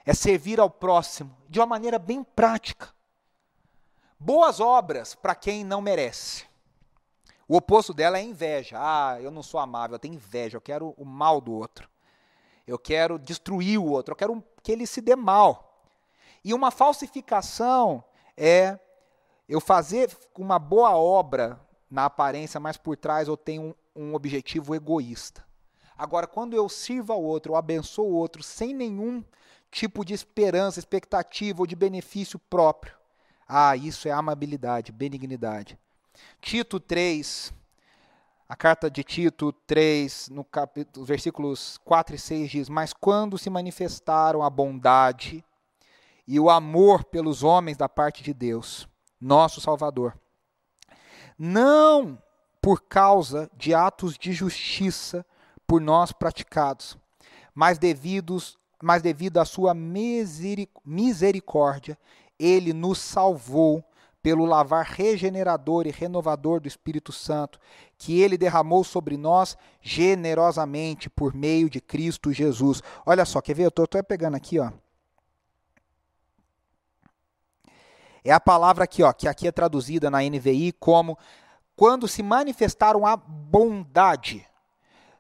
É 0.05 0.13
servir 0.13 0.59
ao 0.59 0.69
próximo 0.69 1.37
de 1.49 1.61
uma 1.61 1.67
maneira 1.67 1.99
bem 1.99 2.25
prática. 2.25 2.93
Boas 4.19 4.59
obras 4.59 5.15
para 5.15 5.35
quem 5.35 5.63
não 5.63 5.81
merece. 5.81 6.51
O 7.47 7.57
oposto 7.57 7.95
dela 7.95 8.19
é 8.19 8.23
inveja. 8.23 8.77
Ah, 8.79 9.19
eu 9.21 9.31
não 9.31 9.43
sou 9.43 9.61
amável, 9.61 9.95
eu 9.95 9.99
tenho 9.99 10.15
inveja, 10.15 10.57
eu 10.57 10.61
quero 10.61 10.95
o 10.97 11.05
mal 11.05 11.41
do 11.41 11.53
outro. 11.53 11.89
Eu 12.67 12.79
quero 12.79 13.19
destruir 13.19 13.79
o 13.79 13.87
outro, 13.87 14.13
eu 14.13 14.17
quero 14.17 14.45
que 14.63 14.73
ele 14.73 14.87
se 14.87 15.01
dê 15.01 15.17
mal. 15.17 15.85
E 16.45 16.55
uma 16.55 16.71
falsificação 16.71 18.05
é 18.37 18.79
eu 19.49 19.61
fazer 19.61 20.17
uma 20.37 20.59
boa 20.59 20.97
obra 20.97 21.61
na 21.91 22.05
aparência, 22.05 22.61
mas 22.61 22.77
por 22.77 22.97
trás 22.97 23.29
eu 23.29 23.37
tenho 23.37 23.75
um, 23.97 24.11
um 24.11 24.15
objetivo 24.15 24.75
egoísta. 24.75 25.45
Agora, 25.99 26.27
quando 26.27 26.55
eu 26.55 26.69
sirvo 26.69 27.13
ao 27.13 27.23
outro, 27.23 27.53
eu 27.53 27.57
abençoo 27.57 28.07
o 28.07 28.15
outro 28.15 28.43
sem 28.43 28.73
nenhum 28.73 29.25
tipo 29.71 30.05
de 30.05 30.15
esperança, 30.15 30.79
expectativa 30.79 31.61
ou 31.61 31.67
de 31.67 31.77
benefício 31.77 32.39
próprio, 32.39 32.95
ah, 33.53 33.77
isso 33.77 34.07
é 34.07 34.13
amabilidade, 34.13 34.93
benignidade. 34.93 35.77
Tito 36.41 36.79
3, 36.79 37.53
a 38.49 38.55
carta 38.55 38.89
de 38.89 39.03
Tito 39.03 39.53
3, 39.67 40.29
no 40.29 40.45
capítulo, 40.45 41.05
versículos 41.05 41.77
4 41.85 42.15
e 42.15 42.19
6 42.19 42.51
diz: 42.51 42.69
Mas 42.69 42.93
quando 42.93 43.37
se 43.37 43.51
manifestaram 43.51 44.45
a 44.45 44.49
bondade 44.49 45.45
e 46.29 46.39
o 46.39 46.49
amor 46.49 47.03
pelos 47.03 47.43
homens 47.43 47.77
da 47.77 47.89
parte 47.89 48.23
de 48.23 48.33
Deus, 48.33 48.89
nosso 49.21 49.61
Salvador, 49.61 50.17
não 51.43 52.19
por 52.61 52.83
causa 52.83 53.51
de 53.57 53.73
atos 53.73 54.19
de 54.19 54.31
justiça 54.31 55.25
por 55.67 55.81
nós 55.81 56.13
praticados, 56.13 56.99
mas, 57.55 57.79
devidos, 57.79 58.59
mas 58.83 59.01
devido 59.01 59.39
à 59.39 59.47
sua 59.47 59.75
misericórdia, 60.85 61.99
ele 62.39 62.75
nos 62.75 62.99
salvou 62.99 63.83
pelo 64.23 64.45
lavar 64.45 64.85
regenerador 64.85 65.87
e 65.87 65.91
renovador 65.91 66.61
do 66.61 66.69
Espírito 66.69 67.11
Santo, 67.11 67.59
que 67.97 68.21
ele 68.21 68.37
derramou 68.37 68.85
sobre 68.85 69.17
nós 69.17 69.57
generosamente 69.81 71.09
por 71.09 71.35
meio 71.35 71.71
de 71.71 71.81
Cristo 71.81 72.35
Jesus. 72.35 72.83
Olha 73.07 73.25
só, 73.25 73.41
quer 73.41 73.55
ver? 73.55 73.65
Eu 73.65 73.69
estou 73.69 73.87
pegando 74.07 74.37
aqui, 74.37 74.59
ó. 74.59 74.71
É 78.25 78.33
a 78.33 78.41
palavra 78.41 78.85
aqui, 78.85 79.03
ó, 79.03 79.13
que 79.13 79.27
aqui 79.27 79.49
é 79.49 79.53
traduzida 79.53 80.11
na 80.11 80.21
NVI 80.23 80.73
como 80.73 81.19
quando 81.75 82.07
se 82.07 82.23
manifestaram 82.23 83.07
a 83.07 83.17
bondade. 83.17 84.47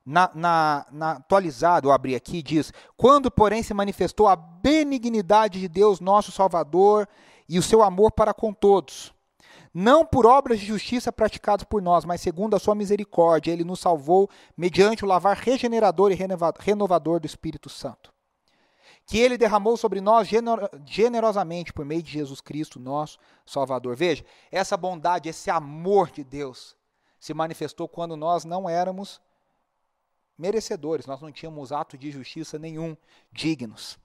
Na, 0.04 0.30
na, 0.34 0.86
na 0.90 1.10
atualizado, 1.12 1.88
eu 1.88 1.92
abri 1.92 2.14
aqui, 2.14 2.42
diz: 2.42 2.72
Quando, 2.96 3.30
porém, 3.30 3.62
se 3.62 3.72
manifestou 3.72 4.26
a 4.26 4.36
benignidade 4.36 5.60
de 5.60 5.68
Deus, 5.68 6.00
nosso 6.00 6.32
Salvador, 6.32 7.08
e 7.48 7.58
o 7.58 7.62
seu 7.62 7.82
amor 7.82 8.12
para 8.12 8.34
com 8.34 8.52
todos. 8.52 9.12
Não 9.72 10.04
por 10.04 10.26
obras 10.26 10.58
de 10.58 10.66
justiça 10.66 11.12
praticadas 11.12 11.64
por 11.64 11.80
nós, 11.80 12.04
mas 12.04 12.20
segundo 12.20 12.56
a 12.56 12.58
sua 12.58 12.74
misericórdia, 12.74 13.52
ele 13.52 13.62
nos 13.62 13.80
salvou 13.80 14.28
mediante 14.56 15.04
o 15.04 15.08
lavar 15.08 15.36
regenerador 15.36 16.10
e 16.10 16.18
renovador 16.58 17.20
do 17.20 17.26
Espírito 17.26 17.68
Santo 17.68 18.12
que 19.06 19.18
ele 19.18 19.36
derramou 19.36 19.76
sobre 19.76 20.00
nós 20.00 20.28
generosamente 20.84 21.72
por 21.72 21.84
meio 21.84 22.02
de 22.02 22.10
Jesus 22.10 22.40
Cristo, 22.40 22.78
nosso 22.78 23.18
Salvador. 23.44 23.96
Veja, 23.96 24.24
essa 24.52 24.76
bondade, 24.76 25.28
esse 25.28 25.50
amor 25.50 26.10
de 26.10 26.22
Deus 26.22 26.76
se 27.18 27.34
manifestou 27.34 27.88
quando 27.88 28.16
nós 28.16 28.44
não 28.44 28.68
éramos 28.68 29.20
merecedores, 30.38 31.06
nós 31.06 31.20
não 31.20 31.30
tínhamos 31.30 31.72
ato 31.72 31.98
de 31.98 32.10
justiça 32.10 32.58
nenhum 32.58 32.96
dignos. 33.32 33.98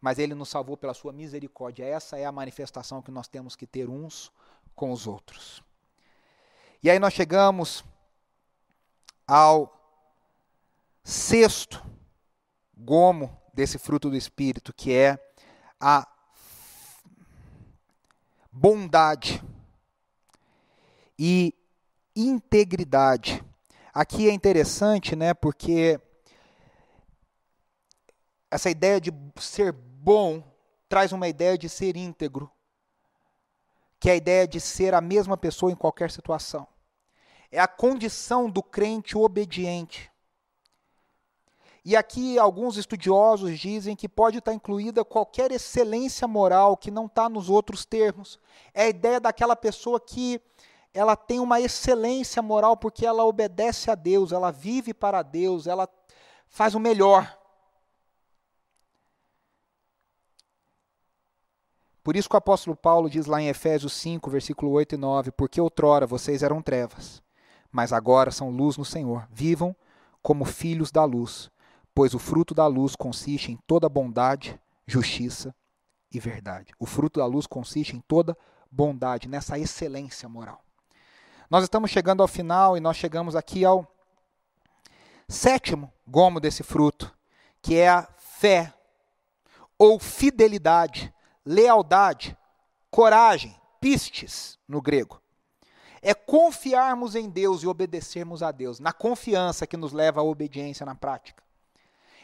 Mas 0.00 0.18
ele 0.18 0.34
nos 0.34 0.48
salvou 0.48 0.76
pela 0.76 0.94
sua 0.94 1.12
misericórdia. 1.12 1.84
Essa 1.84 2.16
é 2.18 2.24
a 2.24 2.32
manifestação 2.32 3.02
que 3.02 3.10
nós 3.10 3.28
temos 3.28 3.54
que 3.54 3.66
ter 3.66 3.88
uns 3.88 4.32
com 4.74 4.90
os 4.90 5.06
outros. 5.06 5.62
E 6.82 6.90
aí 6.90 6.98
nós 6.98 7.12
chegamos 7.12 7.84
ao 9.26 9.78
sexto 11.04 11.84
gomo 12.76 13.41
desse 13.52 13.78
fruto 13.78 14.08
do 14.08 14.16
Espírito, 14.16 14.72
que 14.72 14.92
é 14.92 15.18
a 15.80 16.06
bondade 18.50 19.42
e 21.18 21.54
integridade. 22.14 23.42
Aqui 23.94 24.28
é 24.28 24.32
interessante, 24.32 25.16
né, 25.16 25.34
porque 25.34 26.00
essa 28.50 28.68
ideia 28.68 29.00
de 29.00 29.10
ser 29.40 29.72
bom 29.72 30.44
traz 30.88 31.10
uma 31.10 31.26
ideia 31.26 31.56
de 31.56 31.70
ser 31.70 31.96
íntegro, 31.96 32.52
que 33.98 34.10
é 34.10 34.12
a 34.12 34.16
ideia 34.16 34.46
de 34.46 34.60
ser 34.60 34.92
a 34.92 35.00
mesma 35.00 35.38
pessoa 35.38 35.72
em 35.72 35.74
qualquer 35.74 36.10
situação. 36.10 36.68
É 37.50 37.58
a 37.58 37.66
condição 37.66 38.50
do 38.50 38.62
crente 38.62 39.16
obediente. 39.16 40.11
E 41.84 41.96
aqui 41.96 42.38
alguns 42.38 42.76
estudiosos 42.76 43.58
dizem 43.58 43.96
que 43.96 44.08
pode 44.08 44.38
estar 44.38 44.54
incluída 44.54 45.04
qualquer 45.04 45.50
excelência 45.50 46.28
moral 46.28 46.76
que 46.76 46.92
não 46.92 47.06
está 47.06 47.28
nos 47.28 47.50
outros 47.50 47.84
termos. 47.84 48.38
É 48.72 48.84
a 48.84 48.88
ideia 48.88 49.18
daquela 49.18 49.56
pessoa 49.56 49.98
que 49.98 50.40
ela 50.94 51.16
tem 51.16 51.40
uma 51.40 51.60
excelência 51.60 52.40
moral 52.40 52.76
porque 52.76 53.04
ela 53.04 53.24
obedece 53.24 53.90
a 53.90 53.96
Deus, 53.96 54.30
ela 54.30 54.52
vive 54.52 54.94
para 54.94 55.22
Deus, 55.22 55.66
ela 55.66 55.88
faz 56.48 56.74
o 56.76 56.80
melhor. 56.80 57.36
Por 62.04 62.14
isso 62.14 62.28
que 62.28 62.36
o 62.36 62.38
apóstolo 62.38 62.76
Paulo 62.76 63.10
diz 63.10 63.26
lá 63.26 63.40
em 63.40 63.48
Efésios 63.48 63.92
5, 63.94 64.30
versículo 64.30 64.70
8 64.72 64.94
e 64.94 64.98
9: 64.98 65.32
Porque 65.32 65.60
outrora 65.60 66.06
vocês 66.06 66.44
eram 66.44 66.62
trevas, 66.62 67.20
mas 67.72 67.92
agora 67.92 68.30
são 68.30 68.50
luz 68.50 68.76
no 68.76 68.84
Senhor. 68.84 69.26
Vivam 69.32 69.74
como 70.20 70.44
filhos 70.44 70.92
da 70.92 71.04
luz 71.04 71.50
pois 71.94 72.14
o 72.14 72.18
fruto 72.18 72.54
da 72.54 72.66
luz 72.66 72.96
consiste 72.96 73.52
em 73.52 73.56
toda 73.66 73.88
bondade, 73.88 74.58
justiça 74.86 75.54
e 76.10 76.18
verdade. 76.18 76.72
O 76.78 76.86
fruto 76.86 77.20
da 77.20 77.26
luz 77.26 77.46
consiste 77.46 77.94
em 77.94 78.00
toda 78.00 78.36
bondade, 78.70 79.28
nessa 79.28 79.58
excelência 79.58 80.28
moral. 80.28 80.64
Nós 81.50 81.64
estamos 81.64 81.90
chegando 81.90 82.22
ao 82.22 82.28
final 82.28 82.76
e 82.76 82.80
nós 82.80 82.96
chegamos 82.96 83.36
aqui 83.36 83.64
ao 83.64 83.86
sétimo 85.28 85.92
gomo 86.06 86.40
desse 86.40 86.62
fruto, 86.62 87.14
que 87.60 87.76
é 87.76 87.88
a 87.88 88.08
fé, 88.16 88.72
ou 89.78 89.98
fidelidade, 89.98 91.12
lealdade, 91.44 92.36
coragem, 92.90 93.54
pistes 93.80 94.58
no 94.66 94.80
grego. 94.80 95.20
É 96.00 96.14
confiarmos 96.14 97.14
em 97.14 97.28
Deus 97.28 97.62
e 97.62 97.66
obedecermos 97.66 98.42
a 98.42 98.50
Deus, 98.50 98.80
na 98.80 98.92
confiança 98.92 99.66
que 99.66 99.76
nos 99.76 99.92
leva 99.92 100.20
à 100.20 100.24
obediência 100.24 100.84
na 100.86 100.94
prática 100.94 101.42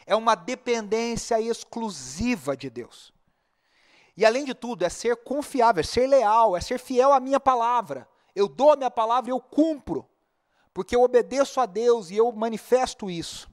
é 0.09 0.15
uma 0.15 0.33
dependência 0.33 1.39
exclusiva 1.39 2.57
de 2.57 2.67
Deus. 2.67 3.13
E 4.17 4.25
além 4.25 4.43
de 4.43 4.55
tudo, 4.55 4.83
é 4.83 4.89
ser 4.89 5.17
confiável, 5.17 5.81
é 5.81 5.83
ser 5.83 6.07
leal, 6.07 6.57
é 6.57 6.61
ser 6.61 6.79
fiel 6.79 7.13
à 7.13 7.19
minha 7.19 7.39
palavra. 7.39 8.09
Eu 8.35 8.47
dou 8.47 8.71
a 8.71 8.75
minha 8.75 8.89
palavra 8.89 9.29
e 9.29 9.33
eu 9.33 9.39
cumpro, 9.39 10.03
porque 10.73 10.95
eu 10.95 11.03
obedeço 11.03 11.61
a 11.61 11.67
Deus 11.67 12.09
e 12.09 12.17
eu 12.17 12.31
manifesto 12.31 13.07
isso. 13.07 13.47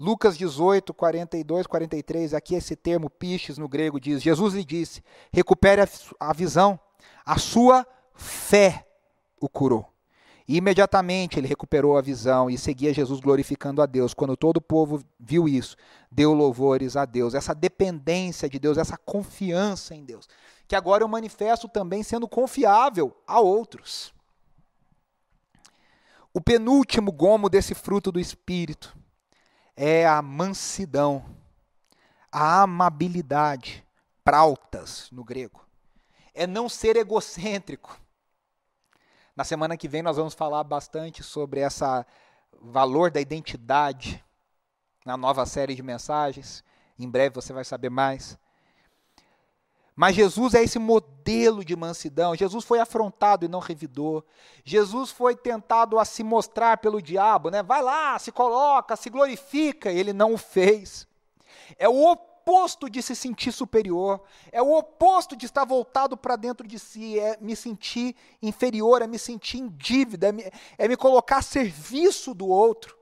Lucas 0.00 0.38
18, 0.38 0.94
42, 0.94 1.66
43, 1.66 2.32
aqui 2.32 2.54
esse 2.54 2.74
termo 2.74 3.10
pistes 3.10 3.58
no 3.58 3.68
grego 3.68 4.00
diz: 4.00 4.22
Jesus 4.22 4.54
lhe 4.54 4.64
disse: 4.64 5.04
recupere 5.30 5.82
a, 5.82 5.88
a 6.18 6.32
visão, 6.32 6.80
a 7.24 7.36
sua 7.38 7.86
fé 8.14 8.86
o 9.38 9.46
curou. 9.46 9.86
E 10.48 10.56
imediatamente 10.56 11.40
ele 11.40 11.48
recuperou 11.48 11.98
a 11.98 12.00
visão 12.00 12.48
e 12.48 12.56
seguia 12.56 12.94
Jesus 12.94 13.18
glorificando 13.18 13.82
a 13.82 13.86
Deus. 13.86 14.14
Quando 14.14 14.36
todo 14.36 14.58
o 14.58 14.60
povo 14.60 15.02
viu 15.18 15.48
isso, 15.48 15.76
deu 16.10 16.32
louvores 16.32 16.96
a 16.96 17.04
Deus. 17.04 17.34
Essa 17.34 17.52
dependência 17.52 18.48
de 18.48 18.58
Deus, 18.58 18.78
essa 18.78 18.96
confiança 18.96 19.94
em 19.94 20.04
Deus. 20.04 20.28
Que 20.68 20.76
agora 20.76 21.02
eu 21.02 21.08
manifesto 21.08 21.68
também 21.68 22.02
sendo 22.02 22.28
confiável 22.28 23.16
a 23.26 23.40
outros. 23.40 24.14
O 26.32 26.40
penúltimo 26.40 27.10
gomo 27.10 27.48
desse 27.48 27.74
fruto 27.74 28.12
do 28.12 28.20
Espírito 28.20 28.96
é 29.74 30.06
a 30.06 30.22
mansidão, 30.22 31.24
a 32.30 32.62
amabilidade, 32.62 33.84
prautas 34.22 35.08
no 35.10 35.24
grego. 35.24 35.66
É 36.32 36.46
não 36.46 36.68
ser 36.68 36.96
egocêntrico 36.96 38.00
na 39.36 39.44
semana 39.44 39.76
que 39.76 39.86
vem 39.86 40.02
nós 40.02 40.16
vamos 40.16 40.32
falar 40.32 40.64
bastante 40.64 41.22
sobre 41.22 41.60
essa 41.60 42.06
valor 42.58 43.10
da 43.10 43.20
identidade 43.20 44.24
na 45.04 45.14
nova 45.16 45.44
série 45.44 45.74
de 45.74 45.82
mensagens. 45.82 46.64
Em 46.98 47.08
breve 47.08 47.34
você 47.34 47.52
vai 47.52 47.62
saber 47.62 47.90
mais. 47.90 48.38
Mas 49.94 50.16
Jesus 50.16 50.54
é 50.54 50.62
esse 50.62 50.78
modelo 50.78 51.64
de 51.64 51.76
mansidão. 51.76 52.34
Jesus 52.34 52.64
foi 52.64 52.80
afrontado 52.80 53.44
e 53.44 53.48
não 53.48 53.60
revidou. 53.60 54.24
Jesus 54.64 55.10
foi 55.10 55.36
tentado 55.36 55.98
a 55.98 56.04
se 56.04 56.22
mostrar 56.22 56.78
pelo 56.78 57.00
diabo, 57.00 57.50
né? 57.50 57.62
Vai 57.62 57.82
lá, 57.82 58.18
se 58.18 58.32
coloca, 58.32 58.96
se 58.96 59.08
glorifica, 59.08 59.90
e 59.92 59.98
ele 59.98 60.12
não 60.12 60.34
o 60.34 60.38
fez. 60.38 61.06
É 61.78 61.88
o 61.88 62.10
oposto 62.10 62.35
de 62.88 63.02
se 63.02 63.16
sentir 63.16 63.50
superior, 63.50 64.22
é 64.52 64.62
o 64.62 64.78
oposto 64.78 65.36
de 65.36 65.46
estar 65.46 65.64
voltado 65.64 66.16
para 66.16 66.36
dentro 66.36 66.64
de 66.64 66.78
si, 66.78 67.18
é 67.18 67.36
me 67.40 67.56
sentir 67.56 68.14
inferior, 68.40 69.02
é 69.02 69.06
me 69.08 69.18
sentir 69.18 69.58
em 69.58 69.68
dívida, 69.68 70.28
é 70.28 70.32
me, 70.32 70.52
é 70.78 70.86
me 70.86 70.96
colocar 70.96 71.38
a 71.38 71.42
serviço 71.42 72.32
do 72.32 72.46
outro, 72.46 72.96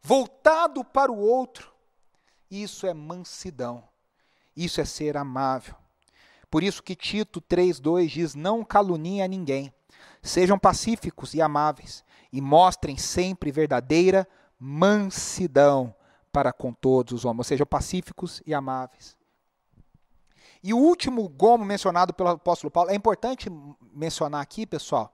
voltado 0.00 0.84
para 0.84 1.10
o 1.10 1.18
outro. 1.18 1.74
Isso 2.48 2.86
é 2.86 2.94
mansidão, 2.94 3.82
isso 4.56 4.80
é 4.80 4.84
ser 4.84 5.16
amável. 5.16 5.74
Por 6.48 6.62
isso 6.62 6.80
que 6.80 6.94
Tito 6.94 7.40
3,2 7.40 8.06
diz: 8.06 8.34
Não 8.36 8.64
caluniem 8.64 9.20
a 9.20 9.26
ninguém, 9.26 9.74
sejam 10.22 10.56
pacíficos 10.56 11.34
e 11.34 11.42
amáveis, 11.42 12.04
e 12.32 12.40
mostrem 12.40 12.96
sempre 12.96 13.50
verdadeira 13.50 14.28
mansidão 14.60 15.92
para 16.36 16.52
com 16.52 16.70
todos 16.70 17.14
os 17.14 17.24
homens, 17.24 17.38
ou 17.38 17.44
seja, 17.44 17.64
pacíficos 17.64 18.42
e 18.44 18.52
amáveis. 18.52 19.16
E 20.62 20.74
o 20.74 20.76
último 20.76 21.26
gomo 21.30 21.64
mencionado 21.64 22.12
pelo 22.12 22.28
apóstolo 22.28 22.70
Paulo, 22.70 22.90
é 22.90 22.94
importante 22.94 23.48
mencionar 23.94 24.42
aqui, 24.42 24.66
pessoal, 24.66 25.10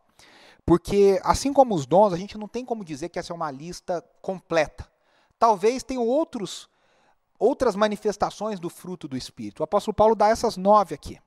porque 0.67 1.21
assim 1.23 1.53
como 1.53 1.77
os 1.77 1.87
dons, 1.87 2.13
a 2.13 2.17
gente 2.17 2.37
não 2.37 2.49
tem 2.49 2.65
como 2.65 2.85
dizer 2.85 3.09
que 3.09 3.21
essa 3.21 3.33
é 3.33 3.37
uma 3.37 3.53
lista 3.53 4.05
completa. 4.21 4.91
Talvez 5.39 5.85
tenham 5.85 6.05
outros, 6.05 6.69
outras 7.39 7.77
manifestações 7.77 8.59
do 8.59 8.69
fruto 8.69 9.07
do 9.07 9.17
Espírito. 9.17 9.61
O 9.61 9.63
apóstolo 9.63 9.95
Paulo 9.95 10.17
dá 10.17 10.27
essas 10.27 10.57
nove 10.57 10.93
aqui, 10.93 11.21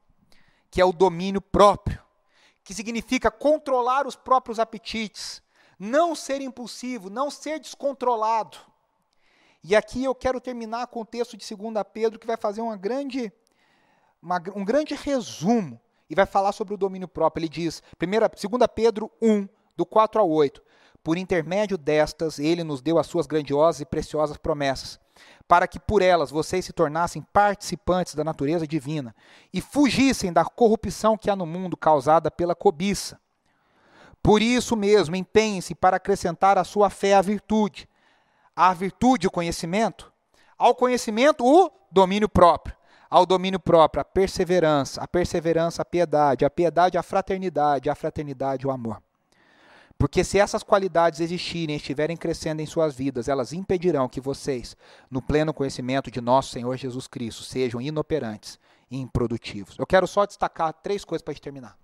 que 0.69 0.81
é 0.81 0.85
o 0.85 0.91
domínio 0.91 1.39
próprio, 1.39 2.03
que 2.65 2.73
significa 2.73 3.31
controlar 3.31 4.05
os 4.05 4.17
próprios 4.17 4.59
apetites, 4.59 5.41
não 5.79 6.13
ser 6.13 6.41
impulsivo, 6.41 7.09
não 7.09 7.31
ser 7.31 7.61
descontrolado 7.61 8.74
e 9.67 9.75
aqui 9.75 10.03
eu 10.03 10.13
quero 10.13 10.39
terminar 10.39 10.85
com 10.87 11.01
o 11.01 11.05
texto 11.05 11.35
de 11.35 11.55
2 11.55 11.73
Pedro, 11.91 12.19
que 12.19 12.27
vai 12.27 12.37
fazer 12.37 12.61
uma 12.61 12.77
grande, 12.77 13.33
uma, 14.21 14.39
um 14.55 14.63
grande 14.63 14.93
resumo 14.93 15.81
e 16.07 16.13
vai 16.13 16.27
falar 16.27 16.51
sobre 16.51 16.75
o 16.75 16.77
domínio 16.77 17.07
próprio. 17.07 17.41
Ele 17.41 17.49
diz, 17.49 17.81
2 17.97 18.67
Pedro 18.75 19.11
1, 19.19 19.49
do 19.75 19.83
4 19.83 20.21
ao 20.21 20.29
8: 20.29 20.61
Por 21.03 21.17
intermédio 21.17 21.79
destas, 21.79 22.37
ele 22.37 22.63
nos 22.63 22.79
deu 22.79 22.99
as 22.99 23.07
suas 23.07 23.25
grandiosas 23.25 23.81
e 23.81 23.85
preciosas 23.85 24.37
promessas, 24.37 24.99
para 25.47 25.67
que 25.67 25.79
por 25.79 26.03
elas 26.03 26.29
vocês 26.29 26.63
se 26.63 26.71
tornassem 26.71 27.23
participantes 27.33 28.13
da 28.13 28.23
natureza 28.23 28.67
divina 28.67 29.15
e 29.51 29.61
fugissem 29.61 30.31
da 30.31 30.45
corrupção 30.45 31.17
que 31.17 31.27
há 31.27 31.35
no 31.35 31.47
mundo 31.47 31.75
causada 31.75 32.29
pela 32.29 32.53
cobiça. 32.53 33.19
Por 34.21 34.43
isso 34.43 34.75
mesmo, 34.75 35.15
empenhem-se 35.15 35.73
para 35.73 35.97
acrescentar 35.97 36.55
à 36.55 36.63
sua 36.63 36.91
fé 36.91 37.15
a 37.15 37.21
virtude, 37.23 37.89
à 38.55 38.73
virtude 38.73 39.27
o 39.27 39.31
conhecimento, 39.31 40.11
ao 40.57 40.73
conhecimento 40.73 41.45
o 41.45 41.69
domínio 41.91 42.29
próprio, 42.29 42.75
ao 43.09 43.25
domínio 43.25 43.59
próprio 43.59 44.01
a 44.01 44.05
perseverança, 44.05 45.01
a 45.01 45.07
perseverança 45.07 45.81
a 45.81 45.85
piedade, 45.85 46.45
a 46.45 46.49
piedade 46.49 46.97
a 46.97 47.03
fraternidade, 47.03 47.89
a 47.89 47.95
fraternidade 47.95 48.65
o 48.65 48.71
amor. 48.71 49.01
Porque 49.97 50.23
se 50.23 50.37
essas 50.37 50.61
qualidades 50.61 51.21
existirem 51.21 51.75
e 51.75 51.77
estiverem 51.77 52.17
crescendo 52.17 52.61
em 52.61 52.65
suas 52.65 52.93
vidas, 52.93 53.29
elas 53.29 53.53
impedirão 53.53 54.09
que 54.09 54.19
vocês, 54.19 54.75
no 55.09 55.21
pleno 55.21 55.53
conhecimento 55.53 56.11
de 56.11 56.19
nosso 56.19 56.51
Senhor 56.51 56.75
Jesus 56.75 57.07
Cristo, 57.07 57.43
sejam 57.43 57.81
inoperantes 57.81 58.59
e 58.91 58.97
improdutivos. 58.97 59.77
Eu 59.77 59.85
quero 59.87 60.05
só 60.05 60.25
destacar 60.25 60.73
três 60.73 61.05
coisas 61.05 61.23
para 61.23 61.33
terminar. 61.35 61.77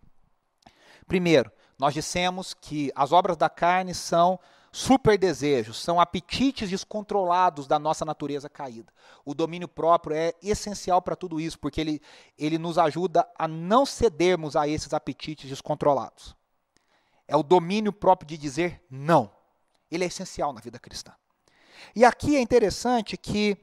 Primeiro, 1.07 1.49
nós 1.79 1.93
dissemos 1.93 2.53
que 2.53 2.91
as 2.95 3.11
obras 3.11 3.37
da 3.37 3.49
carne 3.49 3.93
são 3.93 4.39
super 4.71 5.17
desejos, 5.17 5.81
são 5.81 5.99
apetites 5.99 6.69
descontrolados 6.69 7.67
da 7.67 7.77
nossa 7.77 8.05
natureza 8.05 8.49
caída. 8.49 8.91
O 9.25 9.33
domínio 9.33 9.67
próprio 9.67 10.15
é 10.15 10.33
essencial 10.41 11.01
para 11.01 11.15
tudo 11.15 11.39
isso, 11.39 11.59
porque 11.59 11.81
ele, 11.81 12.01
ele 12.37 12.57
nos 12.57 12.77
ajuda 12.77 13.27
a 13.37 13.47
não 13.47 13.85
cedermos 13.85 14.55
a 14.55 14.67
esses 14.67 14.93
apetites 14.93 15.49
descontrolados. 15.49 16.35
É 17.27 17.35
o 17.35 17.43
domínio 17.43 17.91
próprio 17.91 18.27
de 18.27 18.37
dizer 18.37 18.81
não. 18.89 19.29
Ele 19.89 20.05
é 20.05 20.07
essencial 20.07 20.53
na 20.53 20.61
vida 20.61 20.79
cristã. 20.79 21.13
E 21.95 22.05
aqui 22.05 22.37
é 22.37 22.41
interessante 22.41 23.17
que, 23.17 23.57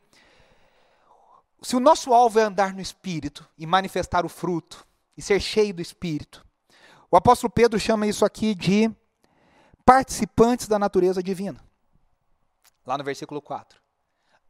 se 1.63 1.75
o 1.75 1.81
nosso 1.81 2.13
alvo 2.13 2.39
é 2.39 2.43
andar 2.43 2.75
no 2.75 2.81
Espírito 2.81 3.49
e 3.57 3.67
manifestar 3.67 4.27
o 4.27 4.29
fruto, 4.29 4.87
e 5.17 5.23
ser 5.23 5.41
cheio 5.41 5.75
do 5.75 5.83
Espírito, 5.83 6.47
o 7.11 7.17
apóstolo 7.17 7.51
Pedro 7.51 7.81
chama 7.81 8.07
isso 8.07 8.25
aqui 8.25 8.55
de 8.55 8.89
participantes 9.89 10.69
da 10.69 10.79
natureza 10.79 11.23
divina. 11.23 11.65
Lá 12.85 12.99
no 12.99 13.03
versículo 13.03 13.41
4. 13.41 13.81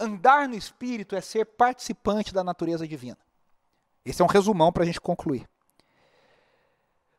Andar 0.01 0.49
no 0.49 0.57
Espírito 0.57 1.15
é 1.15 1.21
ser 1.21 1.45
participante 1.45 2.35
da 2.35 2.43
natureza 2.43 2.89
divina. 2.89 3.19
Esse 4.05 4.21
é 4.21 4.25
um 4.25 4.29
resumão 4.29 4.73
para 4.73 4.83
a 4.83 4.87
gente 4.87 5.01
concluir. 5.01 5.49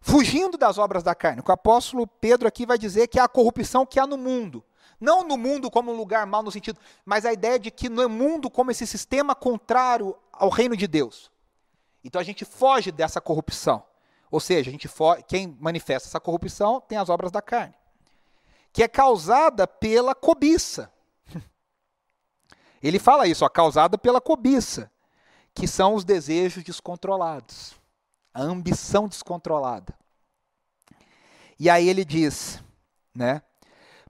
Fugindo 0.01 0.57
das 0.57 0.77
obras 0.77 1.01
da 1.01 1.15
carne. 1.15 1.41
O 1.47 1.49
apóstolo 1.49 2.05
Pedro 2.05 2.45
aqui 2.45 2.65
vai 2.65 2.77
dizer 2.77 3.07
que 3.07 3.17
é 3.17 3.21
a 3.21 3.27
corrupção 3.29 3.85
que 3.85 3.97
há 3.97 4.05
no 4.05 4.17
mundo. 4.17 4.65
Não 4.99 5.23
no 5.23 5.37
mundo 5.37 5.71
como 5.71 5.89
um 5.89 5.95
lugar 5.95 6.25
mau 6.27 6.43
no 6.43 6.51
sentido, 6.51 6.77
mas 7.05 7.25
a 7.25 7.31
ideia 7.31 7.57
de 7.57 7.71
que 7.71 7.87
no 7.87 8.09
mundo 8.09 8.49
como 8.49 8.69
esse 8.69 8.85
sistema 8.85 9.33
contrário 9.33 10.13
ao 10.33 10.49
reino 10.49 10.75
de 10.75 10.87
Deus. 10.87 11.31
Então 12.03 12.19
a 12.19 12.25
gente 12.25 12.43
foge 12.43 12.91
dessa 12.91 13.21
corrupção. 13.21 13.81
Ou 14.29 14.41
seja, 14.41 14.69
a 14.69 14.73
gente 14.73 14.89
quem 15.25 15.57
manifesta 15.57 16.09
essa 16.09 16.19
corrupção 16.19 16.81
tem 16.81 16.97
as 16.97 17.07
obras 17.07 17.31
da 17.31 17.41
carne, 17.41 17.78
que 18.79 18.83
é 18.83 18.87
causada 18.87 19.67
pela 19.67 20.15
cobiça. 20.15 20.89
Ele 22.81 22.97
fala 22.97 23.27
isso, 23.27 23.43
ó, 23.43 23.49
causada 23.49 23.97
pela 23.97 24.21
cobiça, 24.21 24.89
que 25.53 25.67
são 25.67 25.95
os 25.95 26.05
desejos 26.05 26.63
descontrolados, 26.63 27.73
a 28.33 28.41
ambição 28.41 29.09
descontrolada. 29.09 29.93
E 31.59 31.69
aí 31.69 31.89
ele 31.89 32.05
diz, 32.05 32.63
né? 33.13 33.41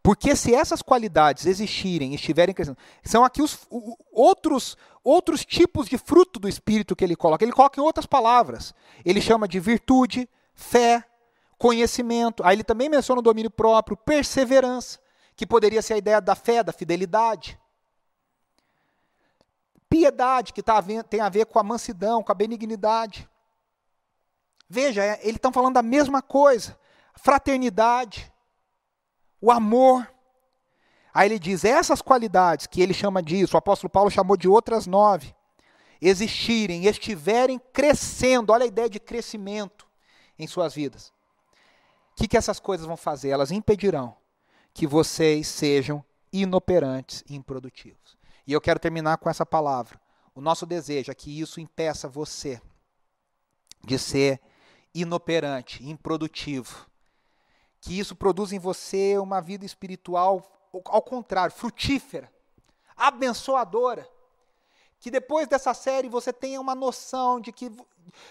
Porque 0.04 0.36
se 0.36 0.54
essas 0.54 0.84
qualidades 0.84 1.48
existirem, 1.48 2.14
estiverem 2.14 2.54
crescendo, 2.54 2.78
são 3.04 3.26
aqui 3.26 3.42
os 3.42 3.66
outros 4.12 4.78
outros 5.04 5.44
tipos 5.44 5.90
de 5.90 5.98
fruto 5.98 6.40
do 6.40 6.48
espírito 6.48 6.96
que 6.96 7.04
ele 7.04 7.16
coloca. 7.16 7.44
Ele 7.44 7.54
coloca 7.54 7.82
em 7.82 7.84
outras 7.84 8.06
palavras. 8.06 8.76
Ele 9.04 9.20
chama 9.20 9.48
de 9.48 9.60
virtude, 9.60 10.30
fé, 10.54 11.09
conhecimento. 11.60 12.44
Aí 12.44 12.56
ele 12.56 12.64
também 12.64 12.90
menciona 12.90 13.20
o 13.20 13.24
domínio 13.24 13.52
próprio, 13.52 13.96
perseverança, 13.96 14.98
que 15.36 15.46
poderia 15.46 15.84
ser 15.84 15.94
a 15.94 15.98
ideia 15.98 16.20
da 16.20 16.34
fé, 16.34 16.64
da 16.64 16.74
fidelidade. 16.74 17.60
Piedade, 19.88 20.54
que 20.54 20.64
tá 20.64 20.82
tem 21.08 21.20
a 21.20 21.30
ver 21.30 21.46
com 21.46 21.60
a 21.60 21.64
mansidão, 21.64 22.24
com 22.24 22.32
a 22.32 22.36
benignidade. 22.36 23.30
Veja, 24.68 25.04
é, 25.04 25.20
ele 25.22 25.38
está 25.38 25.52
falando 25.52 25.76
da 25.76 25.84
mesma 25.84 26.22
coisa. 26.22 26.76
Fraternidade 27.16 28.32
o 29.42 29.52
amor. 29.52 30.10
Aí 31.14 31.28
ele 31.28 31.40
diz: 31.40 31.64
essas 31.66 32.02
qualidades 32.02 32.68
que 32.68 32.82
ele 32.82 32.94
chama 32.94 33.22
disso, 33.22 33.56
o 33.56 33.58
apóstolo 33.58 33.90
Paulo 33.90 34.12
chamou 34.12 34.38
de 34.38 34.48
outras 34.48 34.86
nove, 34.86 35.34
existirem, 36.02 36.86
estiverem 36.86 37.60
crescendo, 37.74 38.52
olha 38.52 38.64
a 38.64 38.68
ideia 38.68 38.90
de 38.90 39.00
crescimento 39.00 39.88
em 40.38 40.48
suas 40.48 40.74
vidas. 40.74 41.12
Que, 42.20 42.28
que 42.28 42.36
essas 42.36 42.60
coisas 42.60 42.86
vão 42.86 42.98
fazer? 42.98 43.30
Elas 43.30 43.50
impedirão 43.50 44.14
que 44.74 44.86
vocês 44.86 45.48
sejam 45.48 46.04
inoperantes 46.34 47.24
e 47.30 47.34
improdutivos. 47.34 48.18
E 48.46 48.52
eu 48.52 48.60
quero 48.60 48.78
terminar 48.78 49.18
com 49.20 49.30
essa 49.30 49.46
palavra. 49.46 49.98
O 50.36 50.42
nosso 50.42 50.66
desejo 50.66 51.10
é 51.10 51.16
que 51.16 51.40
isso 51.40 51.62
impeça 51.62 52.10
você 52.10 52.62
de 53.86 53.98
ser 53.98 54.42
inoperante, 54.94 55.82
improdutivo, 55.88 56.90
que 57.80 57.98
isso 57.98 58.14
produz 58.14 58.52
em 58.52 58.60
você 58.60 59.18
uma 59.18 59.40
vida 59.40 59.66
espiritual, 59.66 60.70
ao 60.88 61.02
contrário, 61.02 61.56
frutífera, 61.56 62.30
abençoadora. 62.98 64.06
Que 65.00 65.10
depois 65.10 65.48
dessa 65.48 65.74
série 65.74 66.10
você 66.10 66.34
tenha 66.34 66.60
uma 66.60 66.76
noção 66.76 67.40
de 67.40 67.52
que 67.52 67.72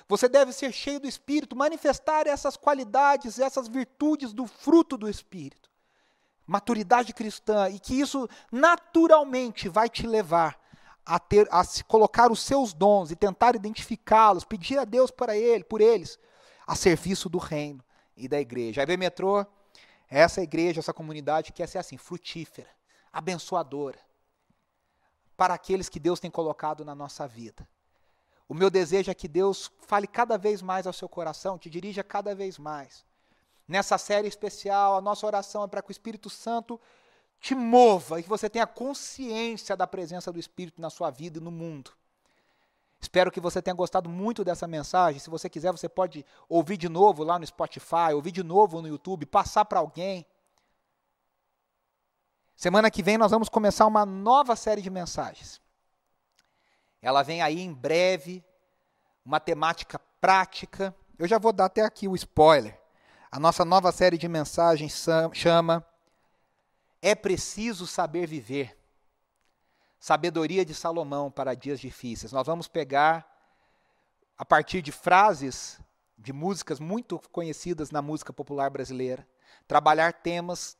você 0.08 0.28
deve 0.28 0.52
ser 0.52 0.72
cheio 0.72 1.00
do 1.00 1.08
Espírito, 1.08 1.56
manifestar 1.56 2.26
essas 2.26 2.56
qualidades, 2.56 3.38
essas 3.38 3.68
virtudes 3.68 4.32
do 4.32 4.46
fruto 4.46 4.96
do 4.96 5.08
Espírito. 5.08 5.70
Maturidade 6.46 7.12
cristã, 7.12 7.68
e 7.68 7.78
que 7.78 7.98
isso 7.98 8.28
naturalmente 8.50 9.68
vai 9.68 9.88
te 9.88 10.06
levar 10.06 10.58
a, 11.04 11.18
ter, 11.18 11.48
a 11.50 11.62
colocar 11.86 12.30
os 12.30 12.42
seus 12.42 12.72
dons 12.72 13.10
e 13.10 13.16
tentar 13.16 13.54
identificá-los, 13.54 14.44
pedir 14.44 14.78
a 14.78 14.84
Deus 14.84 15.10
para 15.10 15.36
ele, 15.36 15.64
por 15.64 15.80
eles, 15.80 16.18
a 16.66 16.74
serviço 16.74 17.28
do 17.28 17.38
reino 17.38 17.82
e 18.16 18.28
da 18.28 18.40
igreja. 18.40 18.80
A 18.80 18.84
IB 18.84 18.96
Metrô, 18.96 19.44
essa 20.08 20.42
igreja, 20.42 20.80
essa 20.80 20.92
comunidade 20.92 21.52
quer 21.52 21.66
ser 21.66 21.78
assim, 21.78 21.96
frutífera, 21.96 22.68
abençoadora, 23.12 23.98
para 25.38 25.54
aqueles 25.54 25.88
que 25.88 26.00
Deus 26.00 26.18
tem 26.18 26.32
colocado 26.32 26.84
na 26.84 26.96
nossa 26.96 27.24
vida. 27.28 27.66
O 28.48 28.54
meu 28.54 28.68
desejo 28.68 29.08
é 29.08 29.14
que 29.14 29.28
Deus 29.28 29.70
fale 29.86 30.08
cada 30.08 30.36
vez 30.36 30.60
mais 30.60 30.84
ao 30.84 30.92
seu 30.92 31.08
coração, 31.08 31.56
te 31.56 31.70
dirija 31.70 32.02
cada 32.02 32.34
vez 32.34 32.58
mais. 32.58 33.06
Nessa 33.68 33.96
série 33.98 34.26
especial, 34.26 34.96
a 34.96 35.00
nossa 35.00 35.24
oração 35.24 35.62
é 35.62 35.68
para 35.68 35.80
que 35.80 35.90
o 35.90 35.92
Espírito 35.92 36.28
Santo 36.28 36.80
te 37.38 37.54
mova 37.54 38.18
e 38.18 38.24
que 38.24 38.28
você 38.28 38.50
tenha 38.50 38.66
consciência 38.66 39.76
da 39.76 39.86
presença 39.86 40.32
do 40.32 40.40
Espírito 40.40 40.82
na 40.82 40.90
sua 40.90 41.08
vida 41.08 41.38
e 41.38 41.40
no 41.40 41.52
mundo. 41.52 41.92
Espero 43.00 43.30
que 43.30 43.38
você 43.38 43.62
tenha 43.62 43.76
gostado 43.76 44.08
muito 44.10 44.42
dessa 44.42 44.66
mensagem. 44.66 45.20
Se 45.20 45.30
você 45.30 45.48
quiser, 45.48 45.70
você 45.70 45.88
pode 45.88 46.26
ouvir 46.48 46.76
de 46.76 46.88
novo 46.88 47.22
lá 47.22 47.38
no 47.38 47.46
Spotify, 47.46 48.12
ouvir 48.12 48.32
de 48.32 48.42
novo 48.42 48.82
no 48.82 48.88
YouTube, 48.88 49.24
passar 49.24 49.64
para 49.66 49.78
alguém. 49.78 50.26
Semana 52.58 52.90
que 52.90 53.04
vem 53.04 53.16
nós 53.16 53.30
vamos 53.30 53.48
começar 53.48 53.86
uma 53.86 54.04
nova 54.04 54.56
série 54.56 54.82
de 54.82 54.90
mensagens. 54.90 55.60
Ela 57.00 57.22
vem 57.22 57.40
aí 57.40 57.60
em 57.60 57.72
breve, 57.72 58.44
uma 59.24 59.38
temática 59.38 59.96
prática. 60.20 60.92
Eu 61.16 61.28
já 61.28 61.38
vou 61.38 61.52
dar 61.52 61.66
até 61.66 61.82
aqui 61.82 62.08
o 62.08 62.16
spoiler. 62.16 62.76
A 63.30 63.38
nossa 63.38 63.64
nova 63.64 63.92
série 63.92 64.18
de 64.18 64.26
mensagens 64.26 65.06
chama 65.32 65.86
É 67.00 67.14
Preciso 67.14 67.86
Saber 67.86 68.26
Viver. 68.26 68.76
Sabedoria 70.00 70.64
de 70.64 70.74
Salomão 70.74 71.30
para 71.30 71.54
dias 71.54 71.78
difíceis. 71.78 72.32
Nós 72.32 72.44
vamos 72.44 72.66
pegar, 72.66 73.24
a 74.36 74.44
partir 74.44 74.82
de 74.82 74.90
frases 74.90 75.80
de 76.18 76.32
músicas 76.32 76.80
muito 76.80 77.20
conhecidas 77.30 77.92
na 77.92 78.02
música 78.02 78.32
popular 78.32 78.68
brasileira, 78.68 79.24
trabalhar 79.68 80.12
temas 80.12 80.76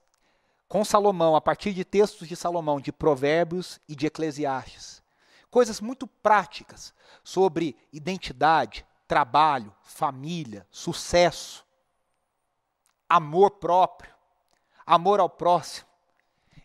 com 0.69 0.85
Salomão, 0.85 1.35
a 1.35 1.41
partir 1.41 1.73
de 1.73 1.85
textos 1.85 2.29
de 2.29 2.37
Salomão, 2.37 2.79
de 2.79 2.93
Provérbios 2.93 3.81
e 3.89 3.97
de 3.97 4.07
Eclesiastes. 4.07 5.03
Coisas 5.51 5.81
muito 5.81 6.07
práticas 6.07 6.93
sobre 7.25 7.75
identidade, 7.91 8.85
trabalho, 9.07 9.75
família, 9.83 10.66
sucesso, 10.71 11.64
amor 13.09 13.53
próprio, 13.53 14.14
amor 14.85 15.21
ao 15.21 15.31
próximo. 15.31 15.89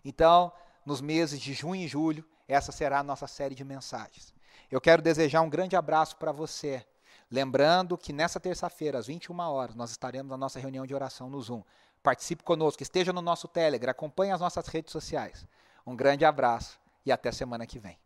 Então, 0.04 0.52
nos 0.86 1.00
meses 1.00 1.40
de 1.40 1.54
junho 1.54 1.82
e 1.82 1.88
julho, 1.88 2.26
essa 2.46 2.74
será 2.74 3.00
a 3.00 3.04
nossa 3.04 3.26
série 3.26 3.56
de 3.56 3.64
mensagens. 3.64 4.34
Eu 4.70 4.82
quero 4.82 5.02
desejar 5.02 5.42
um 5.42 5.50
grande 5.50 5.78
abraço 5.78 6.18
para 6.18 6.34
você. 6.34 6.86
Lembrando 7.32 7.98
que 7.98 8.12
nessa 8.12 8.40
terça-feira, 8.40 9.00
às 9.00 9.08
21 9.08 9.40
horas, 9.40 9.76
nós 9.76 9.92
estaremos 9.92 10.30
na 10.30 10.38
nossa 10.38 10.60
reunião 10.60 10.86
de 10.86 10.94
oração 10.94 11.30
no 11.30 11.42
Zoom. 11.42 11.64
Participe 12.04 12.44
conosco, 12.44 12.84
esteja 12.84 13.14
no 13.14 13.22
nosso 13.22 13.48
Telegram, 13.48 13.92
acompanhe 13.92 14.34
as 14.34 14.42
nossas 14.42 14.68
redes 14.68 14.92
sociais. 14.92 15.48
Um 15.88 15.96
grande 15.96 16.26
abraço 16.26 16.78
e 17.06 17.12
até 17.14 17.32
semana 17.32 17.66
que 17.66 17.80
vem. 17.80 17.98